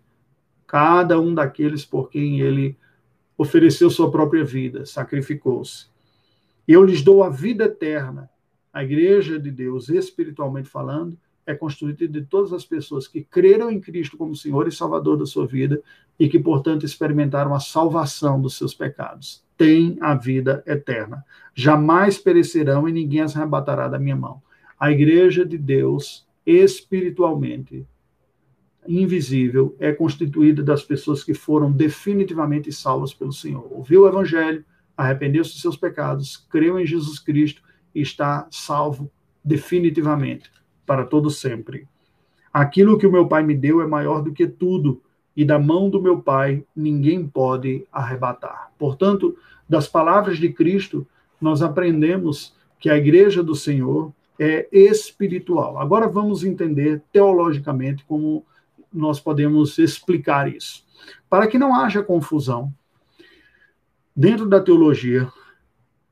cada 0.69 1.19
um 1.19 1.33
daqueles 1.33 1.83
por 1.83 2.11
quem 2.11 2.41
ele 2.41 2.77
ofereceu 3.35 3.89
sua 3.89 4.11
própria 4.11 4.45
vida, 4.45 4.85
sacrificou-se. 4.85 5.87
Eu 6.67 6.83
lhes 6.83 7.01
dou 7.01 7.23
a 7.23 7.29
vida 7.29 7.65
eterna. 7.65 8.29
A 8.71 8.83
igreja 8.83 9.39
de 9.39 9.49
Deus, 9.49 9.89
espiritualmente 9.89 10.69
falando, 10.69 11.17
é 11.49 11.55
constituída 11.55 12.07
de 12.07 12.21
todas 12.21 12.53
as 12.53 12.63
pessoas 12.63 13.07
que 13.07 13.23
creram 13.23 13.71
em 13.71 13.81
Cristo 13.81 14.15
como 14.15 14.35
Senhor 14.35 14.67
e 14.67 14.71
Salvador 14.71 15.17
da 15.17 15.25
sua 15.25 15.47
vida 15.47 15.81
e 16.19 16.29
que, 16.29 16.37
portanto, 16.37 16.85
experimentaram 16.85 17.55
a 17.55 17.59
salvação 17.59 18.39
dos 18.39 18.55
seus 18.55 18.71
pecados. 18.71 19.43
Tem 19.57 19.97
a 19.99 20.13
vida 20.13 20.63
eterna. 20.67 21.25
Jamais 21.55 22.19
perecerão 22.19 22.87
e 22.87 22.91
ninguém 22.91 23.21
as 23.21 23.35
arrebatará 23.35 23.87
da 23.87 23.97
minha 23.97 24.15
mão. 24.15 24.43
A 24.79 24.91
igreja 24.91 25.43
de 25.43 25.57
Deus, 25.57 26.23
espiritualmente, 26.45 27.83
invisível 28.87 29.75
é 29.79 29.91
constituída 29.91 30.61
das 30.61 30.83
pessoas 30.83 31.23
que 31.23 31.33
foram 31.33 31.71
definitivamente 31.71 32.71
salvas 32.71 33.11
pelo 33.11 33.33
Senhor. 33.33 33.67
Ouviu 33.71 34.03
o 34.03 34.07
evangelho, 34.07 34.63
arrependeu-se 34.95 35.53
dos 35.53 35.61
seus 35.61 35.75
pecados, 35.75 36.37
creu 36.47 36.79
em 36.79 36.85
Jesus 36.85 37.17
Cristo 37.17 37.63
e 37.95 38.01
está 38.01 38.47
salvo 38.51 39.11
definitivamente 39.43 40.51
para 40.89 41.05
todo 41.05 41.29
sempre. 41.29 41.87
Aquilo 42.51 42.97
que 42.97 43.05
o 43.05 43.11
meu 43.11 43.27
Pai 43.27 43.43
me 43.43 43.55
deu 43.55 43.79
é 43.79 43.85
maior 43.85 44.23
do 44.23 44.33
que 44.33 44.47
tudo, 44.47 44.99
e 45.37 45.45
da 45.45 45.59
mão 45.59 45.87
do 45.87 46.01
meu 46.01 46.19
Pai 46.19 46.65
ninguém 46.75 47.27
pode 47.27 47.85
arrebatar. 47.91 48.71
Portanto, 48.75 49.37
das 49.69 49.87
palavras 49.87 50.39
de 50.39 50.51
Cristo, 50.51 51.05
nós 51.39 51.61
aprendemos 51.61 52.55
que 52.79 52.89
a 52.89 52.97
igreja 52.97 53.43
do 53.43 53.53
Senhor 53.53 54.11
é 54.39 54.67
espiritual. 54.71 55.77
Agora 55.77 56.07
vamos 56.07 56.43
entender 56.43 57.03
teologicamente 57.13 58.03
como 58.05 58.43
nós 58.91 59.19
podemos 59.19 59.77
explicar 59.77 60.51
isso. 60.51 60.83
Para 61.29 61.45
que 61.45 61.59
não 61.59 61.75
haja 61.75 62.01
confusão, 62.01 62.73
dentro 64.15 64.49
da 64.49 64.59
teologia, 64.59 65.31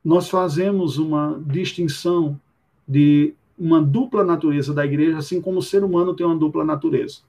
nós 0.05 0.29
fazemos 0.29 0.99
uma 0.99 1.41
distinção 1.47 2.39
de 2.87 3.33
uma 3.57 3.81
dupla 3.81 4.23
natureza 4.23 4.73
da 4.73 4.85
igreja, 4.85 5.17
assim 5.17 5.41
como 5.41 5.59
o 5.59 5.63
ser 5.63 5.83
humano 5.83 6.15
tem 6.15 6.25
uma 6.25 6.37
dupla 6.37 6.63
natureza. 6.63 7.19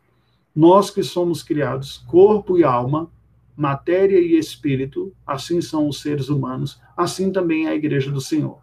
Nós 0.55 0.91
que 0.91 1.03
somos 1.03 1.43
criados 1.43 1.99
corpo 2.07 2.59
e 2.59 2.65
alma, 2.65 3.11
matéria 3.57 4.21
e 4.21 4.37
espírito, 4.37 5.13
assim 5.27 5.61
são 5.61 5.89
os 5.89 6.01
seres 6.01 6.29
humanos, 6.29 6.81
assim 6.97 7.33
também 7.33 7.67
é 7.67 7.71
a 7.71 7.75
igreja 7.75 8.11
do 8.11 8.21
Senhor. 8.21 8.59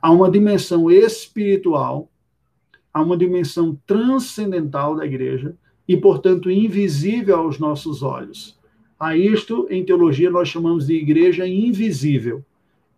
Há 0.00 0.10
uma 0.10 0.30
dimensão 0.30 0.90
espiritual, 0.90 2.10
há 2.92 3.02
uma 3.02 3.16
dimensão 3.16 3.78
transcendental 3.86 4.94
da 4.94 5.06
igreja, 5.06 5.56
e, 5.88 5.96
portanto, 5.96 6.50
invisível 6.50 7.38
aos 7.38 7.58
nossos 7.58 8.02
olhos. 8.02 8.58
A 8.98 9.16
isto, 9.16 9.66
em 9.70 9.84
teologia, 9.84 10.30
nós 10.30 10.48
chamamos 10.48 10.86
de 10.86 10.94
igreja 10.94 11.46
invisível. 11.46 12.44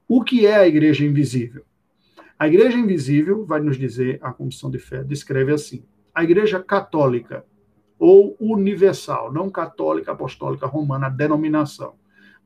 O 0.08 0.22
que 0.22 0.46
é 0.46 0.56
a 0.56 0.66
igreja 0.66 1.04
invisível? 1.04 1.64
A 2.38 2.46
igreja 2.46 2.78
invisível, 2.78 3.44
vai 3.44 3.60
nos 3.60 3.76
dizer 3.76 4.20
a 4.22 4.32
Comissão 4.32 4.70
de 4.70 4.78
Fé, 4.78 5.02
descreve 5.02 5.52
assim: 5.52 5.82
a 6.14 6.22
igreja 6.22 6.62
católica, 6.62 7.44
ou 7.98 8.36
universal, 8.38 9.32
não 9.32 9.50
católica, 9.50 10.12
apostólica, 10.12 10.64
romana, 10.64 11.08
a 11.08 11.10
denominação, 11.10 11.94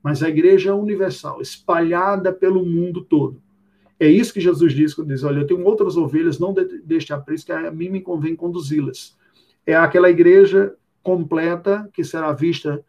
mas 0.03 0.23
a 0.23 0.31
igreja 0.31 0.75
universal, 0.75 1.43
espalhada 1.43 2.33
pelo 2.33 2.65
mundo 2.65 3.05
todo. 3.05 3.43
É 4.01 4.09
isso 4.09 4.33
que 4.33 4.41
Jesus 4.41 4.73
diz 4.73 4.95
quando 4.95 5.09
diz: 5.09 5.25
Olha, 5.25 5.41
eu 5.41 5.47
tenho 5.47 5.63
outras 5.63 5.95
ovelhas, 5.95 6.39
não 6.39 6.55
deixe 6.85 7.13
aprisco, 7.13 7.47
que 7.47 7.53
a 7.53 7.71
mim 7.71 7.91
me 7.91 8.01
convém 8.01 8.35
conduzi-las. 8.35 9.15
É 9.67 9.77
aquela 9.77 10.09
igreja 10.09 10.75
completa 11.03 11.87
que 11.93 12.03
será 12.03 12.33
vista 12.33 12.83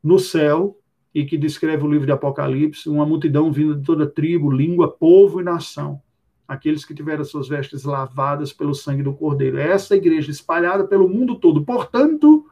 no 0.00 0.16
céu 0.20 0.78
e 1.12 1.24
que 1.24 1.36
descreve 1.36 1.82
o 1.82 1.90
livro 1.90 2.06
de 2.06 2.12
Apocalipse, 2.12 2.88
uma 2.88 3.04
multidão 3.04 3.50
vinda 3.50 3.74
de 3.74 3.82
toda 3.82 4.06
tribo, 4.06 4.48
língua, 4.48 4.92
povo 4.92 5.40
e 5.40 5.44
nação 5.44 6.00
aqueles 6.46 6.84
que 6.84 6.94
tiveram 6.94 7.24
suas 7.24 7.48
vestes 7.48 7.84
lavadas 7.84 8.52
pelo 8.52 8.74
sangue 8.74 9.02
do 9.02 9.12
Cordeiro. 9.12 9.58
É 9.58 9.70
essa 9.70 9.96
igreja 9.96 10.30
espalhada 10.30 10.84
pelo 10.84 11.08
mundo 11.08 11.36
todo. 11.36 11.64
Portanto, 11.64 12.46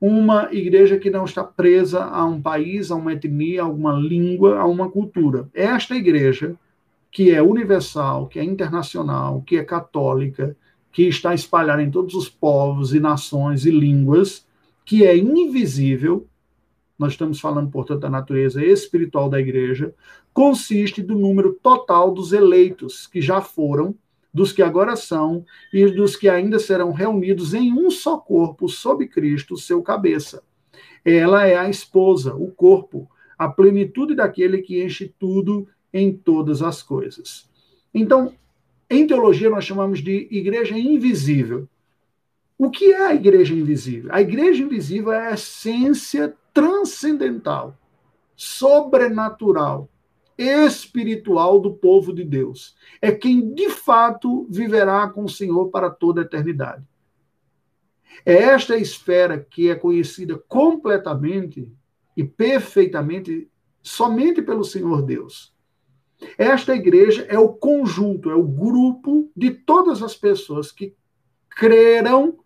uma 0.00 0.48
igreja 0.52 0.98
que 0.98 1.10
não 1.10 1.24
está 1.24 1.44
presa 1.44 2.04
a 2.04 2.24
um 2.24 2.40
país, 2.40 2.90
a 2.90 2.96
uma 2.96 3.12
etnia, 3.12 3.62
a 3.62 3.68
uma 3.68 3.92
língua, 3.92 4.58
a 4.58 4.66
uma 4.66 4.90
cultura. 4.90 5.48
Esta 5.52 5.94
igreja 5.94 6.56
que 7.10 7.30
é 7.30 7.42
universal, 7.42 8.28
que 8.28 8.38
é 8.38 8.44
internacional, 8.44 9.42
que 9.42 9.56
é 9.56 9.64
católica, 9.64 10.56
que 10.92 11.04
está 11.04 11.34
espalhada 11.34 11.82
em 11.82 11.90
todos 11.90 12.14
os 12.14 12.28
povos 12.28 12.94
e 12.94 13.00
nações 13.00 13.66
e 13.66 13.70
línguas, 13.70 14.46
que 14.84 15.04
é 15.04 15.16
invisível, 15.16 16.26
nós 17.00 17.12
estamos 17.12 17.40
falando, 17.40 17.70
portanto, 17.70 18.00
da 18.00 18.10
natureza 18.10 18.62
espiritual 18.62 19.30
da 19.30 19.40
igreja, 19.40 19.94
consiste 20.34 21.02
do 21.02 21.14
número 21.14 21.58
total 21.62 22.12
dos 22.12 22.34
eleitos 22.34 23.06
que 23.06 23.22
já 23.22 23.40
foram, 23.40 23.94
dos 24.34 24.52
que 24.52 24.60
agora 24.60 24.94
são 24.96 25.42
e 25.72 25.86
dos 25.86 26.14
que 26.14 26.28
ainda 26.28 26.58
serão 26.58 26.92
reunidos 26.92 27.54
em 27.54 27.72
um 27.72 27.90
só 27.90 28.18
corpo 28.18 28.68
sob 28.68 29.08
Cristo, 29.08 29.56
seu 29.56 29.80
cabeça. 29.80 30.42
Ela 31.02 31.46
é 31.46 31.56
a 31.56 31.70
esposa, 31.70 32.34
o 32.34 32.48
corpo, 32.48 33.10
a 33.38 33.48
plenitude 33.48 34.14
daquele 34.14 34.58
que 34.58 34.84
enche 34.84 35.10
tudo 35.18 35.66
em 35.94 36.12
todas 36.12 36.60
as 36.60 36.82
coisas. 36.82 37.48
Então, 37.94 38.34
em 38.90 39.06
teologia 39.06 39.48
nós 39.48 39.64
chamamos 39.64 40.00
de 40.00 40.28
igreja 40.30 40.78
invisível. 40.78 41.66
O 42.58 42.68
que 42.68 42.92
é 42.92 43.06
a 43.06 43.14
igreja 43.14 43.54
invisível? 43.54 44.12
A 44.12 44.20
igreja 44.20 44.62
invisível 44.62 45.14
é 45.14 45.28
a 45.28 45.32
essência 45.32 46.34
transcendental, 46.52 47.76
sobrenatural, 48.36 49.88
espiritual 50.36 51.60
do 51.60 51.74
povo 51.74 52.12
de 52.12 52.24
Deus. 52.24 52.74
É 53.00 53.12
quem 53.12 53.52
de 53.52 53.68
fato 53.68 54.46
viverá 54.50 55.08
com 55.08 55.24
o 55.24 55.28
Senhor 55.28 55.68
para 55.68 55.90
toda 55.90 56.22
a 56.22 56.24
eternidade. 56.24 56.82
É 58.24 58.34
esta 58.34 58.76
esfera 58.76 59.38
que 59.38 59.68
é 59.68 59.74
conhecida 59.74 60.38
completamente 60.48 61.70
e 62.16 62.24
perfeitamente 62.24 63.50
somente 63.82 64.42
pelo 64.42 64.64
Senhor 64.64 65.02
Deus. 65.02 65.54
Esta 66.36 66.74
igreja 66.74 67.24
é 67.28 67.38
o 67.38 67.48
conjunto, 67.48 68.30
é 68.30 68.34
o 68.34 68.42
grupo 68.42 69.30
de 69.34 69.50
todas 69.50 70.02
as 70.02 70.14
pessoas 70.14 70.70
que 70.70 70.94
creram 71.48 72.38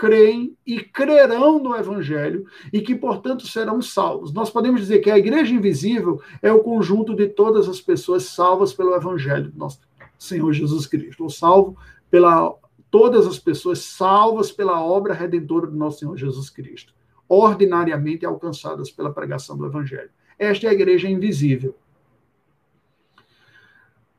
creem 0.00 0.56
e 0.66 0.80
crerão 0.80 1.58
no 1.58 1.76
Evangelho 1.76 2.46
e 2.72 2.80
que, 2.80 2.94
portanto, 2.94 3.46
serão 3.46 3.82
salvos. 3.82 4.32
Nós 4.32 4.48
podemos 4.48 4.80
dizer 4.80 5.00
que 5.00 5.10
a 5.10 5.18
igreja 5.18 5.54
invisível 5.54 6.22
é 6.40 6.50
o 6.50 6.62
conjunto 6.62 7.14
de 7.14 7.28
todas 7.28 7.68
as 7.68 7.82
pessoas 7.82 8.22
salvas 8.22 8.72
pelo 8.72 8.94
Evangelho 8.94 9.50
do 9.50 9.58
nosso 9.58 9.78
Senhor 10.18 10.50
Jesus 10.54 10.86
Cristo, 10.86 11.22
ou 11.22 11.28
salvo 11.28 11.76
pela 12.10 12.54
todas 12.90 13.26
as 13.26 13.38
pessoas 13.38 13.80
salvas 13.80 14.50
pela 14.50 14.82
obra 14.82 15.12
redentora 15.12 15.66
do 15.66 15.76
nosso 15.76 15.98
Senhor 15.98 16.16
Jesus 16.16 16.48
Cristo, 16.48 16.94
ordinariamente 17.28 18.24
alcançadas 18.24 18.90
pela 18.90 19.12
pregação 19.12 19.54
do 19.54 19.66
Evangelho. 19.66 20.08
Esta 20.38 20.66
é 20.66 20.70
a 20.70 20.72
igreja 20.72 21.10
invisível. 21.10 21.76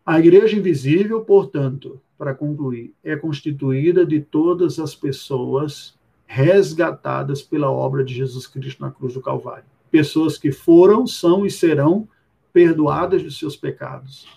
A 0.05 0.19
igreja 0.19 0.55
invisível, 0.55 1.25
portanto, 1.25 1.99
para 2.21 2.35
concluir, 2.35 2.93
é 3.03 3.15
constituída 3.15 4.05
de 4.05 4.21
todas 4.21 4.77
as 4.77 4.93
pessoas 4.93 5.95
resgatadas 6.27 7.41
pela 7.41 7.71
obra 7.71 8.03
de 8.03 8.13
Jesus 8.13 8.45
Cristo 8.45 8.79
na 8.79 8.91
cruz 8.91 9.15
do 9.15 9.21
Calvário. 9.21 9.63
Pessoas 9.89 10.37
que 10.37 10.51
foram, 10.51 11.07
são 11.07 11.47
e 11.47 11.49
serão 11.49 12.07
perdoadas 12.53 13.23
de 13.23 13.31
seus 13.31 13.55
pecados. 13.57 14.27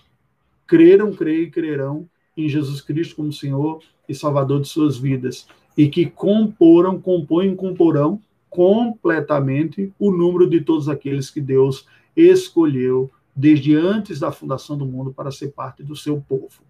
Creram, 0.67 1.13
creem 1.13 1.43
e 1.43 1.51
crerão 1.51 2.09
em 2.35 2.49
Jesus 2.49 2.81
Cristo 2.81 3.17
como 3.17 3.31
Senhor 3.31 3.83
e 4.09 4.15
Salvador 4.15 4.63
de 4.63 4.69
suas 4.69 4.97
vidas. 4.97 5.47
E 5.77 5.87
que 5.87 6.07
comporam, 6.07 6.99
compõem 6.99 7.53
e 7.53 7.55
comporão 7.55 8.19
completamente 8.49 9.93
o 9.99 10.11
número 10.11 10.49
de 10.49 10.63
todos 10.63 10.89
aqueles 10.89 11.29
que 11.29 11.41
Deus 11.43 11.87
escolheu 12.17 13.11
desde 13.37 13.77
antes 13.77 14.19
da 14.19 14.33
fundação 14.33 14.79
do 14.79 14.87
mundo 14.87 15.13
para 15.13 15.31
ser 15.31 15.49
parte 15.49 15.83
do 15.83 15.95
seu 15.95 16.19
povo. 16.19 16.65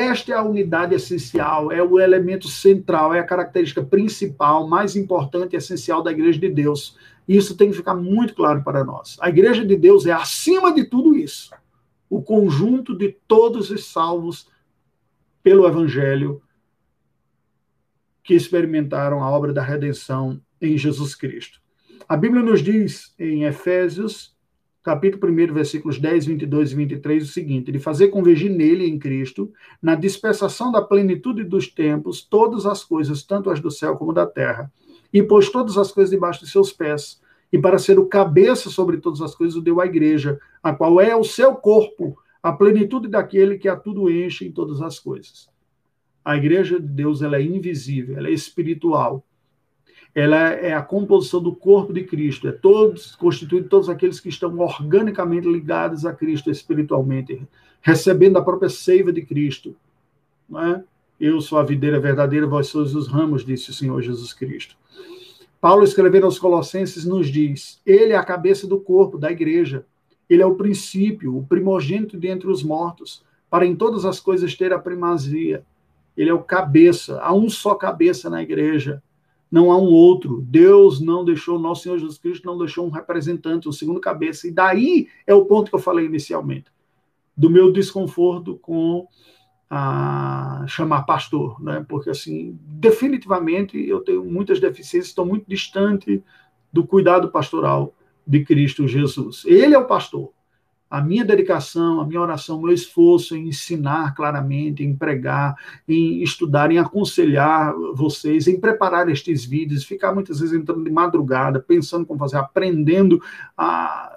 Esta 0.00 0.32
é 0.32 0.34
a 0.34 0.42
unidade 0.42 0.94
essencial, 0.94 1.70
é 1.70 1.82
o 1.82 2.00
elemento 2.00 2.48
central, 2.48 3.14
é 3.14 3.20
a 3.20 3.26
característica 3.26 3.82
principal, 3.82 4.66
mais 4.66 4.96
importante 4.96 5.54
e 5.54 5.56
essencial 5.56 6.02
da 6.02 6.10
Igreja 6.10 6.38
de 6.38 6.48
Deus. 6.48 6.96
Isso 7.28 7.56
tem 7.56 7.70
que 7.70 7.76
ficar 7.76 7.94
muito 7.94 8.34
claro 8.34 8.64
para 8.64 8.84
nós. 8.84 9.16
A 9.20 9.28
Igreja 9.28 9.64
de 9.64 9.76
Deus 9.76 10.04
é 10.04 10.12
acima 10.12 10.74
de 10.74 10.84
tudo 10.84 11.14
isso. 11.16 11.52
O 12.10 12.20
conjunto 12.20 12.96
de 12.96 13.16
todos 13.28 13.70
os 13.70 13.86
salvos 13.86 14.48
pelo 15.42 15.66
Evangelho 15.66 16.42
que 18.22 18.34
experimentaram 18.34 19.22
a 19.22 19.30
obra 19.30 19.52
da 19.52 19.62
redenção 19.62 20.40
em 20.60 20.76
Jesus 20.76 21.14
Cristo. 21.14 21.60
A 22.08 22.16
Bíblia 22.16 22.42
nos 22.42 22.62
diz 22.62 23.14
em 23.18 23.44
Efésios 23.44 24.33
capítulo 24.84 25.32
1, 25.32 25.54
versículos 25.54 25.98
10, 25.98 26.26
22 26.26 26.72
e 26.72 26.74
23, 26.74 27.24
o 27.24 27.26
seguinte: 27.26 27.72
de 27.72 27.78
fazer 27.78 28.08
convergir 28.08 28.52
nele, 28.52 28.86
em 28.86 28.98
Cristo, 28.98 29.50
na 29.82 29.94
dispensação 29.94 30.70
da 30.70 30.82
plenitude 30.82 31.42
dos 31.42 31.66
tempos, 31.66 32.22
todas 32.22 32.66
as 32.66 32.84
coisas, 32.84 33.22
tanto 33.22 33.48
as 33.48 33.60
do 33.60 33.70
céu 33.70 33.96
como 33.96 34.12
da 34.12 34.26
terra, 34.26 34.70
e 35.12 35.22
pôs 35.22 35.48
todas 35.48 35.78
as 35.78 35.90
coisas 35.90 36.10
debaixo 36.10 36.44
de 36.44 36.50
seus 36.50 36.70
pés, 36.70 37.18
e 37.50 37.58
para 37.58 37.78
ser 37.78 37.98
o 37.98 38.06
cabeça 38.06 38.68
sobre 38.68 38.98
todas 38.98 39.22
as 39.22 39.34
coisas, 39.34 39.56
o 39.56 39.62
deu 39.62 39.80
à 39.80 39.86
igreja, 39.86 40.38
a 40.62 40.74
qual 40.74 41.00
é 41.00 41.16
o 41.16 41.24
seu 41.24 41.54
corpo, 41.54 42.18
a 42.42 42.52
plenitude 42.52 43.08
daquele 43.08 43.56
que 43.56 43.68
a 43.68 43.76
tudo 43.76 44.10
enche 44.10 44.46
em 44.46 44.52
todas 44.52 44.82
as 44.82 44.98
coisas. 44.98 45.48
A 46.22 46.36
igreja 46.36 46.78
de 46.78 46.88
Deus 46.88 47.22
ela 47.22 47.36
é 47.36 47.42
invisível, 47.42 48.18
ela 48.18 48.28
é 48.28 48.32
espiritual, 48.32 49.24
ela 50.14 50.50
é 50.52 50.72
a 50.72 50.82
composição 50.82 51.42
do 51.42 51.54
corpo 51.54 51.92
de 51.92 52.04
Cristo, 52.04 52.46
é 52.46 52.52
todos 52.52 53.16
constituído 53.16 53.68
todos 53.68 53.88
aqueles 53.88 54.20
que 54.20 54.28
estão 54.28 54.56
organicamente 54.58 55.48
ligados 55.48 56.06
a 56.06 56.12
Cristo 56.12 56.50
espiritualmente, 56.50 57.42
recebendo 57.82 58.36
a 58.36 58.42
própria 58.42 58.68
seiva 58.68 59.12
de 59.12 59.22
Cristo. 59.22 59.74
É? 60.56 60.82
Eu 61.18 61.40
sou 61.40 61.58
a 61.58 61.64
videira 61.64 61.98
verdadeira, 61.98 62.46
vós 62.46 62.68
sois 62.68 62.94
os 62.94 63.08
ramos, 63.08 63.44
disse 63.44 63.70
o 63.70 63.74
Senhor 63.74 64.00
Jesus 64.02 64.32
Cristo. 64.32 64.76
Paulo, 65.60 65.82
escrevendo 65.82 66.26
aos 66.26 66.38
Colossenses, 66.38 67.04
nos 67.04 67.28
diz: 67.28 67.80
Ele 67.84 68.12
é 68.12 68.16
a 68.16 68.24
cabeça 68.24 68.66
do 68.66 68.78
corpo, 68.78 69.18
da 69.18 69.32
igreja. 69.32 69.84
Ele 70.28 70.42
é 70.42 70.46
o 70.46 70.54
princípio, 70.54 71.36
o 71.36 71.44
primogênito 71.44 72.16
dentre 72.16 72.48
os 72.48 72.62
mortos, 72.62 73.22
para 73.50 73.66
em 73.66 73.74
todas 73.74 74.04
as 74.04 74.20
coisas 74.20 74.54
ter 74.54 74.72
a 74.72 74.78
primazia. 74.78 75.64
Ele 76.16 76.30
é 76.30 76.34
o 76.34 76.42
cabeça, 76.42 77.20
há 77.20 77.34
um 77.34 77.48
só 77.48 77.74
cabeça 77.74 78.30
na 78.30 78.42
igreja 78.42 79.02
não 79.54 79.70
há 79.70 79.78
um 79.78 79.92
outro. 79.92 80.42
Deus 80.42 81.00
não 81.00 81.24
deixou, 81.24 81.60
nosso 81.60 81.84
Senhor 81.84 81.96
Jesus 81.96 82.18
Cristo 82.18 82.44
não 82.44 82.58
deixou 82.58 82.84
um 82.84 82.90
representante, 82.90 83.68
um 83.68 83.72
segundo 83.72 84.00
cabeça. 84.00 84.48
E 84.48 84.50
daí 84.50 85.06
é 85.24 85.32
o 85.32 85.44
ponto 85.44 85.68
que 85.68 85.76
eu 85.76 85.80
falei 85.80 86.06
inicialmente, 86.06 86.72
do 87.36 87.48
meu 87.48 87.70
desconforto 87.70 88.56
com 88.56 89.06
a 89.70 90.64
chamar 90.66 91.02
pastor, 91.02 91.62
né? 91.62 91.86
Porque 91.88 92.10
assim, 92.10 92.58
definitivamente 92.62 93.78
eu 93.78 94.00
tenho 94.00 94.24
muitas 94.24 94.58
deficiências, 94.58 95.10
estou 95.10 95.24
muito 95.24 95.44
distante 95.46 96.20
do 96.72 96.84
cuidado 96.84 97.30
pastoral 97.30 97.94
de 98.26 98.44
Cristo 98.44 98.88
Jesus. 98.88 99.44
Ele 99.46 99.72
é 99.72 99.78
o 99.78 99.86
pastor 99.86 100.32
a 100.94 101.00
minha 101.00 101.24
dedicação, 101.24 102.00
a 102.00 102.06
minha 102.06 102.20
oração, 102.20 102.56
o 102.56 102.62
meu 102.62 102.72
esforço 102.72 103.34
em 103.34 103.48
ensinar 103.48 104.14
claramente, 104.14 104.84
em 104.84 104.94
pregar, 104.94 105.56
em 105.88 106.22
estudar, 106.22 106.70
em 106.70 106.78
aconselhar 106.78 107.74
vocês, 107.92 108.46
em 108.46 108.60
preparar 108.60 109.08
estes 109.08 109.44
vídeos, 109.44 109.82
ficar 109.82 110.14
muitas 110.14 110.38
vezes 110.38 110.54
entrando 110.54 110.84
de 110.84 110.92
madrugada, 110.92 111.58
pensando 111.58 112.06
como 112.06 112.20
fazer, 112.20 112.36
aprendendo 112.36 113.20
a 113.58 114.16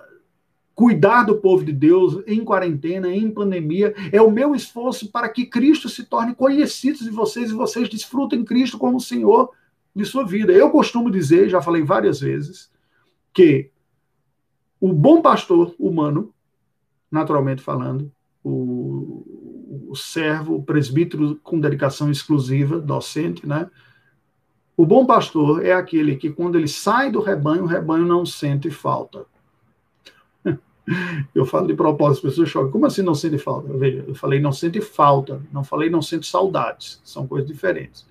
cuidar 0.76 1.24
do 1.24 1.38
povo 1.38 1.66
de 1.66 1.74
Deus 1.74 2.22
em 2.28 2.46
quarentena, 2.46 3.10
em 3.10 3.32
pandemia, 3.32 3.96
é 4.12 4.22
o 4.22 4.30
meu 4.30 4.54
esforço 4.54 5.12
para 5.12 5.30
que 5.30 5.48
Cristo 5.48 5.90
se 5.90 6.04
torne 6.04 6.36
conhecido 6.36 7.00
de 7.00 7.10
vocês 7.10 7.50
e 7.50 7.56
vocês 7.56 7.90
desfrutem 7.90 8.46
Cristo 8.46 8.78
como 8.78 9.02
Senhor 9.02 9.50
de 9.96 10.06
sua 10.06 10.24
vida. 10.24 10.54
Eu 10.54 10.70
costumo 10.70 11.10
dizer, 11.10 11.50
já 11.50 11.60
falei 11.60 11.82
várias 11.82 12.20
vezes, 12.20 12.70
que 13.34 13.72
o 14.80 14.94
bom 14.94 15.24
pastor 15.24 15.74
humano 15.80 16.32
naturalmente 17.18 17.62
falando, 17.62 18.12
o, 18.44 19.88
o 19.90 19.96
servo, 19.96 20.56
o 20.56 20.64
presbítero 20.64 21.36
com 21.44 21.60
dedicação 21.60 22.10
exclusiva, 22.12 22.80
docente, 22.80 23.48
né? 23.48 23.70
O 24.76 24.86
bom 24.86 25.06
pastor 25.06 25.66
é 25.66 25.74
aquele 25.74 26.16
que, 26.16 26.30
quando 26.30 26.56
ele 26.56 26.68
sai 26.68 27.12
do 27.12 27.20
rebanho, 27.20 27.64
o 27.64 27.68
rebanho 27.68 28.06
não 28.06 28.26
sente 28.26 28.70
falta. 28.70 29.26
Eu 31.34 31.46
falo 31.46 31.68
de 31.68 31.74
propósito, 31.74 32.28
as 32.28 32.32
pessoas 32.32 32.50
chocam. 32.50 32.72
Como 32.72 32.86
assim 32.86 33.02
não 33.02 33.16
sente 33.16 33.40
falta? 33.40 33.70
Eu 33.70 34.14
falei 34.14 34.40
não 34.40 34.52
sente 34.52 34.80
falta, 34.80 35.42
não 35.52 35.64
falei 35.64 35.90
não 35.90 36.02
sente 36.02 36.28
saudades. 36.28 37.02
São 37.04 37.26
coisas 37.26 37.50
diferentes. 37.50 38.06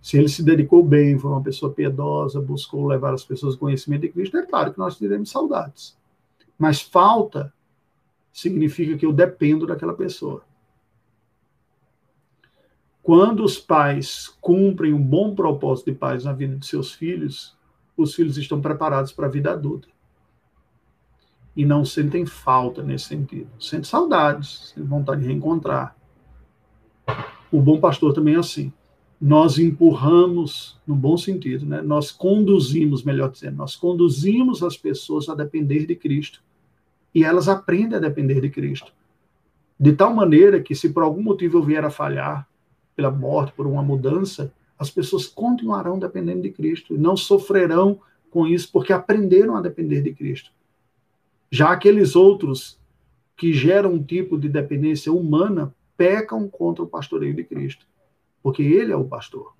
Se 0.00 0.16
ele 0.16 0.28
se 0.28 0.42
dedicou 0.44 0.84
bem, 0.84 1.18
foi 1.18 1.30
uma 1.30 1.42
pessoa 1.42 1.72
piedosa, 1.72 2.40
buscou 2.40 2.86
levar 2.86 3.12
as 3.12 3.24
pessoas 3.24 3.54
ao 3.54 3.60
conhecimento 3.60 4.02
de 4.02 4.08
Cristo, 4.08 4.38
é 4.38 4.46
claro 4.46 4.72
que 4.72 4.78
nós 4.78 4.96
teremos 4.96 5.28
saudades. 5.28 5.96
Mas 6.56 6.80
falta 6.80 7.52
significa 8.38 8.96
que 8.96 9.04
eu 9.04 9.12
dependo 9.12 9.66
daquela 9.66 9.94
pessoa. 9.94 10.44
Quando 13.02 13.42
os 13.42 13.58
pais 13.58 14.28
cumprem 14.40 14.92
um 14.92 15.02
bom 15.02 15.34
propósito 15.34 15.90
de 15.90 15.98
pais 15.98 16.22
na 16.22 16.32
vida 16.32 16.54
de 16.56 16.64
seus 16.64 16.92
filhos, 16.92 17.56
os 17.96 18.14
filhos 18.14 18.36
estão 18.36 18.60
preparados 18.60 19.10
para 19.10 19.26
a 19.26 19.30
vida 19.30 19.50
adulta. 19.50 19.88
E 21.56 21.64
não 21.64 21.84
sentem 21.84 22.24
falta 22.24 22.80
nesse 22.80 23.06
sentido. 23.06 23.50
Sentem 23.58 23.90
saudades, 23.90 24.68
sentem 24.68 24.88
vontade 24.88 25.22
de 25.22 25.26
reencontrar. 25.26 25.96
O 27.50 27.60
bom 27.60 27.80
pastor 27.80 28.14
também 28.14 28.34
é 28.34 28.38
assim. 28.38 28.72
Nós 29.20 29.58
empurramos, 29.58 30.78
no 30.86 30.94
bom 30.94 31.16
sentido, 31.16 31.66
né? 31.66 31.82
nós 31.82 32.12
conduzimos, 32.12 33.02
melhor 33.02 33.32
dizendo, 33.32 33.56
nós 33.56 33.74
conduzimos 33.74 34.62
as 34.62 34.76
pessoas 34.76 35.28
a 35.28 35.34
depender 35.34 35.86
de 35.86 35.96
Cristo. 35.96 36.40
E 37.14 37.24
elas 37.24 37.48
aprendem 37.48 37.96
a 37.96 38.00
depender 38.00 38.40
de 38.40 38.50
Cristo. 38.50 38.92
De 39.78 39.92
tal 39.92 40.14
maneira 40.14 40.60
que, 40.60 40.74
se 40.74 40.90
por 40.90 41.02
algum 41.02 41.22
motivo 41.22 41.58
eu 41.58 41.62
vier 41.62 41.84
a 41.84 41.90
falhar, 41.90 42.48
pela 42.96 43.10
morte, 43.10 43.52
por 43.52 43.66
uma 43.66 43.82
mudança, 43.82 44.52
as 44.78 44.90
pessoas 44.90 45.26
continuarão 45.26 45.98
dependendo 45.98 46.42
de 46.42 46.50
Cristo 46.50 46.94
e 46.94 46.98
não 46.98 47.16
sofrerão 47.16 48.00
com 48.30 48.46
isso 48.46 48.70
porque 48.72 48.92
aprenderam 48.92 49.56
a 49.56 49.60
depender 49.60 50.02
de 50.02 50.12
Cristo. 50.12 50.50
Já 51.50 51.70
aqueles 51.70 52.14
outros 52.14 52.78
que 53.36 53.52
geram 53.52 53.94
um 53.94 54.02
tipo 54.02 54.36
de 54.36 54.48
dependência 54.48 55.12
humana 55.12 55.72
pecam 55.96 56.48
contra 56.48 56.82
o 56.82 56.88
pastoreio 56.88 57.34
de 57.34 57.44
Cristo, 57.44 57.86
porque 58.42 58.62
ele 58.62 58.92
é 58.92 58.96
o 58.96 59.04
pastor. 59.04 59.54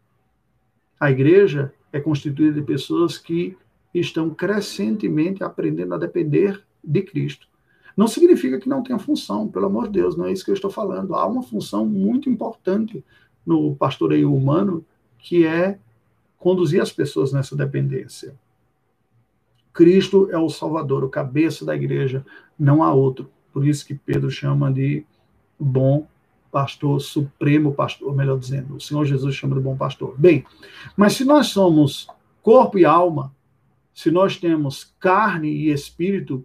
A 0.99 1.11
igreja 1.11 1.73
é 1.93 2.01
constituída 2.01 2.61
de 2.61 2.67
pessoas 2.67 3.17
que 3.17 3.57
estão 3.95 4.31
crescentemente 4.31 5.43
aprendendo 5.43 5.95
a 5.95 5.99
depender 5.99 6.63
de 6.83 7.03
Cristo. 7.03 7.47
Não 7.97 8.07
significa 8.07 8.61
que 8.61 8.69
não 8.69 8.83
tenha 8.83 8.99
função, 8.99 9.49
pelo 9.49 9.67
amor 9.67 9.87
de 9.87 10.01
Deus, 10.01 10.17
não 10.17 10.27
é 10.27 10.33
isso 10.33 10.45
que 10.45 10.51
eu 10.51 10.55
estou 10.55 10.71
falando. 10.71 11.15
Há 11.15 11.27
uma 11.27 11.43
função 11.43 11.85
muito 11.85 12.31
importante 12.31 13.05
no 13.45 13.75
pastoreio 13.75 14.33
humano, 14.33 14.85
que 15.19 15.45
é 15.45 15.79
conduzir 16.39 16.81
as 16.81 16.93
pessoas 16.93 17.33
nessa 17.33 17.57
dependência. 17.57 18.35
Cristo 19.73 20.29
é 20.31 20.39
o 20.39 20.49
Salvador, 20.49 21.03
o 21.05 21.09
cabeça 21.09 21.65
da 21.65 21.75
igreja, 21.75 22.25
não 22.59 22.83
há 22.83 22.93
outro. 22.93 23.31
Por 23.53 23.67
isso 23.67 23.87
que 23.87 23.95
Pedro 23.95 24.31
chama 24.31 24.73
de 24.73 25.05
bom 25.59 26.07
pastor, 26.51 27.01
supremo 27.01 27.75
pastor, 27.75 28.15
melhor 28.15 28.39
dizendo. 28.39 28.77
O 28.77 28.81
Senhor 28.81 29.05
Jesus 29.05 29.35
chama 29.35 29.57
de 29.57 29.61
bom 29.61 29.77
pastor. 29.77 30.15
Bem, 30.17 30.45
mas 30.97 31.15
se 31.15 31.25
nós 31.25 31.49
somos 31.49 32.09
corpo 32.43 32.79
e 32.79 32.85
alma, 32.85 33.35
se 33.93 34.11
nós 34.11 34.37
temos 34.37 34.95
carne 35.01 35.49
e 35.49 35.71
espírito, 35.71 36.45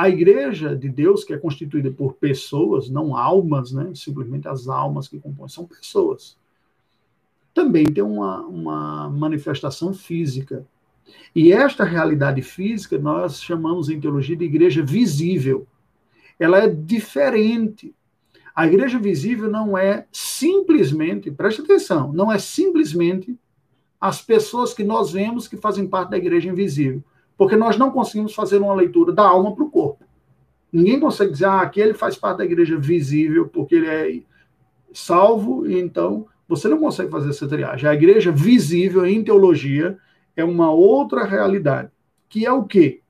a 0.00 0.08
igreja 0.08 0.74
de 0.74 0.88
Deus, 0.88 1.24
que 1.24 1.32
é 1.32 1.38
constituída 1.38 1.90
por 1.90 2.14
pessoas, 2.14 2.88
não 2.88 3.16
almas, 3.16 3.72
né? 3.72 3.92
simplesmente 3.94 4.48
as 4.48 4.68
almas 4.68 5.08
que 5.08 5.18
compõem, 5.18 5.48
são 5.48 5.66
pessoas 5.66 6.38
também 7.54 7.84
tem 7.84 8.02
uma, 8.02 8.40
uma 8.42 9.10
manifestação 9.10 9.92
física. 9.92 10.66
E 11.34 11.52
esta 11.52 11.84
realidade 11.84 12.42
física 12.42 12.98
nós 12.98 13.42
chamamos 13.42 13.88
em 13.88 14.00
teologia 14.00 14.36
de 14.36 14.44
igreja 14.44 14.82
visível. 14.82 15.66
Ela 16.38 16.58
é 16.58 16.68
diferente. 16.68 17.94
A 18.54 18.66
igreja 18.66 18.98
visível 18.98 19.50
não 19.50 19.76
é 19.76 20.06
simplesmente, 20.12 21.30
preste 21.30 21.60
atenção, 21.60 22.12
não 22.12 22.30
é 22.32 22.38
simplesmente 22.38 23.36
as 24.00 24.22
pessoas 24.22 24.72
que 24.72 24.82
nós 24.82 25.12
vemos 25.12 25.46
que 25.46 25.56
fazem 25.56 25.86
parte 25.86 26.10
da 26.10 26.18
igreja 26.18 26.48
invisível. 26.48 27.02
Porque 27.40 27.56
nós 27.56 27.78
não 27.78 27.90
conseguimos 27.90 28.34
fazer 28.34 28.58
uma 28.58 28.74
leitura 28.74 29.14
da 29.14 29.26
alma 29.26 29.54
para 29.54 29.64
o 29.64 29.70
corpo. 29.70 30.04
Ninguém 30.70 31.00
consegue 31.00 31.32
dizer, 31.32 31.46
ah, 31.46 31.62
aquele 31.62 31.94
faz 31.94 32.14
parte 32.14 32.36
da 32.36 32.44
igreja 32.44 32.76
visível 32.76 33.48
porque 33.48 33.76
ele 33.76 33.86
é 33.86 34.20
salvo, 34.92 35.66
e 35.66 35.80
então 35.80 36.26
você 36.46 36.68
não 36.68 36.76
consegue 36.76 37.10
fazer 37.10 37.30
essa 37.30 37.48
triagem. 37.48 37.88
A 37.88 37.94
igreja 37.94 38.30
visível 38.30 39.06
em 39.06 39.24
teologia 39.24 39.96
é 40.36 40.44
uma 40.44 40.70
outra 40.70 41.24
realidade, 41.24 41.90
que 42.28 42.44
é 42.44 42.52
o 42.52 42.64
quê? 42.64 43.00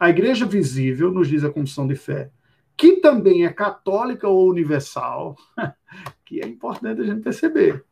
A 0.00 0.10
igreja 0.10 0.44
visível, 0.44 1.12
nos 1.12 1.28
diz 1.28 1.44
a 1.44 1.50
confissão 1.50 1.86
de 1.86 1.94
fé, 1.94 2.32
que 2.76 2.96
também 2.96 3.46
é 3.46 3.52
católica 3.52 4.26
ou 4.26 4.50
universal, 4.50 5.36
que 6.26 6.40
é 6.40 6.44
importante 6.48 7.02
a 7.02 7.04
gente 7.04 7.22
perceber. 7.22 7.84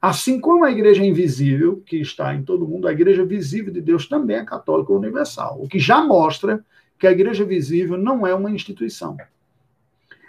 Assim 0.00 0.40
como 0.40 0.64
a 0.64 0.70
igreja 0.70 1.04
invisível, 1.04 1.82
que 1.84 1.96
está 1.96 2.34
em 2.34 2.42
todo 2.42 2.66
mundo, 2.66 2.86
a 2.86 2.92
igreja 2.92 3.24
visível 3.24 3.72
de 3.72 3.80
Deus 3.80 4.08
também 4.08 4.36
é 4.36 4.44
católica 4.44 4.92
universal, 4.92 5.60
o 5.60 5.68
que 5.68 5.78
já 5.78 6.04
mostra 6.04 6.64
que 6.98 7.06
a 7.06 7.12
igreja 7.12 7.44
visível 7.44 7.98
não 7.98 8.26
é 8.26 8.34
uma 8.34 8.50
instituição. 8.50 9.16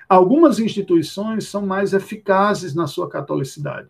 Algumas 0.08 0.60
instituições 0.60 1.48
são 1.48 1.66
mais 1.66 1.94
eficazes 1.94 2.74
na 2.74 2.88
sua 2.88 3.08
catolicidade. 3.08 3.88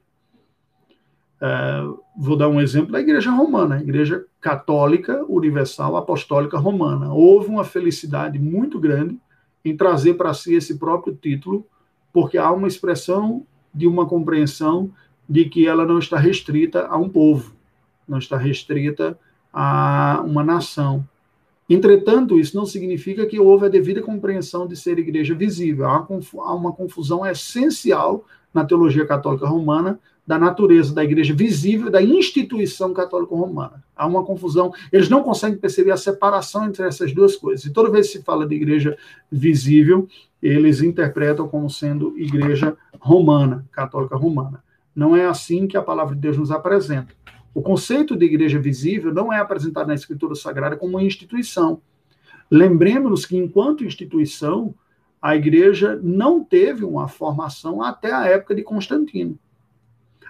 Uh, 1.42 1.98
vou 2.18 2.36
dar 2.36 2.50
um 2.50 2.60
exemplo 2.60 2.92
da 2.92 3.00
Igreja 3.00 3.32
Romana, 3.32 3.76
a 3.76 3.82
Igreja 3.82 4.26
Católica 4.42 5.24
Universal 5.30 5.96
Apostólica 5.96 6.58
Romana. 6.58 7.14
Houve 7.14 7.48
uma 7.48 7.64
felicidade 7.64 8.38
muito 8.38 8.78
grande 8.78 9.18
em 9.64 9.78
trazer 9.78 10.16
para 10.16 10.34
si 10.34 10.54
esse 10.54 10.78
próprio 10.78 11.16
título, 11.16 11.66
porque 12.12 12.38
há 12.38 12.52
uma 12.52 12.68
expressão 12.68 13.46
de 13.74 13.88
uma 13.88 14.06
compreensão 14.06 14.92
de 15.30 15.46
que 15.46 15.68
ela 15.68 15.86
não 15.86 16.00
está 16.00 16.18
restrita 16.18 16.88
a 16.88 16.98
um 16.98 17.08
povo, 17.08 17.54
não 18.08 18.18
está 18.18 18.38
restrita 18.38 19.18
a 19.54 20.24
uma 20.26 20.44
nação, 20.44 21.08
Entretanto, 21.70 22.40
isso 22.40 22.58
não 22.58 22.66
significa 22.66 23.28
que 23.28 23.40
houve 23.40 23.68
a 23.68 23.70
devida 23.70 24.02
compreensão 24.02 24.68
de 24.68 24.76
ser 24.76 24.98
igreja 24.98 25.36
visível. 25.36 25.86
Há 25.86 26.56
uma 26.56 26.74
confusão 26.74 27.24
essencial 27.24 28.26
na 28.52 28.66
teologia 28.66 29.06
católica 29.06 29.48
romana 29.48 30.00
da 30.26 30.38
natureza 30.38 30.94
da 30.94 31.04
igreja 31.04 31.34
visível 31.34 31.92
da 31.92 32.02
instituição 32.02 32.92
católica 32.92 33.36
romana. 33.36 33.84
Há 33.96 34.08
uma 34.08 34.24
confusão, 34.24 34.72
eles 34.92 35.10
não 35.10 35.22
conseguem 35.22 35.58
perceber 35.58 35.92
a 35.92 35.98
separação 35.98 36.66
entre 36.66 36.86
essas 36.86 37.14
duas 37.14 37.36
coisas. 37.36 37.66
E 37.66 37.74
toda 37.74 37.92
vez 37.92 38.08
que 38.08 38.18
se 38.18 38.24
fala 38.24 38.48
de 38.48 38.56
igreja 38.56 38.98
visível, 39.32 40.08
eles 40.42 40.82
interpretam 40.82 41.48
como 41.48 41.70
sendo 41.70 42.18
igreja 42.18 42.76
romana, 43.00 43.66
católica 43.72 44.16
romana. 44.16 44.64
Não 45.00 45.16
é 45.16 45.26
assim 45.26 45.66
que 45.66 45.78
a 45.78 45.82
palavra 45.82 46.14
de 46.14 46.20
Deus 46.20 46.36
nos 46.36 46.52
apresenta. 46.52 47.16
O 47.54 47.62
conceito 47.62 48.18
de 48.18 48.26
igreja 48.26 48.60
visível 48.60 49.14
não 49.14 49.32
é 49.32 49.40
apresentado 49.40 49.88
na 49.88 49.94
Escritura 49.94 50.36
Sagrada 50.36 50.76
como 50.76 50.98
uma 50.98 51.04
instituição. 51.04 51.82
Lembremos-nos 52.52 53.26
que, 53.26 53.38
enquanto 53.38 53.86
instituição, 53.86 54.76
a 55.22 55.38
igreja 55.38 55.98
não 56.04 56.44
teve 56.44 56.84
uma 56.84 57.08
formação 57.08 57.82
até 57.82 58.12
a 58.12 58.26
época 58.26 58.54
de 58.54 58.62
Constantino. 58.62 59.40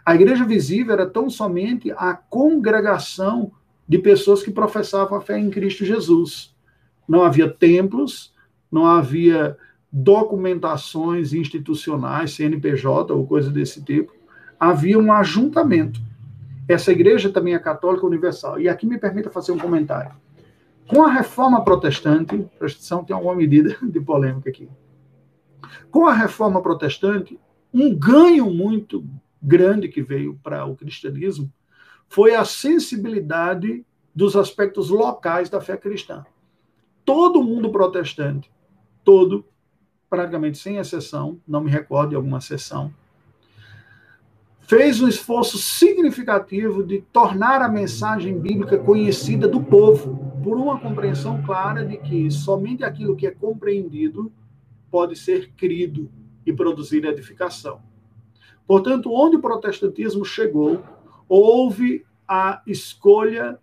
A 0.05 0.13
igreja 0.13 0.45
visível 0.45 0.93
era 0.93 1.09
tão 1.09 1.32
somente 1.32 1.91
a 1.93 2.13
congregação 2.13 3.51
de 3.88 3.97
pessoas 3.97 4.43
que 4.43 4.51
professavam 4.51 5.17
a 5.17 5.22
fé 5.22 5.39
em 5.39 5.49
Cristo 5.49 5.84
Jesus. 5.84 6.55
Não 7.07 7.24
havia 7.24 7.49
templos, 7.49 8.36
não 8.72 8.86
havia 8.86 9.57
documentações 9.91 11.34
institucionais, 11.34 12.34
CNPJ 12.36 13.11
ou 13.11 13.26
coisa 13.26 13.49
desse 13.49 13.84
tipo. 13.84 14.18
Havia 14.60 14.99
um 14.99 15.12
ajuntamento. 15.12 16.01
Essa 16.68 16.91
igreja 16.91 17.32
também 17.32 17.55
é 17.55 17.60
católica 17.60 18.05
universal. 18.05 18.60
E 18.60 18.68
aqui 18.68 18.86
me 18.86 18.97
permita 18.97 19.30
fazer 19.30 19.51
um 19.51 19.57
comentário. 19.57 20.12
Com 20.88 21.03
a 21.03 21.12
reforma 21.12 21.64
protestante, 21.64 22.47
presta 22.57 22.80
atenção, 22.80 23.03
tem 23.03 23.16
alguma 23.16 23.36
medida 23.36 23.78
de 23.82 24.01
polêmica 24.01 24.49
aqui. 24.49 24.68
Com 25.91 26.07
a 26.07 26.14
reforma 26.14 26.62
protestante, 26.62 27.39
um 27.74 27.95
ganho 27.95 28.49
muito 28.51 29.05
grande 29.41 29.88
que 29.88 30.01
veio 30.01 30.39
para 30.43 30.66
o 30.66 30.76
cristianismo 30.76 31.51
foi 32.07 32.34
a 32.36 32.43
sensibilidade 32.43 33.86
dos 34.14 34.36
aspectos 34.36 34.89
locais 34.89 35.49
da 35.49 35.62
fé 35.62 35.78
cristã. 35.78 36.26
Todo 37.05 37.43
mundo 37.43 37.72
protestante, 37.72 38.51
todo, 39.03 39.45
praticamente 40.10 40.57
sem 40.57 40.78
exceção, 40.78 41.39
não 41.47 41.62
me 41.62 41.70
recordo 41.70 42.10
de 42.10 42.16
alguma 42.16 42.39
exceção, 42.39 42.93
fez 44.70 45.01
um 45.01 45.07
esforço 45.07 45.57
significativo 45.57 46.84
de 46.84 47.01
tornar 47.11 47.59
a 47.59 47.67
mensagem 47.67 48.38
bíblica 48.38 48.78
conhecida 48.78 49.47
do 49.47 49.63
povo, 49.63 50.32
por 50.43 50.57
uma 50.57 50.80
compreensão 50.80 51.41
clara 51.41 51.84
de 51.84 51.97
que 51.97 52.30
somente 52.30 52.84
aquilo 52.84 53.15
que 53.15 53.26
é 53.26 53.32
compreendido 53.32 54.32
pode 54.91 55.15
ser 55.15 55.49
crido 55.57 56.07
e 56.45 56.53
produzir 56.53 57.03
edificação. 57.03 57.82
Portanto, 58.67 59.11
onde 59.11 59.38
o 59.38 59.41
protestantismo 59.41 60.24
chegou, 60.24 60.84
houve 61.28 62.05
a 62.28 62.61
escolha 62.67 63.57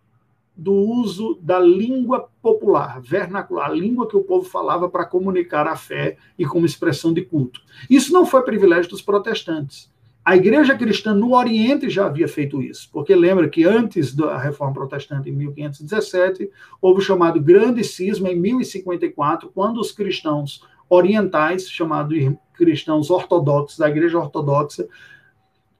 do 0.57 0.73
uso 0.73 1.39
da 1.41 1.61
língua 1.61 2.29
popular, 2.43 3.01
vernacular, 3.01 3.71
a 3.71 3.73
língua 3.73 4.09
que 4.09 4.17
o 4.17 4.25
povo 4.25 4.49
falava 4.49 4.89
para 4.89 5.07
comunicar 5.07 5.69
a 5.69 5.77
fé 5.77 6.17
e 6.37 6.45
como 6.45 6.67
expressão 6.67 7.15
de 7.15 7.23
culto. 7.23 7.61
Isso 7.89 8.13
não 8.13 8.27
foi 8.27 8.43
privilégio 8.43 8.91
dos 8.91 9.03
protestantes. 9.03 9.95
A 10.27 10.35
igreja 10.35 10.77
cristã 10.77 11.15
no 11.15 11.37
Oriente 11.37 11.89
já 11.89 12.07
havia 12.07 12.27
feito 12.27 12.61
isso, 12.61 12.91
porque 12.93 13.15
lembra 13.15 13.49
que 13.49 13.63
antes 13.63 14.13
da 14.13 14.37
reforma 14.37 14.75
protestante, 14.75 15.31
em 15.31 15.33
1517, 15.33 16.51
houve 16.83 16.99
o 16.99 17.05
chamado 17.05 17.41
Grande 17.41 17.85
Cisma, 17.85 18.29
em 18.29 18.35
1054, 18.35 19.53
quando 19.55 19.81
os 19.81 19.93
cristãos 19.93 20.65
orientais, 20.91 21.71
chamados 21.71 22.19
cristãos 22.55 23.09
ortodoxos, 23.09 23.79
da 23.79 23.89
igreja 23.89 24.19
ortodoxa, 24.19 24.89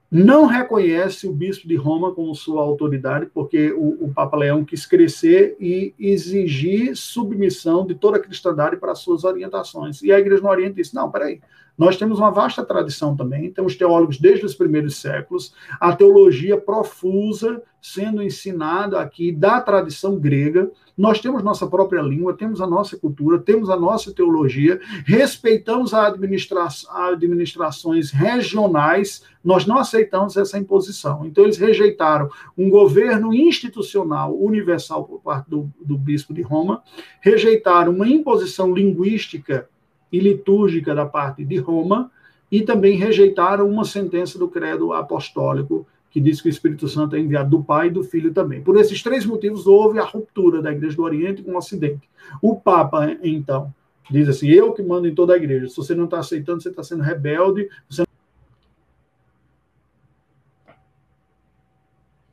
não 0.09 0.45
reconhece 0.45 1.27
o 1.27 1.33
bispo 1.33 1.67
de 1.67 1.75
Roma 1.75 2.13
como 2.13 2.33
sua 2.33 2.61
autoridade, 2.61 3.25
porque 3.33 3.73
o, 3.73 4.05
o, 4.05 4.13
Papa 4.13 4.37
Leão 4.37 4.63
quis 4.63 4.85
crescer 4.85 5.57
e 5.59 5.93
exigir 5.99 6.95
submissão 6.95 7.85
de 7.85 7.95
toda 7.95 8.15
a 8.15 8.21
cristandade 8.21 8.77
para 8.77 8.93
as 8.93 8.99
suas 8.99 9.25
orientações. 9.25 10.01
E 10.01 10.09
a 10.09 10.17
Igreja 10.17 10.41
no 10.41 10.47
Oriente 10.47 10.75
disse: 10.75 10.95
não, 10.95 11.11
peraí, 11.11 11.41
nós 11.77 11.95
temos 11.95 12.17
uma 12.17 12.31
vasta 12.31 12.65
tradição 12.65 13.15
também, 13.15 13.51
temos 13.51 13.75
teólogos 13.75 14.17
desde 14.17 14.45
os 14.45 14.55
primeiros 14.55 14.97
séculos, 14.97 15.53
a 15.79 15.95
teologia 15.95 16.57
profusa 16.59 17.61
sendo 17.79 18.21
ensinada 18.21 18.99
aqui 18.99 19.31
da 19.31 19.61
tradição 19.61 20.19
grega. 20.19 20.69
Nós 20.97 21.21
temos 21.21 21.43
nossa 21.43 21.67
própria 21.67 22.01
língua, 22.01 22.35
temos 22.35 22.59
a 22.59 22.67
nossa 22.67 22.97
cultura, 22.97 23.39
temos 23.39 23.69
a 23.69 23.77
nossa 23.77 24.11
teologia, 24.11 24.79
respeitamos 25.05 25.93
a 25.93 26.07
administra 26.07 26.67
administrações 26.91 28.11
regionais, 28.11 29.23
nós 29.43 29.65
não 29.65 29.77
aceitamos 29.77 30.35
essa 30.35 30.57
imposição. 30.57 31.25
Então, 31.25 31.43
eles 31.43 31.57
rejeitaram 31.57 32.29
um 32.57 32.69
governo 32.69 33.33
institucional 33.33 34.35
universal 34.35 35.05
por 35.05 35.21
parte 35.21 35.49
do, 35.49 35.71
do 35.79 35.97
bispo 35.97 36.33
de 36.33 36.41
Roma, 36.41 36.81
rejeitaram 37.21 37.93
uma 37.93 38.07
imposição 38.07 38.73
linguística 38.73 39.69
e 40.11 40.19
litúrgica 40.19 40.95
da 40.95 41.05
parte 41.05 41.43
de 41.43 41.57
Roma, 41.57 42.11
e 42.51 42.61
também 42.61 42.97
rejeitaram 42.97 43.69
uma 43.69 43.83
sentença 43.83 44.39
do 44.39 44.47
credo 44.47 44.93
apostólico 44.93 45.85
que 46.09 46.21
diz 46.21 46.41
que 46.41 46.47
o 46.47 46.49
Espírito 46.49 46.87
Santo 46.87 47.15
é 47.15 47.19
enviado 47.19 47.49
do 47.49 47.63
Pai 47.63 47.87
e 47.87 47.91
do 47.91 48.03
Filho 48.03 48.33
também. 48.33 48.61
Por 48.61 48.77
esses 48.77 49.03
três 49.03 49.25
motivos 49.25 49.67
houve 49.67 49.99
a 49.99 50.03
ruptura 50.05 50.61
da 50.61 50.71
Igreja 50.71 50.95
do 50.95 51.03
Oriente 51.03 51.43
com 51.43 51.51
o 51.51 51.57
Ocidente. 51.57 52.09
O 52.41 52.55
Papa, 52.55 53.17
então, 53.21 53.73
diz 54.09 54.27
assim: 54.29 54.47
eu 54.47 54.73
que 54.73 54.81
mando 54.81 55.07
em 55.07 55.13
toda 55.13 55.33
a 55.33 55.37
igreja. 55.37 55.67
Se 55.67 55.77
você 55.77 55.93
não 55.93 56.05
está 56.05 56.19
aceitando, 56.19 56.61
você 56.61 56.69
está 56.69 56.83
sendo 56.83 57.03
rebelde. 57.03 57.69
Você... 57.89 58.03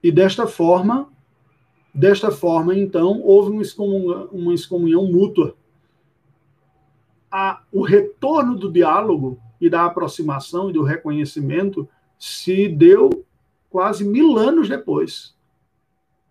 E 0.03 0.13
desta 0.13 0.47
forma, 0.47 1.09
desta 1.93 2.31
forma, 2.31 2.77
então, 2.77 3.21
houve 3.23 3.51
uma 3.51 3.63
excomunhão, 3.63 4.29
uma 4.31 4.55
excomunhão 4.55 5.05
mútua 5.07 5.57
a, 7.37 7.61
o 7.73 7.83
retorno 7.83 8.57
do 8.57 8.71
diálogo 8.71 9.41
e 9.61 9.69
da 9.69 9.85
aproximação 9.85 10.71
e 10.71 10.73
do 10.73 10.85
reconhecimento 10.85 11.89
se 12.17 12.69
deu 12.69 13.11
quase 13.69 14.05
mil 14.05 14.39
anos 14.39 14.69
depois, 14.69 15.35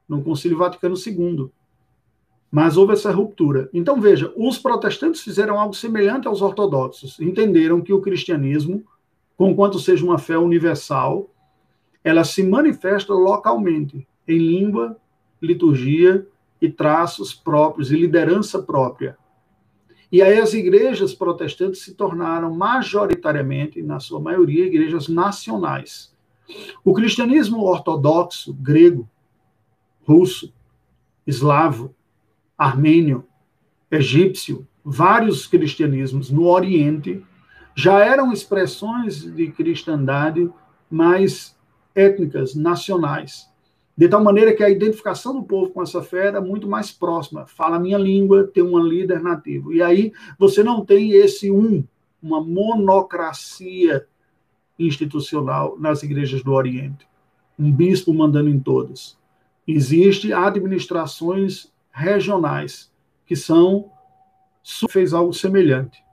no 0.08 0.24
Concílio 0.24 0.58
Vaticano 0.58 0.96
II. 0.96 1.50
Mas 2.50 2.78
houve 2.78 2.94
essa 2.94 3.12
ruptura. 3.12 3.70
Então, 3.74 4.00
veja, 4.00 4.32
os 4.38 4.58
protestantes 4.58 5.20
fizeram 5.20 5.60
algo 5.60 5.74
semelhante 5.74 6.26
aos 6.26 6.42
ortodoxos. 6.42 7.20
Entenderam 7.20 7.82
que 7.82 7.92
o 7.92 8.00
cristianismo, 8.00 8.82
conquanto 9.36 9.80
seja 9.80 10.06
uma 10.06 10.18
fé 10.18 10.38
universal, 10.38 11.30
ela 12.02 12.24
se 12.24 12.42
manifesta 12.44 13.14
localmente, 13.14 14.08
em 14.26 14.38
língua, 14.38 14.96
liturgia 15.42 16.26
e 16.62 16.70
traços 16.70 17.34
próprios 17.34 17.92
e 17.92 17.98
liderança 17.98 18.64
própria. 18.64 19.18
E 20.14 20.22
aí 20.22 20.40
as 20.40 20.54
igrejas 20.54 21.12
protestantes 21.12 21.82
se 21.82 21.96
tornaram 21.96 22.54
majoritariamente, 22.54 23.82
na 23.82 24.00
sua 24.00 24.20
maioria, 24.20 24.68
igrejas 24.68 25.08
nacionais. 25.08 26.14
O 26.86 26.94
cristianismo 26.94 27.64
ortodoxo 27.64 28.54
grego, 28.54 29.10
russo, 30.08 30.54
eslavo, 31.26 31.96
armênio, 32.56 33.26
egípcio, 33.90 34.68
vários 34.86 35.48
cristianismos 35.48 36.30
no 36.30 36.46
Oriente 36.46 37.26
já 37.76 37.98
eram 38.06 38.32
expressões 38.32 39.24
de 39.24 39.48
cristandade 39.48 40.48
mais 40.92 41.58
étnicas, 41.96 42.54
nacionais. 42.54 43.52
De 43.96 44.08
tal 44.08 44.24
maneira 44.24 44.54
que 44.56 44.64
a 44.64 44.70
identificação 44.70 45.36
do 45.36 45.44
povo 45.44 45.72
com 45.72 45.82
essa 45.82 46.02
fé 46.02 46.28
era 46.28 46.42
muito 46.42 46.68
mais 46.68 46.92
próxima. 46.92 47.46
Fala 47.46 47.76
a 47.76 47.80
minha 47.80 47.98
língua, 47.98 48.46
tem 48.46 48.64
um 48.64 48.78
líder 48.80 49.22
nativo. 49.22 49.72
E 49.72 49.82
aí 49.84 50.12
você 50.38 50.64
não 50.64 50.84
tem 50.84 51.12
esse 51.12 51.52
um, 51.52 51.84
uma 52.22 52.42
monocracia 52.42 54.08
institucional 54.80 55.78
nas 55.80 56.02
igrejas 56.02 56.44
do 56.44 56.54
Oriente. 56.54 57.08
Um 57.58 57.72
bispo 57.72 58.14
mandando 58.14 58.50
em 58.50 58.60
todas. 58.60 59.16
Existem 59.68 60.34
administrações 60.34 61.72
regionais 61.92 62.92
que 63.26 63.36
são 63.36 63.92
fez 64.90 65.14
algo 65.14 65.34
semelhante. 65.34 66.04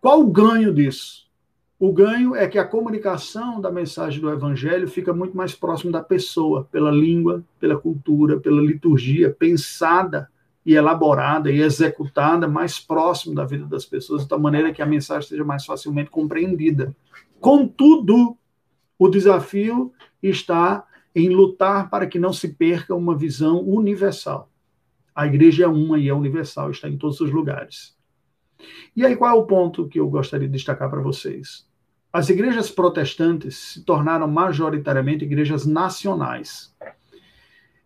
Qual 0.00 0.20
o 0.20 0.30
ganho 0.30 0.72
disso? 0.72 1.23
O 1.78 1.92
ganho 1.92 2.36
é 2.36 2.46
que 2.46 2.58
a 2.58 2.64
comunicação 2.64 3.60
da 3.60 3.70
mensagem 3.70 4.20
do 4.20 4.30
evangelho 4.30 4.86
fica 4.86 5.12
muito 5.12 5.36
mais 5.36 5.54
próximo 5.54 5.90
da 5.90 6.02
pessoa, 6.02 6.68
pela 6.70 6.90
língua, 6.90 7.44
pela 7.58 7.76
cultura, 7.76 8.38
pela 8.38 8.62
liturgia, 8.62 9.30
pensada 9.30 10.30
e 10.64 10.74
elaborada 10.74 11.50
e 11.50 11.60
executada 11.60 12.46
mais 12.48 12.78
próximo 12.78 13.34
da 13.34 13.44
vida 13.44 13.66
das 13.66 13.84
pessoas, 13.84 14.22
de 14.22 14.28
tal 14.28 14.38
maneira 14.38 14.72
que 14.72 14.80
a 14.80 14.86
mensagem 14.86 15.28
seja 15.28 15.44
mais 15.44 15.66
facilmente 15.66 16.10
compreendida. 16.10 16.94
Contudo, 17.40 18.38
o 18.98 19.08
desafio 19.08 19.92
está 20.22 20.86
em 21.14 21.28
lutar 21.28 21.90
para 21.90 22.06
que 22.06 22.18
não 22.18 22.32
se 22.32 22.48
perca 22.48 22.94
uma 22.94 23.16
visão 23.16 23.60
universal. 23.60 24.48
A 25.14 25.26
igreja 25.26 25.64
é 25.64 25.68
uma 25.68 25.98
e 25.98 26.08
é 26.08 26.14
universal, 26.14 26.70
está 26.70 26.88
em 26.88 26.96
todos 26.96 27.20
os 27.20 27.30
lugares. 27.30 27.93
E 28.96 29.04
aí, 29.04 29.16
qual 29.16 29.30
é 29.30 29.34
o 29.34 29.46
ponto 29.46 29.88
que 29.88 29.98
eu 29.98 30.08
gostaria 30.08 30.46
de 30.46 30.52
destacar 30.52 30.90
para 30.90 31.00
vocês? 31.00 31.66
As 32.12 32.28
igrejas 32.28 32.70
protestantes 32.70 33.56
se 33.56 33.84
tornaram 33.84 34.28
majoritariamente 34.28 35.24
igrejas 35.24 35.66
nacionais. 35.66 36.72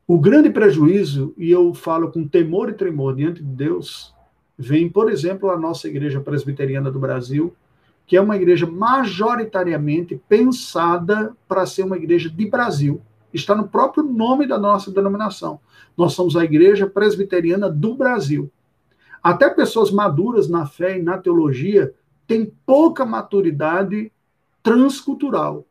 O 0.07 0.19
grande 0.19 0.51
prejuízo, 0.51 1.35
e 1.37 1.51
eu 1.51 1.73
falo 1.75 2.11
com 2.11 2.27
temor 2.27 2.69
e 2.69 2.75
tremor 2.75 3.15
diante 3.15 3.43
de 3.43 3.49
Deus, 3.49 4.15
vem, 4.59 4.89
por 4.89 5.11
exemplo, 5.11 5.51
a 5.51 5.59
nossa 5.59 5.89
igreja 5.89 6.21
presbiteriana 6.21 6.91
do 6.91 6.99
Brasil, 6.99 7.55
que 8.07 8.17
é 8.17 8.21
uma 8.21 8.37
igreja 8.37 8.67
majoritariamente 8.67 10.21
pensada 10.29 11.37
para 11.47 11.67
ser 11.67 11.85
uma 11.85 11.97
igreja 11.97 12.31
de 12.31 12.47
Brasil. 12.47 13.03
Está 13.33 13.55
no 13.55 13.69
próprio 13.69 14.03
nome 14.03 14.47
da 14.47 14.59
nossa 14.59 14.91
denominação. 14.91 15.61
Nós 15.97 16.15
somos 16.15 16.37
a 16.37 16.45
igreja 16.45 16.87
presbiteriana 16.87 17.69
do 17.69 17.95
Brasil. 17.95 18.51
Até 19.23 19.51
pessoas 19.51 19.91
maduras 19.91 20.49
na 20.49 20.67
fé 20.67 20.99
e 20.99 21.03
na 21.03 21.19
teologia 21.19 21.95
têm 22.27 22.53
pouca 22.65 23.05
maturidade 23.05 24.13
transcultural, 24.63 25.67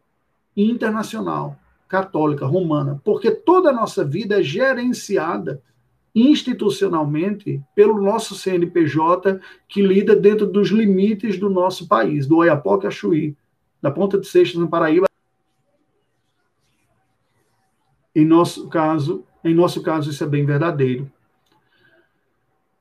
internacional, 0.55 1.57
católica, 1.87 2.45
romana, 2.45 2.99
porque 3.03 3.31
toda 3.31 3.69
a 3.69 3.73
nossa 3.73 4.03
vida 4.03 4.39
é 4.39 4.43
gerenciada 4.43 5.61
institucionalmente 6.13 7.61
pelo 7.75 8.01
nosso 8.01 8.33
CNPJ, 8.33 9.39
que 9.67 9.81
lida 9.83 10.15
dentro 10.15 10.47
dos 10.47 10.69
limites 10.69 11.37
do 11.37 11.49
nosso 11.49 11.87
país, 11.87 12.25
do 12.25 12.37
Oiapoque 12.37 12.87
a 12.87 12.91
Chuí, 12.91 13.35
da 13.79 13.91
Ponta 13.91 14.17
de 14.17 14.27
Seixas, 14.27 14.59
na 14.59 14.67
Paraíba. 14.67 15.05
Em 18.15 18.25
nosso 18.25 18.67
caso, 18.67 19.23
em 19.43 19.53
nosso 19.53 19.83
caso, 19.83 20.09
isso 20.09 20.23
é 20.23 20.27
bem 20.27 20.43
verdadeiro. 20.43 21.09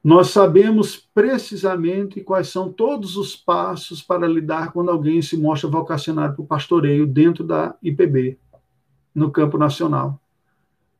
Nós 0.06 0.28
sabemos 0.28 0.96
precisamente 0.96 2.20
quais 2.20 2.46
são 2.46 2.72
todos 2.72 3.16
os 3.16 3.34
passos 3.34 4.00
para 4.00 4.28
lidar 4.28 4.70
quando 4.70 4.88
alguém 4.88 5.20
se 5.20 5.36
mostra 5.36 5.68
vocacionado 5.68 6.36
para 6.36 6.44
o 6.44 6.46
pastoreio 6.46 7.08
dentro 7.08 7.42
da 7.42 7.74
IPB, 7.82 8.38
no 9.12 9.32
campo 9.32 9.58
nacional. 9.58 10.20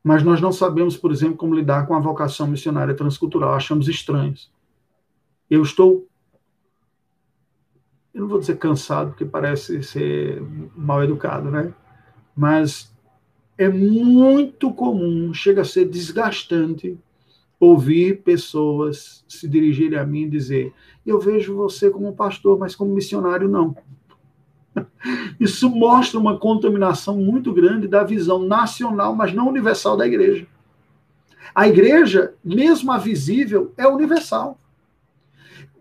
Mas 0.03 0.23
nós 0.23 0.41
não 0.41 0.51
sabemos, 0.51 0.97
por 0.97 1.09
exemplo, 1.09 1.37
como 1.37 1.55
lidar 1.55 1.87
com 1.87 1.95
a 1.95 2.01
vocação 2.01 2.47
missionária 2.47 2.93
transcultural, 2.93 3.53
achamos 3.53 3.87
estranhos. 3.87 4.51
Eu 5.49 5.63
estou, 5.63 6.05
eu 8.13 8.19
não 8.23 8.27
vou 8.27 8.39
dizer 8.39 8.57
cansado, 8.57 9.11
porque 9.11 9.23
parece 9.23 9.81
ser 9.83 10.43
mal 10.75 11.01
educado, 11.01 11.49
né? 11.49 11.73
Mas 12.35 12.93
é 13.57 13.69
muito 13.69 14.69
comum, 14.73 15.33
chega 15.33 15.61
a 15.61 15.65
ser 15.65 15.85
desgastante 15.85 16.99
ouvir 17.59 18.21
pessoas 18.21 19.23
se 19.27 19.47
dirigirem 19.47 19.97
a 19.97 20.05
mim 20.05 20.23
e 20.23 20.29
dizer: 20.29 20.73
Eu 21.05 21.19
vejo 21.19 21.55
você 21.55 21.89
como 21.89 22.15
pastor, 22.15 22.57
mas 22.57 22.75
como 22.75 22.93
missionário, 22.93 23.47
não. 23.47 23.75
Isso 25.39 25.69
mostra 25.69 26.19
uma 26.19 26.37
contaminação 26.37 27.17
muito 27.17 27.53
grande 27.53 27.87
da 27.87 28.03
visão 28.03 28.39
nacional, 28.39 29.15
mas 29.15 29.33
não 29.33 29.49
universal 29.49 29.97
da 29.97 30.05
igreja. 30.05 30.47
A 31.53 31.67
igreja, 31.67 32.35
mesmo 32.43 32.91
a 32.91 32.97
visível, 32.97 33.73
é 33.77 33.87
universal. 33.87 34.59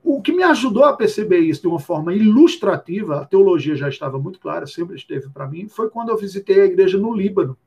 O 0.03 0.23
que 0.23 0.33
me 0.33 0.45
ajudou 0.45 0.85
a 0.85 0.97
perceber 0.97 1.41
isso 1.41 1.63
de 1.63 1.67
uma 1.67 1.81
forma 1.81 2.15
ilustrativa, 2.15 3.17
a 3.21 3.25
teologia 3.25 3.75
já 3.75 3.89
estava 3.89 4.19
muito 4.19 4.39
clara, 4.39 4.67
sempre 4.67 4.95
esteve 4.95 5.29
para 5.29 5.49
mim, 5.49 5.69
foi 5.69 5.91
quando 5.91 6.11
eu 6.11 6.17
visitei 6.17 6.61
a 6.61 6.65
igreja 6.65 6.97
no 6.97 7.13
Líbano. 7.13 7.59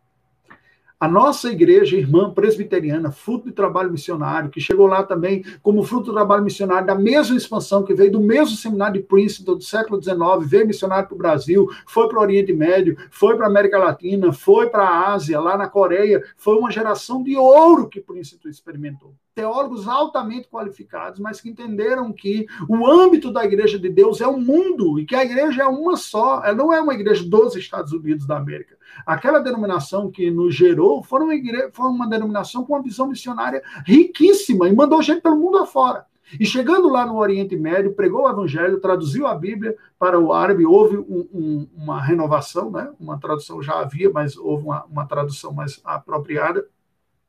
A 1.00 1.08
nossa 1.08 1.50
igreja 1.50 1.96
irmã 1.96 2.30
presbiteriana, 2.30 3.10
fruto 3.10 3.46
de 3.46 3.54
trabalho 3.54 3.90
missionário, 3.90 4.50
que 4.50 4.60
chegou 4.60 4.86
lá 4.86 5.02
também 5.02 5.46
como 5.62 5.82
fruto 5.82 6.08
do 6.08 6.14
trabalho 6.14 6.44
missionário 6.44 6.86
da 6.86 6.94
mesma 6.94 7.38
expansão, 7.38 7.86
que 7.86 7.94
veio 7.94 8.12
do 8.12 8.20
mesmo 8.20 8.58
seminário 8.58 9.00
de 9.00 9.08
Princeton 9.08 9.56
do 9.56 9.64
século 9.64 10.04
XIX, 10.04 10.20
veio 10.42 10.68
missionário 10.68 11.08
para 11.08 11.16
o 11.16 11.18
Brasil, 11.18 11.70
foi 11.88 12.10
para 12.10 12.20
o 12.20 12.22
Oriente 12.22 12.52
Médio, 12.52 12.98
foi 13.12 13.38
para 13.38 13.46
a 13.46 13.50
América 13.50 13.78
Latina, 13.78 14.34
foi 14.34 14.70
para 14.70 14.84
a 14.84 15.14
Ásia, 15.14 15.40
lá 15.40 15.56
na 15.58 15.70
Coreia, 15.70 16.22
foi 16.36 16.58
uma 16.58 16.70
geração 16.70 17.24
de 17.24 17.38
ouro 17.38 17.88
que 17.88 18.02
Princeton 18.02 18.50
experimentou 18.50 19.14
teólogos 19.34 19.88
altamente 19.88 20.50
qualificados, 20.50 21.20
mas 21.20 21.40
que 21.40 21.50
entenderam 21.50 22.12
que 22.12 22.46
o 22.68 22.86
âmbito 22.86 23.32
da 23.32 23.44
igreja 23.46 23.80
de 23.80 23.90
Deus 23.90 24.22
é 24.22 24.28
o 24.28 24.40
mundo 24.40 25.00
e 25.00 25.06
que 25.06 25.16
a 25.16 25.24
igreja 25.24 25.64
é 25.64 25.68
uma 25.68 25.96
só, 25.96 26.44
ela 26.44 26.56
não 26.56 26.74
é 26.74 26.82
uma 26.82 26.94
igreja 26.94 27.24
dos 27.24 27.56
Estados 27.56 27.94
Unidos 27.94 28.28
da 28.28 28.38
América. 28.38 28.78
Aquela 29.06 29.40
denominação 29.40 30.12
que 30.12 30.30
nos 30.30 30.54
gerou 30.56 31.04
foi 31.04 31.22
uma, 31.22 31.36
igreja, 31.36 31.70
foi 31.72 31.88
uma 31.88 32.08
denominação 32.08 32.66
com 32.66 32.74
uma 32.74 32.84
visão 32.84 33.08
missionária 33.08 33.64
riquíssima 33.86 34.68
e 34.68 34.76
mandou 34.76 35.02
gente 35.02 35.22
pelo 35.22 35.38
mundo 35.38 35.58
afora. 35.58 36.06
E 36.38 36.46
chegando 36.46 36.90
lá 36.90 37.06
no 37.06 37.18
Oriente 37.18 37.56
Médio, 37.56 37.94
pregou 37.94 38.24
o 38.24 38.30
Evangelho, 38.30 38.80
traduziu 38.80 39.26
a 39.26 39.34
Bíblia 39.34 39.76
para 39.98 40.20
o 40.20 40.32
árabe, 40.32 40.66
houve 40.66 40.98
um, 40.98 41.28
um, 41.34 41.68
uma 41.76 42.02
renovação, 42.02 42.70
né? 42.70 42.92
uma 43.00 43.18
tradução 43.20 43.62
já 43.64 43.80
havia, 43.80 44.12
mas 44.12 44.38
houve 44.38 44.66
uma, 44.66 44.84
uma 44.86 45.08
tradução 45.08 45.52
mais 45.54 45.80
apropriada. 45.84 46.68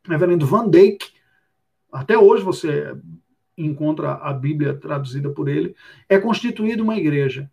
Reverendo 0.07 0.47
Van 0.47 0.69
Dijk, 0.69 1.13
até 1.93 2.19
hoje 2.19 2.43
você 2.43 2.95
encontra 3.57 4.15
a 4.15 4.33
Bíblia 4.33 4.75
traduzida 4.75 5.29
por 5.31 5.49
ele, 5.49 5.75
é 6.09 6.19
constituída 6.19 6.83
uma 6.83 6.97
igreja, 6.97 7.51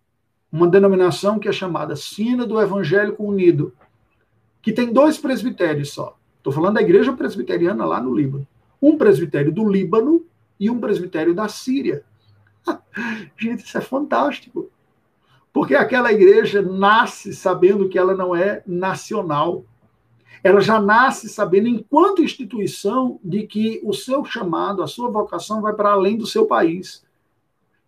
uma 0.51 0.67
denominação 0.67 1.39
que 1.39 1.49
é 1.49 1.51
chamada 1.51 1.95
Sina 1.95 2.45
do 2.45 2.59
Evangélico 2.61 3.23
Unido, 3.23 3.73
que 4.61 4.71
tem 4.71 4.91
dois 4.91 5.17
presbitérios 5.17 5.91
só. 5.91 6.17
Estou 6.37 6.53
falando 6.53 6.75
da 6.75 6.81
igreja 6.81 7.11
presbiteriana 7.13 7.85
lá 7.85 8.01
no 8.01 8.15
Líbano. 8.15 8.47
Um 8.81 8.97
presbitério 8.97 9.51
do 9.51 9.67
Líbano 9.67 10.25
e 10.59 10.69
um 10.69 10.79
presbitério 10.79 11.33
da 11.33 11.47
Síria. 11.47 12.03
Gente, 13.37 13.65
isso 13.65 13.77
é 13.77 13.81
fantástico. 13.81 14.69
Porque 15.51 15.75
aquela 15.75 16.11
igreja 16.11 16.61
nasce 16.61 17.33
sabendo 17.33 17.89
que 17.89 17.97
ela 17.97 18.15
não 18.15 18.35
é 18.35 18.61
nacional 18.65 19.65
ela 20.43 20.61
já 20.61 20.79
nasce 20.79 21.27
sabendo, 21.29 21.67
enquanto 21.67 22.23
instituição, 22.23 23.19
de 23.23 23.43
que 23.43 23.81
o 23.83 23.93
seu 23.93 24.23
chamado, 24.23 24.81
a 24.81 24.87
sua 24.87 25.09
vocação 25.09 25.61
vai 25.61 25.73
para 25.73 25.91
além 25.91 26.17
do 26.17 26.27
seu 26.27 26.45
país. 26.45 27.03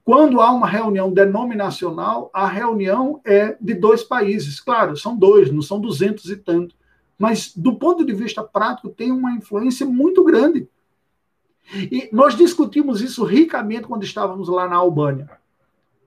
Quando 0.04 0.41
há 0.41 0.52
uma 0.52 0.68
reunião 0.68 1.12
denominacional, 1.12 2.32
a 2.34 2.47
reunião 2.47 3.22
é 3.24 3.56
de 3.62 3.76
dois 3.76 4.04
países. 4.04 4.60
Claro, 4.60 4.97
são 4.97 5.16
dois, 5.16 5.52
não 5.52 5.62
são 5.62 5.80
duzentos 5.80 6.30
e 6.30 6.36
tanto. 6.36 6.76
Mas, 7.18 7.54
do 7.56 7.76
ponto 7.76 8.06
de 8.06 8.14
vista 8.14 8.41
prático, 8.41 8.89
tem 8.89 9.12
uma 9.12 9.34
influência 9.34 9.86
muito 9.86 10.24
grande. 10.24 10.68
E 11.74 12.10
nós 12.12 12.36
discutimos 12.36 13.02
isso 13.02 13.24
ricamente 13.24 13.88
quando 13.88 14.04
estávamos 14.04 14.50
lá 14.50 14.68
na 14.68 14.78
Albânia. 14.78 15.30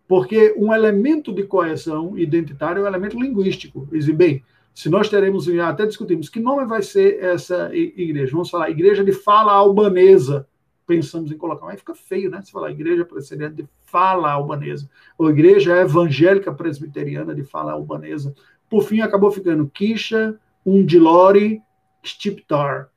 Porque 0.09 0.55
um 0.59 0.74
elemento 0.74 1.32
de 1.32 1.45
coesão 1.45 2.18
identitária 2.18 2.80
é 2.80 2.82
um 2.82 2.86
elemento 2.86 3.20
linguístico. 3.20 3.86
Dizem, 3.93 4.14
bem, 4.14 4.43
se 4.75 4.89
nós 4.89 5.09
teremos, 5.09 5.49
até 5.49 5.87
discutimos, 5.87 6.29
que 6.29 6.41
nome 6.41 6.64
vai 6.64 6.83
ser 6.83 7.23
essa 7.23 7.75
igreja? 7.75 8.33
Vamos 8.33 8.51
falar, 8.51 8.70
igreja 8.70 9.05
de 9.05 9.12
fala 9.12 9.53
albanesa. 9.53 10.47
Pensamos 10.87 11.31
em 11.31 11.37
colocar, 11.37 11.66
mas 11.66 11.79
fica 11.79 11.95
feio, 11.95 12.31
né? 12.31 12.41
Se 12.43 12.51
falar 12.51 12.70
igreja 12.70 13.05
presbiteriana 13.05 13.55
de 13.55 13.68
fala 13.85 14.33
albanesa, 14.33 14.89
ou 15.16 15.31
igreja 15.31 15.77
evangélica 15.77 16.53
presbiteriana 16.53 17.35
de 17.35 17.45
fala 17.45 17.73
albanesa. 17.73 18.35
Por 18.68 18.83
fim, 18.83 19.01
acabou 19.01 19.31
ficando 19.31 19.70
Kisha 19.73 20.35
Undilori 20.64 21.62
Stiptar. 22.05 22.91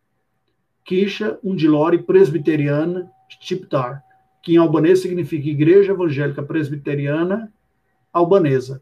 Kisha 0.84 1.38
Undilori 1.44 2.02
presbiteriana 2.02 3.12
Stiptar, 3.30 4.04
que 4.42 4.54
em 4.54 4.58
albanês 4.58 5.00
significa 5.00 5.50
Igreja 5.50 5.92
Evangélica 5.92 6.42
Presbiteriana 6.42 7.52
Albanesa. 8.14 8.82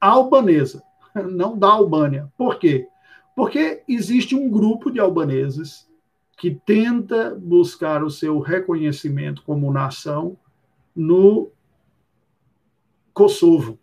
Albanesa 0.00 0.82
não 1.30 1.58
da 1.58 1.68
Albânia. 1.68 2.32
Por 2.36 2.58
quê? 2.58 2.86
Porque 3.34 3.82
existe 3.88 4.34
um 4.34 4.50
grupo 4.50 4.90
de 4.90 5.00
albaneses 5.00 5.86
que 6.38 6.50
tenta 6.50 7.34
buscar 7.34 8.04
o 8.04 8.10
seu 8.10 8.38
reconhecimento 8.40 9.42
como 9.42 9.72
nação 9.72 10.36
no 10.94 11.50
Kosovo. 13.12 13.78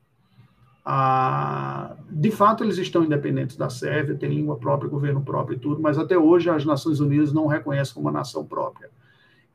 Ah, 0.85 1.95
de 2.09 2.29
fato, 2.29 2.63
eles 2.63 2.77
estão 2.77 3.03
independentes 3.03 3.55
da 3.55 3.69
Sérvia, 3.69 4.15
têm 4.15 4.29
língua 4.29 4.57
própria, 4.57 4.89
governo 4.89 5.23
próprio 5.23 5.55
e 5.55 5.59
tudo, 5.59 5.81
mas 5.81 5.97
até 5.97 6.17
hoje 6.17 6.49
as 6.49 6.65
Nações 6.65 6.99
Unidas 6.99 7.31
não 7.31 7.47
reconhecem 7.47 7.93
como 7.93 8.07
uma 8.07 8.19
nação 8.19 8.45
própria. 8.45 8.91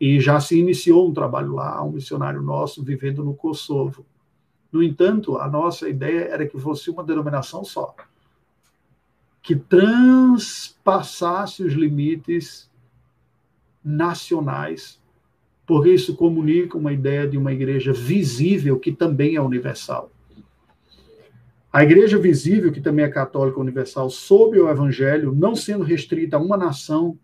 E 0.00 0.20
já 0.20 0.40
se 0.40 0.58
iniciou 0.58 1.08
um 1.08 1.12
trabalho 1.12 1.54
lá, 1.54 1.82
um 1.84 1.92
missionário 1.92 2.40
nosso 2.40 2.82
vivendo 2.82 3.24
no 3.24 3.34
Kosovo. 3.34 4.06
No 4.70 4.82
entanto, 4.82 5.38
a 5.38 5.48
nossa 5.48 5.88
ideia 5.88 6.24
era 6.24 6.46
que 6.46 6.58
fosse 6.58 6.90
uma 6.90 7.02
denominação 7.02 7.64
só, 7.64 7.94
que 9.42 9.56
transpassasse 9.56 11.62
os 11.62 11.72
limites 11.72 12.70
nacionais, 13.82 15.00
porque 15.66 15.90
isso 15.90 16.14
comunica 16.16 16.76
uma 16.76 16.92
ideia 16.92 17.26
de 17.26 17.38
uma 17.38 17.52
igreja 17.52 17.92
visível 17.92 18.78
que 18.78 18.92
também 18.92 19.36
é 19.36 19.40
universal. 19.40 20.10
A 21.72 21.82
igreja 21.82 22.18
visível, 22.18 22.72
que 22.72 22.80
também 22.80 23.04
é 23.04 23.08
católica 23.08 23.60
universal, 23.60 24.10
sob 24.10 24.58
o 24.58 24.70
evangelho, 24.70 25.34
não 25.34 25.54
sendo 25.54 25.84
restrita 25.84 26.36
a 26.36 26.40
uma 26.40 26.56
nação, 26.56 27.18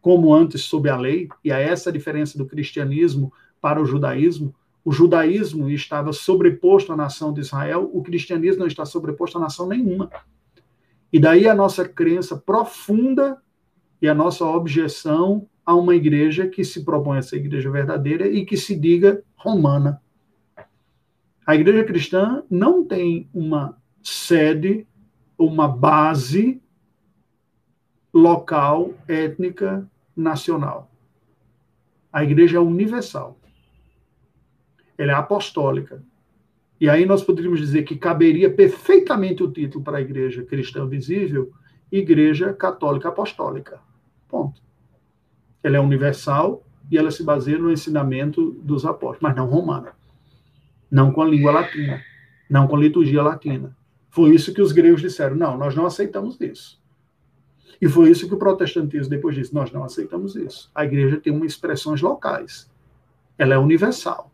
como 0.00 0.34
antes 0.34 0.62
sob 0.62 0.88
a 0.88 0.96
lei, 0.96 1.28
e 1.44 1.52
a 1.52 1.58
essa 1.58 1.92
diferença 1.92 2.38
do 2.38 2.46
cristianismo 2.46 3.32
para 3.60 3.80
o 3.80 3.86
judaísmo, 3.86 4.54
o 4.86 4.92
judaísmo 4.92 5.68
estava 5.68 6.12
sobreposto 6.12 6.92
à 6.92 6.96
nação 6.96 7.32
de 7.32 7.40
Israel, 7.40 7.90
o 7.92 8.04
cristianismo 8.04 8.60
não 8.60 8.68
está 8.68 8.86
sobreposto 8.86 9.36
à 9.36 9.40
nação 9.40 9.66
nenhuma. 9.66 10.08
E 11.12 11.18
daí 11.18 11.48
a 11.48 11.56
nossa 11.56 11.88
crença 11.88 12.36
profunda 12.36 13.42
e 14.00 14.06
a 14.06 14.14
nossa 14.14 14.44
objeção 14.44 15.48
a 15.64 15.74
uma 15.74 15.96
igreja 15.96 16.46
que 16.46 16.62
se 16.62 16.84
propõe 16.84 17.18
a 17.18 17.22
ser 17.22 17.38
igreja 17.38 17.68
verdadeira 17.68 18.28
e 18.28 18.46
que 18.46 18.56
se 18.56 18.76
diga 18.76 19.24
romana. 19.34 20.00
A 21.44 21.56
igreja 21.56 21.82
cristã 21.82 22.44
não 22.48 22.84
tem 22.84 23.28
uma 23.34 23.76
sede, 24.04 24.86
uma 25.36 25.66
base 25.66 26.62
local, 28.14 28.94
étnica, 29.08 29.84
nacional. 30.16 30.88
A 32.12 32.22
igreja 32.22 32.58
é 32.58 32.60
universal 32.60 33.36
ela 34.98 35.12
é 35.12 35.14
apostólica. 35.14 36.02
E 36.80 36.88
aí 36.88 37.06
nós 37.06 37.22
poderíamos 37.22 37.60
dizer 37.60 37.84
que 37.84 37.96
caberia 37.96 38.50
perfeitamente 38.50 39.42
o 39.42 39.50
título 39.50 39.82
para 39.82 39.98
a 39.98 40.00
igreja 40.00 40.44
cristã 40.44 40.86
visível, 40.86 41.52
igreja 41.90 42.52
católica 42.52 43.08
apostólica. 43.08 43.80
Ponto. 44.28 44.60
Ela 45.62 45.78
é 45.78 45.80
universal 45.80 46.62
e 46.90 46.98
ela 46.98 47.10
se 47.10 47.22
baseia 47.22 47.58
no 47.58 47.72
ensinamento 47.72 48.52
dos 48.62 48.84
apóstolos, 48.84 49.20
mas 49.22 49.34
não 49.34 49.46
romana. 49.46 49.92
Não 50.90 51.12
com 51.12 51.22
a 51.22 51.26
língua 51.26 51.50
latina, 51.50 52.02
não 52.48 52.66
com 52.66 52.76
a 52.76 52.78
liturgia 52.78 53.22
latina. 53.22 53.76
Foi 54.10 54.34
isso 54.34 54.52
que 54.52 54.62
os 54.62 54.72
gregos 54.72 55.00
disseram: 55.00 55.34
não, 55.34 55.56
nós 55.56 55.74
não 55.74 55.86
aceitamos 55.86 56.40
isso. 56.40 56.80
E 57.80 57.88
foi 57.88 58.10
isso 58.10 58.28
que 58.28 58.34
o 58.34 58.38
protestantismo 58.38 59.10
depois 59.10 59.34
disse: 59.34 59.54
nós 59.54 59.72
não 59.72 59.82
aceitamos 59.82 60.36
isso. 60.36 60.70
A 60.74 60.84
igreja 60.84 61.18
tem 61.18 61.32
umas 61.32 61.52
expressões 61.52 62.00
locais. 62.00 62.70
Ela 63.38 63.54
é 63.54 63.58
universal 63.58 64.30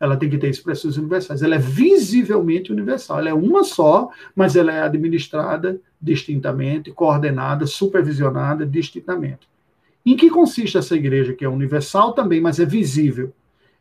ela 0.00 0.16
tem 0.16 0.30
que 0.30 0.38
ter 0.38 0.48
expressões 0.48 0.96
universais. 0.96 1.42
Ela 1.42 1.56
é 1.56 1.58
visivelmente 1.58 2.72
universal. 2.72 3.18
Ela 3.18 3.28
é 3.28 3.34
uma 3.34 3.62
só, 3.62 4.08
mas 4.34 4.56
ela 4.56 4.72
é 4.72 4.80
administrada 4.80 5.78
distintamente, 6.00 6.90
coordenada, 6.90 7.66
supervisionada 7.66 8.64
distintamente. 8.64 9.46
Em 10.04 10.16
que 10.16 10.30
consiste 10.30 10.78
essa 10.78 10.96
igreja 10.96 11.34
que 11.34 11.44
é 11.44 11.48
universal 11.48 12.14
também, 12.14 12.40
mas 12.40 12.58
é 12.58 12.64
visível? 12.64 13.34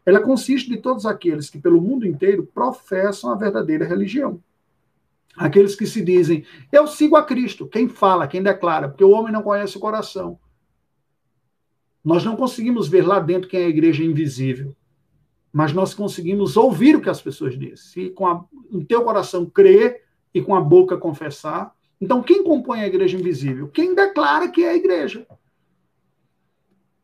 Ela 0.05 0.19
consiste 0.19 0.69
de 0.69 0.77
todos 0.77 1.05
aqueles 1.05 1.49
que 1.49 1.57
pelo 1.57 1.79
mundo 1.79 2.05
inteiro 2.05 2.45
professam 2.53 3.31
a 3.31 3.35
verdadeira 3.35 3.85
religião. 3.85 4.41
Aqueles 5.37 5.73
que 5.73 5.85
se 5.85 6.01
dizem, 6.01 6.43
eu 6.69 6.85
sigo 6.85 7.15
a 7.15 7.23
Cristo, 7.23 7.65
quem 7.65 7.87
fala, 7.87 8.27
quem 8.27 8.43
declara, 8.43 8.89
porque 8.89 9.03
o 9.05 9.11
homem 9.11 9.31
não 9.31 9.41
conhece 9.41 9.77
o 9.77 9.79
coração. 9.79 10.37
Nós 12.03 12.25
não 12.25 12.35
conseguimos 12.35 12.89
ver 12.89 13.07
lá 13.07 13.19
dentro 13.19 13.47
quem 13.47 13.61
é 13.61 13.65
a 13.65 13.69
igreja 13.69 14.03
invisível. 14.03 14.75
Mas 15.51 15.73
nós 15.73 15.93
conseguimos 15.93 16.57
ouvir 16.57 16.95
o 16.95 17.01
que 17.01 17.09
as 17.09 17.21
pessoas 17.21 17.57
dizem. 17.57 17.75
Se 17.75 18.09
com 18.09 18.27
a, 18.27 18.43
o 18.71 18.83
teu 18.83 19.03
coração 19.03 19.45
crer 19.45 20.03
e 20.33 20.41
com 20.41 20.55
a 20.55 20.61
boca 20.61 20.97
confessar. 20.97 21.73
Então, 21.99 22.21
quem 22.21 22.43
compõe 22.43 22.81
a 22.81 22.87
igreja 22.87 23.17
invisível? 23.17 23.67
Quem 23.67 23.95
declara 23.95 24.47
que 24.47 24.63
é 24.63 24.69
a 24.69 24.75
igreja. 24.75 25.27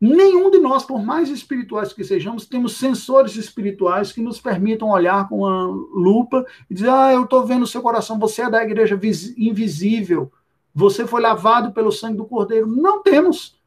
Nenhum 0.00 0.50
de 0.50 0.58
nós, 0.58 0.84
por 0.84 1.02
mais 1.02 1.30
espirituais 1.30 1.92
que 1.92 2.04
sejamos, 2.04 2.46
temos 2.46 2.76
sensores 2.76 3.34
espirituais 3.36 4.12
que 4.12 4.20
nos 4.20 4.38
permitam 4.38 4.90
olhar 4.90 5.26
com 5.28 5.38
uma 5.38 5.64
lupa 5.66 6.44
e 6.70 6.74
dizer: 6.74 6.90
Ah, 6.90 7.12
eu 7.12 7.24
estou 7.24 7.46
vendo 7.46 7.62
o 7.62 7.66
seu 7.66 7.80
coração, 7.80 8.18
você 8.18 8.42
é 8.42 8.50
da 8.50 8.62
igreja 8.62 8.98
invisível, 9.38 10.30
você 10.74 11.06
foi 11.06 11.22
lavado 11.22 11.72
pelo 11.72 11.90
sangue 11.90 12.18
do 12.18 12.26
Cordeiro. 12.26 12.66
Não 12.66 13.02
temos. 13.02 13.58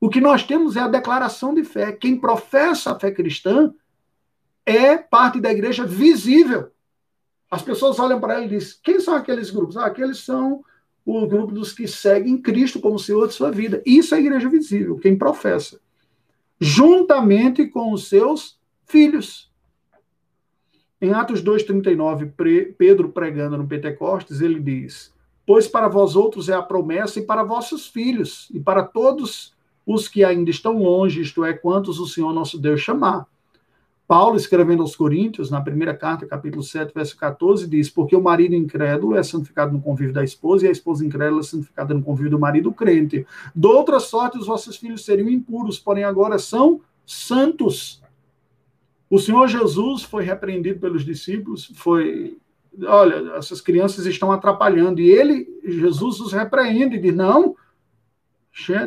O 0.00 0.08
que 0.08 0.20
nós 0.20 0.42
temos 0.42 0.76
é 0.76 0.80
a 0.80 0.88
declaração 0.88 1.52
de 1.52 1.64
fé. 1.64 1.92
Quem 1.92 2.16
professa 2.16 2.92
a 2.92 2.98
fé 2.98 3.10
cristã 3.10 3.74
é 4.68 4.98
parte 4.98 5.40
da 5.40 5.50
igreja 5.50 5.86
visível. 5.86 6.70
As 7.50 7.62
pessoas 7.62 7.98
olham 7.98 8.20
para 8.20 8.34
ela 8.34 8.44
e 8.44 8.48
dizem: 8.48 8.76
quem 8.82 9.00
são 9.00 9.14
aqueles 9.14 9.50
grupos? 9.50 9.78
Ah, 9.78 9.86
aqueles 9.86 10.18
são 10.18 10.62
o 11.04 11.26
grupo 11.26 11.52
dos 11.52 11.72
que 11.72 11.88
seguem 11.88 12.36
Cristo 12.36 12.78
como 12.78 12.98
Senhor 12.98 13.26
de 13.26 13.32
sua 13.32 13.50
vida. 13.50 13.82
Isso 13.86 14.14
é 14.14 14.18
a 14.18 14.20
igreja 14.20 14.48
visível, 14.48 14.98
quem 14.98 15.16
professa. 15.16 15.80
Juntamente 16.60 17.66
com 17.66 17.92
os 17.92 18.08
seus 18.08 18.58
filhos. 18.84 19.50
Em 21.00 21.12
Atos 21.14 21.42
2,39, 21.42 22.74
Pedro 22.76 23.08
pregando 23.08 23.56
no 23.56 23.66
Pentecostes, 23.66 24.42
ele 24.42 24.60
diz: 24.60 25.14
Pois 25.46 25.66
para 25.66 25.88
vós 25.88 26.14
outros 26.14 26.50
é 26.50 26.54
a 26.54 26.60
promessa, 26.60 27.20
e 27.20 27.22
para 27.22 27.42
vossos 27.42 27.86
filhos, 27.86 28.48
e 28.52 28.60
para 28.60 28.82
todos 28.82 29.54
os 29.86 30.08
que 30.08 30.22
ainda 30.22 30.50
estão 30.50 30.76
longe, 30.76 31.22
isto 31.22 31.42
é, 31.42 31.54
quantos 31.54 31.98
o 31.98 32.06
Senhor 32.06 32.34
nosso 32.34 32.58
Deus 32.58 32.82
chamar. 32.82 33.26
Paulo, 34.08 34.38
escrevendo 34.38 34.80
aos 34.80 34.96
Coríntios, 34.96 35.50
na 35.50 35.60
primeira 35.60 35.94
carta, 35.94 36.24
capítulo 36.24 36.62
7, 36.62 36.94
verso 36.94 37.14
14, 37.14 37.68
diz: 37.68 37.90
Porque 37.90 38.16
o 38.16 38.22
marido 38.22 38.54
incrédulo 38.54 39.14
é 39.14 39.22
santificado 39.22 39.70
no 39.70 39.82
convívio 39.82 40.14
da 40.14 40.24
esposa, 40.24 40.64
e 40.64 40.68
a 40.70 40.72
esposa 40.72 41.04
incrédula 41.04 41.42
é 41.42 41.44
santificada 41.44 41.92
no 41.92 42.02
convívio 42.02 42.30
do 42.30 42.38
marido 42.38 42.72
crente. 42.72 43.26
De 43.54 43.66
outra 43.66 44.00
sorte, 44.00 44.38
os 44.38 44.46
vossos 44.46 44.78
filhos 44.78 45.04
seriam 45.04 45.28
impuros, 45.28 45.78
porém 45.78 46.04
agora 46.04 46.38
são 46.38 46.80
santos. 47.04 48.02
O 49.10 49.18
Senhor 49.18 49.46
Jesus 49.46 50.04
foi 50.04 50.24
repreendido 50.24 50.80
pelos 50.80 51.04
discípulos, 51.04 51.70
foi. 51.74 52.38
Olha, 52.86 53.36
essas 53.36 53.60
crianças 53.60 54.06
estão 54.06 54.32
atrapalhando. 54.32 55.02
E 55.02 55.10
ele, 55.10 55.46
Jesus, 55.62 56.18
os 56.20 56.32
repreende 56.32 56.96
e 56.96 56.98
diz: 56.98 57.14
Não, 57.14 57.54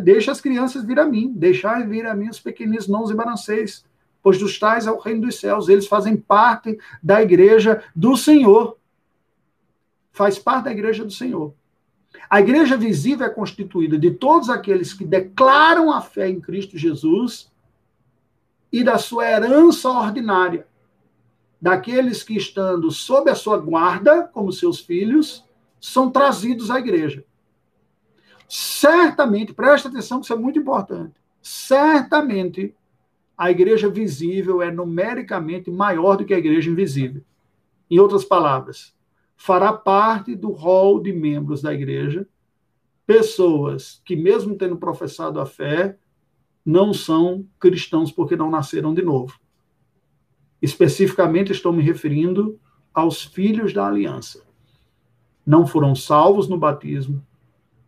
deixa 0.01 0.31
as 0.31 0.41
crianças 0.41 0.83
vir 0.83 0.97
a 0.97 1.05
mim, 1.05 1.31
deixai 1.31 1.85
vir 1.85 2.07
a 2.07 2.15
mim 2.15 2.27
os 2.27 2.39
pequeninos 2.39 2.87
nãos 2.87 3.11
e 3.11 3.13
balanceis 3.13 3.85
pois 4.21 4.37
dos 4.37 4.57
tais 4.59 4.87
é 4.87 4.91
o 4.91 4.99
reino 4.99 5.21
dos 5.21 5.39
céus. 5.39 5.69
Eles 5.69 5.87
fazem 5.87 6.15
parte 6.15 6.77
da 7.01 7.21
igreja 7.21 7.83
do 7.95 8.15
Senhor. 8.15 8.77
Faz 10.11 10.37
parte 10.37 10.65
da 10.65 10.71
igreja 10.71 11.03
do 11.03 11.11
Senhor. 11.11 11.53
A 12.29 12.39
igreja 12.39 12.77
visível 12.77 13.25
é 13.25 13.29
constituída 13.29 13.97
de 13.97 14.11
todos 14.11 14.49
aqueles 14.49 14.93
que 14.93 15.05
declaram 15.05 15.91
a 15.91 16.01
fé 16.01 16.29
em 16.29 16.39
Cristo 16.39 16.77
Jesus 16.77 17.51
e 18.71 18.83
da 18.83 18.97
sua 18.97 19.29
herança 19.29 19.89
ordinária. 19.89 20.67
Daqueles 21.61 22.23
que, 22.23 22.35
estando 22.35 22.89
sob 22.89 23.29
a 23.29 23.35
sua 23.35 23.57
guarda, 23.57 24.23
como 24.23 24.51
seus 24.51 24.79
filhos, 24.79 25.45
são 25.79 26.09
trazidos 26.09 26.71
à 26.71 26.79
igreja. 26.79 27.23
Certamente, 28.47 29.53
presta 29.53 29.87
atenção 29.87 30.19
que 30.19 30.25
isso 30.25 30.33
é 30.33 30.37
muito 30.37 30.59
importante. 30.59 31.13
Certamente, 31.41 32.75
a 33.41 33.49
igreja 33.49 33.89
visível 33.89 34.61
é 34.61 34.69
numericamente 34.69 35.71
maior 35.71 36.15
do 36.15 36.23
que 36.23 36.31
a 36.31 36.37
igreja 36.37 36.69
invisível. 36.69 37.23
Em 37.89 37.97
outras 37.97 38.23
palavras, 38.23 38.95
fará 39.35 39.73
parte 39.73 40.35
do 40.35 40.51
rol 40.51 41.01
de 41.01 41.11
membros 41.11 41.59
da 41.59 41.73
igreja 41.73 42.27
pessoas 43.03 43.99
que, 44.05 44.15
mesmo 44.15 44.55
tendo 44.55 44.77
professado 44.77 45.39
a 45.39 45.45
fé, 45.47 45.97
não 46.63 46.93
são 46.93 47.43
cristãos 47.59 48.11
porque 48.11 48.35
não 48.35 48.51
nasceram 48.51 48.93
de 48.93 49.01
novo. 49.01 49.39
Especificamente, 50.61 51.51
estou 51.51 51.73
me 51.73 51.81
referindo 51.81 52.59
aos 52.93 53.23
filhos 53.23 53.73
da 53.73 53.87
aliança. 53.87 54.45
Não 55.43 55.65
foram 55.65 55.95
salvos 55.95 56.47
no 56.47 56.59
batismo, 56.59 57.25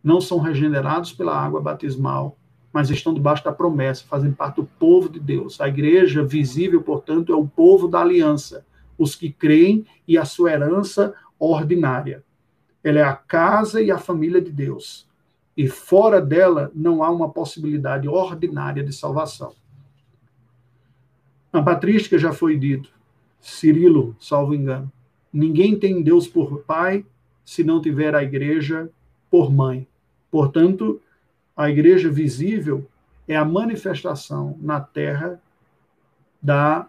não 0.02 0.20
são 0.20 0.40
regenerados 0.40 1.12
pela 1.12 1.40
água 1.40 1.60
batismal, 1.60 2.36
mas 2.74 2.90
estão 2.90 3.14
debaixo 3.14 3.44
da 3.44 3.52
promessa, 3.52 4.04
fazem 4.04 4.32
parte 4.32 4.56
do 4.56 4.64
povo 4.64 5.08
de 5.08 5.20
Deus. 5.20 5.60
A 5.60 5.68
igreja 5.68 6.24
visível, 6.24 6.82
portanto, 6.82 7.32
é 7.32 7.36
o 7.36 7.46
povo 7.46 7.86
da 7.86 8.00
aliança, 8.00 8.66
os 8.98 9.14
que 9.14 9.30
creem 9.30 9.86
e 10.08 10.18
a 10.18 10.24
sua 10.24 10.50
herança 10.50 11.14
ordinária. 11.38 12.24
Ela 12.82 12.98
é 12.98 13.04
a 13.04 13.14
casa 13.14 13.80
e 13.80 13.92
a 13.92 13.96
família 13.96 14.40
de 14.40 14.50
Deus. 14.50 15.08
E 15.56 15.68
fora 15.68 16.20
dela 16.20 16.68
não 16.74 17.04
há 17.04 17.10
uma 17.10 17.30
possibilidade 17.30 18.08
ordinária 18.08 18.82
de 18.82 18.92
salvação. 18.92 19.54
Na 21.52 21.62
patrística 21.62 22.18
já 22.18 22.32
foi 22.32 22.58
dito, 22.58 22.90
Cirilo, 23.40 24.16
salvo 24.18 24.52
engano, 24.52 24.90
ninguém 25.32 25.78
tem 25.78 26.02
Deus 26.02 26.26
por 26.26 26.62
pai 26.62 27.06
se 27.44 27.62
não 27.62 27.80
tiver 27.80 28.16
a 28.16 28.24
igreja 28.24 28.90
por 29.30 29.52
mãe. 29.52 29.86
Portanto, 30.28 31.00
a 31.56 31.70
igreja 31.70 32.10
visível 32.10 32.88
é 33.28 33.36
a 33.36 33.44
manifestação 33.44 34.58
na 34.60 34.80
terra 34.80 35.40
da 36.42 36.88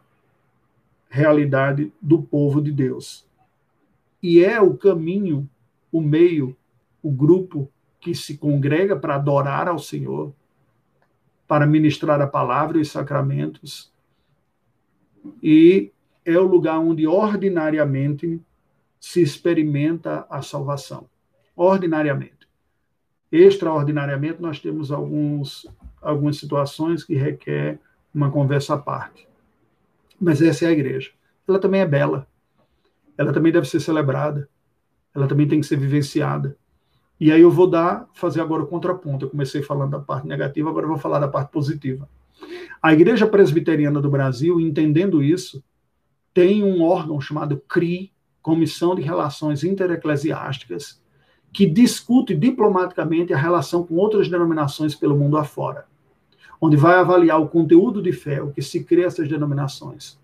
realidade 1.10 1.94
do 2.02 2.22
povo 2.22 2.62
de 2.62 2.72
Deus. 2.72 3.26
E 4.22 4.44
é 4.44 4.60
o 4.60 4.76
caminho, 4.76 5.50
o 5.92 6.02
meio, 6.02 6.58
o 7.02 7.12
grupo 7.12 7.72
que 8.00 8.14
se 8.14 8.38
congrega 8.38 8.96
para 8.96 9.16
adorar 9.16 9.68
ao 9.68 9.80
Senhor, 9.80 10.34
para 11.48 11.66
ministrar 11.66 12.20
a 12.20 12.28
palavra 12.28 12.78
e 12.78 12.82
os 12.82 12.92
sacramentos. 12.92 13.92
E 15.42 15.92
é 16.26 16.38
o 16.38 16.44
lugar 16.44 16.80
onde 16.80 17.08
ordinariamente 17.08 18.42
se 19.00 19.22
experimenta 19.22 20.26
a 20.30 20.42
salvação. 20.42 21.08
Ordinariamente. 21.56 22.45
Extraordinariamente, 23.36 24.42
nós 24.42 24.60
temos 24.60 24.92
alguns, 24.92 25.68
algumas 26.02 26.38
situações 26.38 27.04
que 27.04 27.16
requer 27.16 27.80
uma 28.14 28.32
conversa 28.32 28.76
à 28.76 28.78
parte. 28.78 29.28
Mas 30.20 30.42
essa 30.42 30.64
é 30.64 30.70
a 30.70 30.72
igreja. 30.72 31.12
Ela 31.46 31.60
também 31.60 31.82
é 31.82 31.86
bela. 31.86 32.26
Ela 33.18 33.34
também 33.34 33.52
deve 33.52 33.68
ser 33.68 33.82
celebrada. 33.82 34.48
Ela 35.14 35.28
também 35.28 35.48
tem 35.48 35.60
que 35.60 35.68
ser 35.68 35.76
vivenciada. 35.76 36.56
E 37.20 37.30
aí 37.30 37.42
eu 37.42 37.52
vou 37.52 37.68
dar, 37.68 38.08
fazer 38.14 38.40
agora 38.40 38.64
o 38.64 38.68
contraponto. 38.68 39.26
Eu 39.26 39.30
comecei 39.30 39.62
falando 39.62 39.92
da 39.92 40.00
parte 40.00 40.26
negativa, 40.28 40.70
agora 40.70 40.86
eu 40.86 40.90
vou 40.90 40.98
falar 40.98 41.20
da 41.20 41.28
parte 41.28 41.52
positiva. 41.52 42.08
A 42.82 42.94
Igreja 42.94 43.28
Presbiteriana 43.28 44.02
do 44.02 44.10
Brasil, 44.10 44.62
entendendo 44.62 45.22
isso, 45.22 45.62
tem 46.34 46.64
um 46.64 46.84
órgão 46.84 47.20
chamado 47.20 47.62
CRI, 47.68 48.14
Comissão 48.42 48.96
de 48.96 49.02
Relações 49.02 49.64
Intereclesiásticas, 49.64 51.02
que 51.56 51.66
discute 51.66 52.36
diplomaticamente 52.36 53.34
a 53.34 53.38
relação 53.38 53.82
com 53.82 53.96
outras 53.96 54.28
denominações 54.28 54.94
pelo 54.94 55.16
mundo 55.16 55.38
afora, 55.38 55.86
onde 56.60 56.76
vai 56.76 56.96
avaliar 56.96 57.42
o 57.42 57.48
conteúdo 57.48 58.02
de 58.02 58.12
fé, 58.12 58.42
o 58.42 58.52
que 58.52 58.62
se 58.62 58.84
crê 58.84 59.04
essas 59.04 59.30
denominações. 59.30 60.20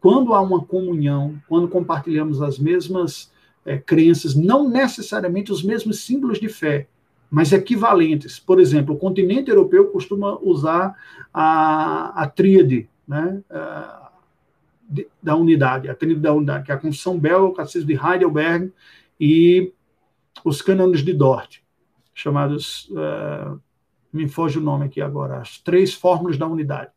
Quando 0.00 0.32
há 0.32 0.40
uma 0.40 0.64
comunhão, 0.64 1.34
quando 1.48 1.66
compartilhamos 1.66 2.40
as 2.40 2.56
mesmas 2.56 3.32
é, 3.64 3.76
crenças, 3.76 4.36
não 4.36 4.68
necessariamente 4.68 5.50
os 5.50 5.60
mesmos 5.60 6.04
símbolos 6.04 6.38
de 6.38 6.48
fé, 6.48 6.86
mas 7.28 7.50
equivalentes. 7.50 8.38
Por 8.38 8.60
exemplo, 8.60 8.94
o 8.94 8.98
continente 8.98 9.50
europeu 9.50 9.88
costuma 9.88 10.38
usar 10.40 10.94
a, 11.34 12.22
a 12.22 12.28
tríade 12.28 12.88
né, 13.08 13.42
a, 13.50 14.12
de, 14.88 15.08
da 15.20 15.34
unidade, 15.34 15.88
a 15.88 15.96
tríade 15.96 16.20
da 16.20 16.32
unidade, 16.32 16.64
que 16.64 16.70
é 16.70 16.76
a 16.76 16.78
Confissão 16.78 17.18
Belga, 17.18 17.44
o 17.44 17.52
Catecismo 17.52 17.88
de 17.88 17.94
Heidelberg 17.94 18.72
e 19.18 19.72
os 20.46 20.62
cânones 20.62 21.02
de 21.02 21.12
Dort, 21.12 21.58
chamados, 22.14 22.88
uh, 22.90 23.60
me 24.12 24.28
foge 24.28 24.58
o 24.58 24.62
nome 24.62 24.84
aqui 24.84 25.00
agora, 25.00 25.38
as 25.38 25.58
três 25.58 25.92
fórmulas 25.92 26.38
da 26.38 26.46
unidade. 26.46 26.92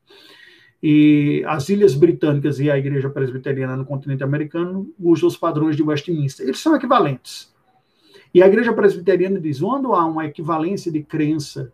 E 0.83 1.43
as 1.47 1.67
Ilhas 1.67 1.95
Britânicas 1.95 2.59
e 2.59 2.69
a 2.69 2.77
Igreja 2.77 3.09
Presbiteriana 3.09 3.75
no 3.75 3.85
continente 3.85 4.23
americano 4.23 4.93
usam 4.99 5.27
os 5.27 5.35
padrões 5.35 5.75
de 5.75 5.81
Westminster. 5.81 6.45
Eles 6.45 6.59
são 6.59 6.75
equivalentes. 6.75 7.51
E 8.31 8.43
a 8.43 8.47
Igreja 8.47 8.71
Presbiteriana 8.71 9.41
diz: 9.41 9.59
quando 9.59 9.93
há 9.93 10.05
uma 10.05 10.27
equivalência 10.27 10.91
de 10.91 11.01
crença, 11.01 11.73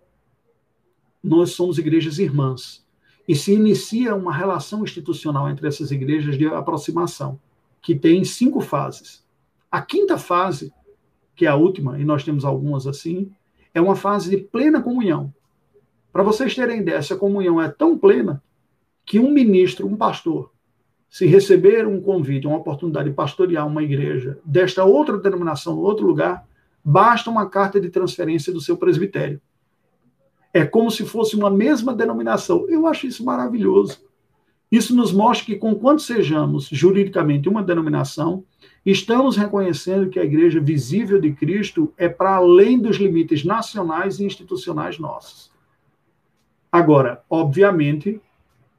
nós 1.22 1.52
somos 1.52 1.78
igrejas 1.78 2.20
irmãs. 2.20 2.86
E 3.28 3.36
se 3.36 3.54
inicia 3.54 4.16
uma 4.16 4.34
relação 4.34 4.82
institucional 4.82 5.50
entre 5.50 5.68
essas 5.68 5.92
igrejas 5.92 6.38
de 6.38 6.48
aproximação, 6.48 7.38
que 7.82 7.94
tem 7.94 8.24
cinco 8.24 8.62
fases. 8.62 9.26
A 9.70 9.82
quinta 9.82 10.18
fase 10.18 10.72
que 11.36 11.46
é 11.46 11.50
a 11.50 11.56
última, 11.56 12.00
e 12.00 12.06
nós 12.06 12.24
temos 12.24 12.46
algumas 12.46 12.88
assim, 12.88 13.32
é 13.74 13.82
uma 13.82 13.96
fase 13.96 14.30
de 14.30 14.38
plena 14.38 14.82
comunhão. 14.82 15.34
Para 16.12 16.24
vocês 16.24 16.56
terem 16.56 16.80
ideia, 16.80 16.96
essa 16.96 17.16
comunhão 17.16 17.62
é 17.62 17.68
tão 17.68 17.98
plena 17.98 18.42
que 19.06 19.20
um 19.20 19.30
ministro, 19.30 19.86
um 19.86 19.98
pastor, 19.98 20.52
se 21.10 21.26
receber 21.26 21.88
um 21.88 22.02
convite, 22.02 22.48
uma 22.48 22.58
oportunidade 22.58 23.10
de 23.10 23.16
pastorear 23.16 23.68
uma 23.68 23.84
igreja 23.84 24.40
desta 24.44 24.84
outra 24.84 25.18
denominação, 25.18 25.78
outro 25.78 26.06
lugar, 26.06 26.48
basta 26.84 27.30
uma 27.30 27.50
carta 27.50 27.80
de 27.80 27.90
transferência 27.90 28.52
do 28.52 28.62
seu 28.62 28.78
presbitério. 28.78 29.42
É 30.54 30.66
como 30.66 30.90
se 30.90 31.06
fosse 31.06 31.36
uma 31.36 31.50
mesma 31.50 31.94
denominação. 31.94 32.66
Eu 32.70 32.88
acho 32.88 33.08
isso 33.08 33.26
maravilhoso. 33.26 34.00
Isso 34.72 34.96
nos 34.96 35.12
mostra 35.12 35.46
que, 35.46 35.56
conquanto 35.56 36.02
sejamos 36.02 36.68
juridicamente 36.72 37.48
uma 37.48 37.62
denominação, 37.62 38.44
estamos 38.92 39.36
reconhecendo 39.36 40.10
que 40.10 40.20
a 40.20 40.24
igreja 40.24 40.60
visível 40.60 41.20
de 41.20 41.32
Cristo 41.32 41.94
é 41.98 42.08
para 42.08 42.36
além 42.36 42.80
dos 42.80 42.98
limites 42.98 43.44
nacionais 43.44 44.20
e 44.20 44.26
institucionais 44.26 45.00
nossos. 45.00 45.52
Agora, 46.72 47.24
obviamente, 47.30 48.22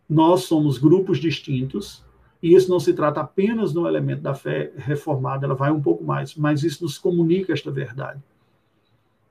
nós 0.08 0.42
somos 0.44 0.78
grupos 0.78 1.18
distintos, 1.18 2.04
e 2.42 2.54
isso 2.54 2.70
não 2.70 2.78
se 2.78 2.92
trata 2.92 3.20
apenas 3.20 3.74
no 3.74 3.86
elemento 3.86 4.22
da 4.22 4.34
fé 4.34 4.72
reformada, 4.76 5.46
ela 5.46 5.54
vai 5.54 5.72
um 5.72 5.82
pouco 5.82 6.04
mais, 6.04 6.34
mas 6.36 6.62
isso 6.62 6.84
nos 6.84 6.98
comunica 6.98 7.52
esta 7.52 7.70
verdade. 7.70 8.22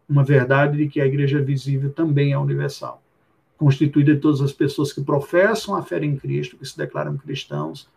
Uma 0.09 0.23
verdade 0.23 0.77
de 0.77 0.87
que 0.87 0.99
a 0.99 1.05
igreja 1.05 1.41
visível 1.41 1.91
também 1.91 2.33
é 2.33 2.37
universal 2.37 3.01
constituída 3.57 4.13
de 4.13 4.19
todas 4.19 4.41
as 4.41 4.51
pessoas 4.51 4.91
que 4.91 5.01
professam 5.01 5.75
a 5.75 5.83
fé 5.83 6.03
em 6.03 6.17
Cristo, 6.17 6.57
que 6.57 6.65
se 6.65 6.77
declaram 6.77 7.17
cristãos, 7.17 7.87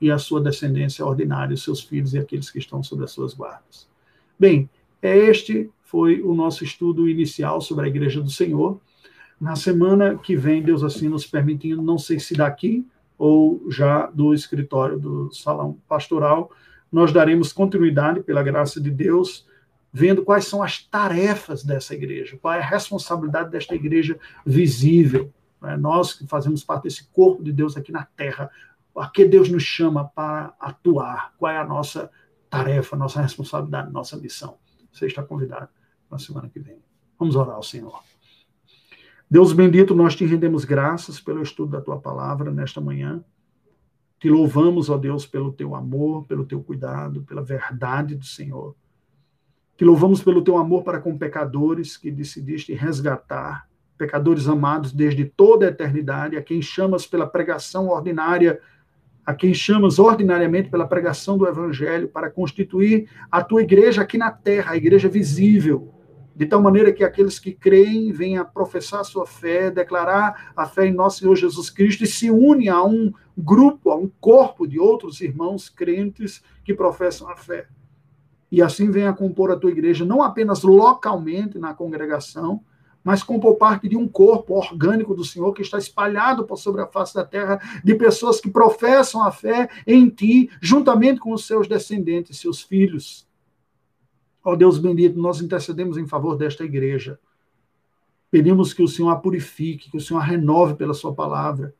e 0.00 0.10
a 0.10 0.18
sua 0.18 0.40
descendência 0.40 1.04
ordinária, 1.04 1.54
os 1.54 1.62
seus 1.62 1.80
filhos 1.80 2.14
e 2.14 2.18
aqueles 2.18 2.50
que 2.50 2.58
estão 2.58 2.82
sob 2.82 3.04
as 3.04 3.10
suas 3.10 3.34
guardas. 3.34 3.88
Bem, 4.38 4.68
este 5.02 5.70
foi 5.82 6.20
o 6.20 6.34
nosso 6.34 6.64
estudo 6.64 7.08
inicial 7.08 7.60
sobre 7.60 7.86
a 7.86 7.88
Igreja 7.88 8.20
do 8.20 8.30
Senhor. 8.30 8.80
Na 9.40 9.56
semana 9.56 10.16
que 10.16 10.36
vem, 10.36 10.62
Deus 10.62 10.82
assim 10.82 11.08
nos 11.08 11.26
permitindo, 11.26 11.80
não 11.80 11.98
sei 11.98 12.20
se 12.20 12.34
daqui 12.34 12.86
ou 13.16 13.64
já 13.68 14.06
do 14.06 14.32
escritório 14.32 14.98
do 14.98 15.32
salão 15.32 15.76
pastoral, 15.88 16.50
nós 16.90 17.12
daremos 17.12 17.52
continuidade, 17.52 18.22
pela 18.22 18.42
graça 18.42 18.80
de 18.80 18.90
Deus, 18.90 19.46
vendo 19.92 20.22
quais 20.22 20.46
são 20.46 20.62
as 20.62 20.82
tarefas 20.82 21.64
dessa 21.64 21.94
igreja, 21.94 22.38
qual 22.40 22.54
é 22.54 22.58
a 22.58 22.64
responsabilidade 22.64 23.50
desta 23.50 23.74
igreja 23.74 24.18
visível. 24.44 25.32
Né? 25.60 25.76
Nós 25.76 26.12
que 26.12 26.26
fazemos 26.26 26.62
parte 26.62 26.84
desse 26.84 27.08
corpo 27.08 27.42
de 27.42 27.52
Deus 27.52 27.76
aqui 27.76 27.90
na 27.90 28.04
terra, 28.04 28.50
a 29.00 29.08
que 29.08 29.24
Deus 29.24 29.48
nos 29.48 29.62
chama 29.62 30.04
para 30.04 30.54
atuar, 30.58 31.34
qual 31.38 31.52
é 31.52 31.58
a 31.58 31.64
nossa 31.64 32.10
tarefa, 32.50 32.96
nossa 32.96 33.20
responsabilidade, 33.20 33.92
nossa 33.92 34.16
missão. 34.16 34.58
Você 34.92 35.06
está 35.06 35.22
convidado 35.22 35.68
na 36.10 36.18
semana 36.18 36.48
que 36.48 36.58
vem. 36.58 36.82
Vamos 37.18 37.36
orar 37.36 37.56
ao 37.56 37.62
Senhor. 37.62 38.02
Deus 39.30 39.52
bendito, 39.52 39.94
nós 39.94 40.16
te 40.16 40.24
rendemos 40.24 40.64
graças 40.64 41.20
pelo 41.20 41.42
estudo 41.42 41.72
da 41.72 41.80
tua 41.80 42.00
palavra 42.00 42.50
nesta 42.50 42.80
manhã. 42.80 43.22
Te 44.18 44.30
louvamos, 44.30 44.88
ó 44.88 44.96
Deus, 44.96 45.26
pelo 45.26 45.52
teu 45.52 45.74
amor, 45.74 46.24
pelo 46.26 46.46
teu 46.46 46.62
cuidado, 46.62 47.22
pela 47.22 47.42
verdade 47.42 48.14
do 48.14 48.24
Senhor. 48.24 48.74
Te 49.76 49.84
louvamos 49.84 50.22
pelo 50.22 50.42
teu 50.42 50.56
amor 50.56 50.82
para 50.82 51.00
com 51.00 51.16
pecadores 51.16 51.96
que 51.96 52.10
decidiste 52.10 52.72
resgatar, 52.72 53.68
pecadores 53.96 54.48
amados 54.48 54.92
desde 54.92 55.24
toda 55.24 55.66
a 55.66 55.68
eternidade, 55.68 56.36
a 56.36 56.42
quem 56.42 56.60
chamas 56.62 57.06
pela 57.06 57.26
pregação 57.26 57.88
ordinária, 57.88 58.60
a 59.28 59.34
quem 59.34 59.52
chamas 59.52 59.98
ordinariamente 59.98 60.70
pela 60.70 60.88
pregação 60.88 61.36
do 61.36 61.46
evangelho 61.46 62.08
para 62.08 62.30
constituir 62.30 63.10
a 63.30 63.44
tua 63.44 63.60
igreja 63.60 64.00
aqui 64.00 64.16
na 64.16 64.30
terra, 64.30 64.72
a 64.72 64.76
igreja 64.78 65.06
visível, 65.06 65.92
de 66.34 66.46
tal 66.46 66.62
maneira 66.62 66.90
que 66.94 67.04
aqueles 67.04 67.38
que 67.38 67.52
creem 67.52 68.10
venham 68.10 68.40
a 68.40 68.44
professar 68.46 69.00
a 69.00 69.04
sua 69.04 69.26
fé, 69.26 69.70
declarar 69.70 70.50
a 70.56 70.64
fé 70.64 70.86
em 70.86 70.94
nosso 70.94 71.18
Senhor 71.18 71.36
Jesus 71.36 71.68
Cristo 71.68 72.04
e 72.04 72.06
se 72.06 72.30
unem 72.30 72.70
a 72.70 72.82
um 72.82 73.12
grupo, 73.36 73.90
a 73.90 73.96
um 73.96 74.10
corpo 74.18 74.66
de 74.66 74.80
outros 74.80 75.20
irmãos 75.20 75.68
crentes 75.68 76.42
que 76.64 76.72
professam 76.72 77.28
a 77.28 77.36
fé. 77.36 77.66
E 78.50 78.62
assim 78.62 78.90
venha 78.90 79.12
compor 79.12 79.50
a 79.50 79.56
tua 79.56 79.70
igreja, 79.70 80.06
não 80.06 80.22
apenas 80.22 80.62
localmente 80.62 81.58
na 81.58 81.74
congregação, 81.74 82.62
mas 83.08 83.22
compor 83.22 83.54
parte 83.54 83.88
de 83.88 83.96
um 83.96 84.06
corpo 84.06 84.52
orgânico 84.52 85.14
do 85.14 85.24
Senhor 85.24 85.54
que 85.54 85.62
está 85.62 85.78
espalhado 85.78 86.44
por 86.44 86.58
sobre 86.58 86.82
a 86.82 86.86
face 86.86 87.14
da 87.14 87.24
terra, 87.24 87.58
de 87.82 87.94
pessoas 87.94 88.38
que 88.38 88.50
professam 88.50 89.24
a 89.24 89.32
fé 89.32 89.66
em 89.86 90.10
ti, 90.10 90.50
juntamente 90.60 91.18
com 91.18 91.32
os 91.32 91.46
seus 91.46 91.66
descendentes, 91.66 92.38
seus 92.38 92.60
filhos. 92.60 93.26
Ó 94.44 94.54
Deus 94.54 94.76
bendito, 94.76 95.18
nós 95.18 95.40
intercedemos 95.40 95.96
em 95.96 96.06
favor 96.06 96.36
desta 96.36 96.64
igreja. 96.64 97.18
Pedimos 98.30 98.74
que 98.74 98.82
o 98.82 98.88
Senhor 98.88 99.08
a 99.08 99.16
purifique, 99.16 99.90
que 99.90 99.96
o 99.96 100.00
Senhor 100.02 100.20
a 100.20 100.24
renove 100.24 100.74
pela 100.74 100.92
sua 100.92 101.14
palavra. 101.14 101.74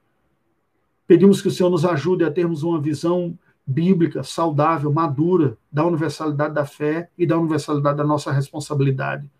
Pedimos 1.06 1.42
que 1.42 1.48
o 1.48 1.50
Senhor 1.50 1.68
nos 1.68 1.84
ajude 1.84 2.24
a 2.24 2.30
termos 2.30 2.62
uma 2.62 2.80
visão 2.80 3.38
bíblica, 3.66 4.22
saudável, 4.22 4.90
madura 4.90 5.58
da 5.70 5.84
universalidade 5.84 6.54
da 6.54 6.64
fé 6.64 7.10
e 7.18 7.26
da 7.26 7.38
universalidade 7.38 7.98
da 7.98 8.04
nossa 8.04 8.32
responsabilidade. 8.32 9.30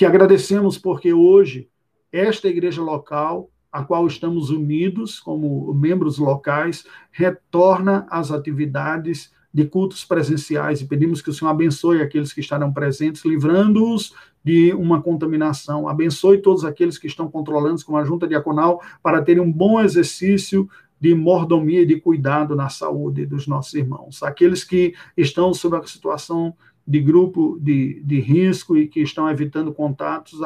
Te 0.00 0.06
agradecemos 0.06 0.78
porque 0.78 1.12
hoje 1.12 1.68
esta 2.10 2.48
igreja 2.48 2.80
local, 2.80 3.50
a 3.70 3.84
qual 3.84 4.06
estamos 4.06 4.48
unidos 4.48 5.20
como 5.20 5.74
membros 5.74 6.16
locais, 6.16 6.86
retorna 7.12 8.06
às 8.08 8.30
atividades 8.30 9.30
de 9.52 9.66
cultos 9.66 10.02
presenciais 10.02 10.80
e 10.80 10.86
pedimos 10.86 11.20
que 11.20 11.28
o 11.28 11.34
Senhor 11.34 11.50
abençoe 11.50 12.00
aqueles 12.00 12.32
que 12.32 12.40
estarão 12.40 12.72
presentes, 12.72 13.26
livrando-os 13.26 14.14
de 14.42 14.72
uma 14.72 15.02
contaminação. 15.02 15.86
Abençoe 15.86 16.40
todos 16.40 16.64
aqueles 16.64 16.96
que 16.96 17.06
estão 17.06 17.30
controlando, 17.30 17.84
como 17.84 17.98
a 17.98 18.04
junta 18.04 18.26
diaconal, 18.26 18.80
para 19.02 19.20
terem 19.20 19.42
um 19.42 19.52
bom 19.52 19.82
exercício 19.82 20.66
de 20.98 21.14
mordomia 21.14 21.82
e 21.82 21.86
de 21.86 22.00
cuidado 22.00 22.56
na 22.56 22.70
saúde 22.70 23.26
dos 23.26 23.46
nossos 23.46 23.74
irmãos. 23.74 24.22
Aqueles 24.22 24.64
que 24.64 24.94
estão 25.14 25.52
sob 25.52 25.76
a 25.76 25.82
situação 25.82 26.54
de 26.90 27.00
grupo 27.00 27.56
de, 27.60 28.02
de 28.04 28.18
risco 28.18 28.76
e 28.76 28.88
que 28.88 29.00
estão 29.00 29.30
evitando 29.30 29.72
contatos, 29.72 30.40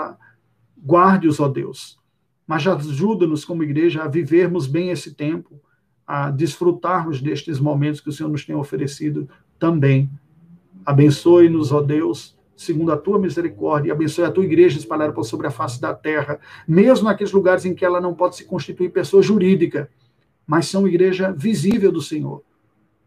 guarde-os, 0.84 1.40
ó 1.40 1.48
Deus. 1.48 1.98
Mas 2.46 2.66
ajuda-nos 2.66 3.44
como 3.44 3.62
igreja 3.62 4.02
a 4.02 4.08
vivermos 4.08 4.66
bem 4.66 4.90
esse 4.90 5.14
tempo, 5.14 5.58
a 6.06 6.30
desfrutarmos 6.30 7.22
destes 7.22 7.58
momentos 7.58 8.00
que 8.02 8.10
o 8.10 8.12
Senhor 8.12 8.28
nos 8.28 8.44
tem 8.44 8.54
oferecido 8.54 9.26
também. 9.58 10.10
Abençoe-nos, 10.84 11.72
ó 11.72 11.80
Deus, 11.80 12.36
segundo 12.54 12.92
a 12.92 12.96
tua 12.98 13.18
misericórdia, 13.18 13.88
e 13.88 13.92
abençoe 13.92 14.26
a 14.26 14.30
tua 14.30 14.44
igreja 14.44 14.78
espalhada 14.78 15.14
por 15.14 15.24
sobre 15.24 15.46
a 15.46 15.50
face 15.50 15.80
da 15.80 15.94
terra, 15.94 16.38
mesmo 16.68 17.06
naqueles 17.08 17.32
lugares 17.32 17.64
em 17.64 17.74
que 17.74 17.86
ela 17.86 18.02
não 18.02 18.12
pode 18.12 18.36
se 18.36 18.44
constituir 18.44 18.90
pessoa 18.90 19.22
jurídica 19.22 19.88
mas 20.46 20.66
são 20.66 20.86
igreja 20.86 21.32
visível 21.32 21.90
do 21.90 22.02
Senhor. 22.02 22.42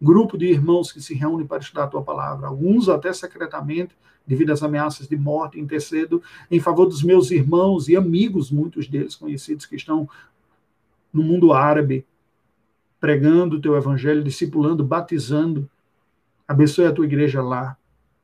Grupo 0.02 0.38
de 0.38 0.46
irmãos 0.46 0.92
que 0.92 1.02
se 1.02 1.16
reúnem 1.16 1.48
para 1.48 1.60
estudar 1.60 1.86
a 1.86 1.88
tua 1.88 2.04
palavra, 2.04 2.48
alguns 2.48 2.88
até 2.88 3.12
secretamente, 3.12 3.96
devido 4.28 4.52
às 4.52 4.62
ameaças 4.62 5.08
de 5.08 5.16
morte, 5.16 5.60
intercedo 5.60 6.22
em 6.52 6.60
favor 6.60 6.86
dos 6.86 7.02
meus 7.02 7.32
irmãos 7.32 7.88
e 7.88 7.96
amigos, 7.96 8.52
muitos 8.52 8.88
deles 8.88 9.16
conhecidos, 9.16 9.66
que 9.66 9.76
estão 9.76 10.08
no 11.12 11.24
mundo 11.24 11.54
árabe, 11.54 12.06
pregando 13.00 13.56
o 13.56 13.62
teu 13.62 13.76
evangelho, 13.76 14.24
discipulando, 14.24 14.84
batizando. 14.84 15.70
Abençoe 16.48 16.86
a 16.86 16.92
tua 16.92 17.06
igreja 17.06 17.42
lá, 17.42 17.78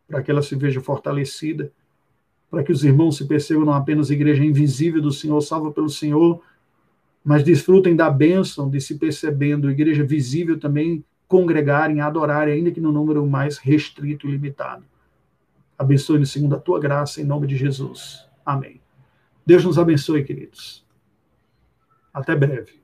para 0.08 0.22
que 0.22 0.30
ela 0.30 0.42
se 0.42 0.56
veja 0.56 0.82
fortalecida, 0.82 1.72
para 2.52 2.64
que 2.64 2.72
os 2.72 2.84
irmãos 2.84 3.18
se 3.18 3.26
percebam 3.26 3.66
não 3.66 3.74
apenas 3.74 4.12
igreja 4.12 4.44
invisível 4.44 5.02
do 5.02 5.12
Senhor, 5.12 5.42
salva 5.42 5.72
pelo 5.72 5.90
Senhor, 5.90 6.40
mas 7.24 7.44
desfrutem 7.44 7.96
da 7.96 8.10
bênção 8.12 8.70
de 8.70 8.80
se 8.80 9.00
percebendo 9.00 9.72
igreja 9.72 10.04
visível 10.04 10.60
também 10.60 11.04
congregarem, 11.28 12.02
adorarem, 12.02 12.56
ainda 12.56 12.72
que 12.72 12.82
no 12.82 12.92
número 12.92 13.26
mais 13.26 13.58
restrito 13.58 14.28
e 14.28 14.32
limitado. 14.32 14.86
Abençoe-nos 15.78 16.32
segundo 16.32 16.56
a 16.56 16.60
tua 16.60 16.80
graça, 16.80 17.22
em 17.22 17.26
nome 17.26 17.48
de 17.48 17.58
Jesus. 17.58 18.28
Amém. 18.46 18.80
Deus 19.46 19.66
nos 19.66 19.78
abençoe, 19.78 20.24
queridos. 20.24 20.86
Até 22.14 22.36
breve. 22.36 22.83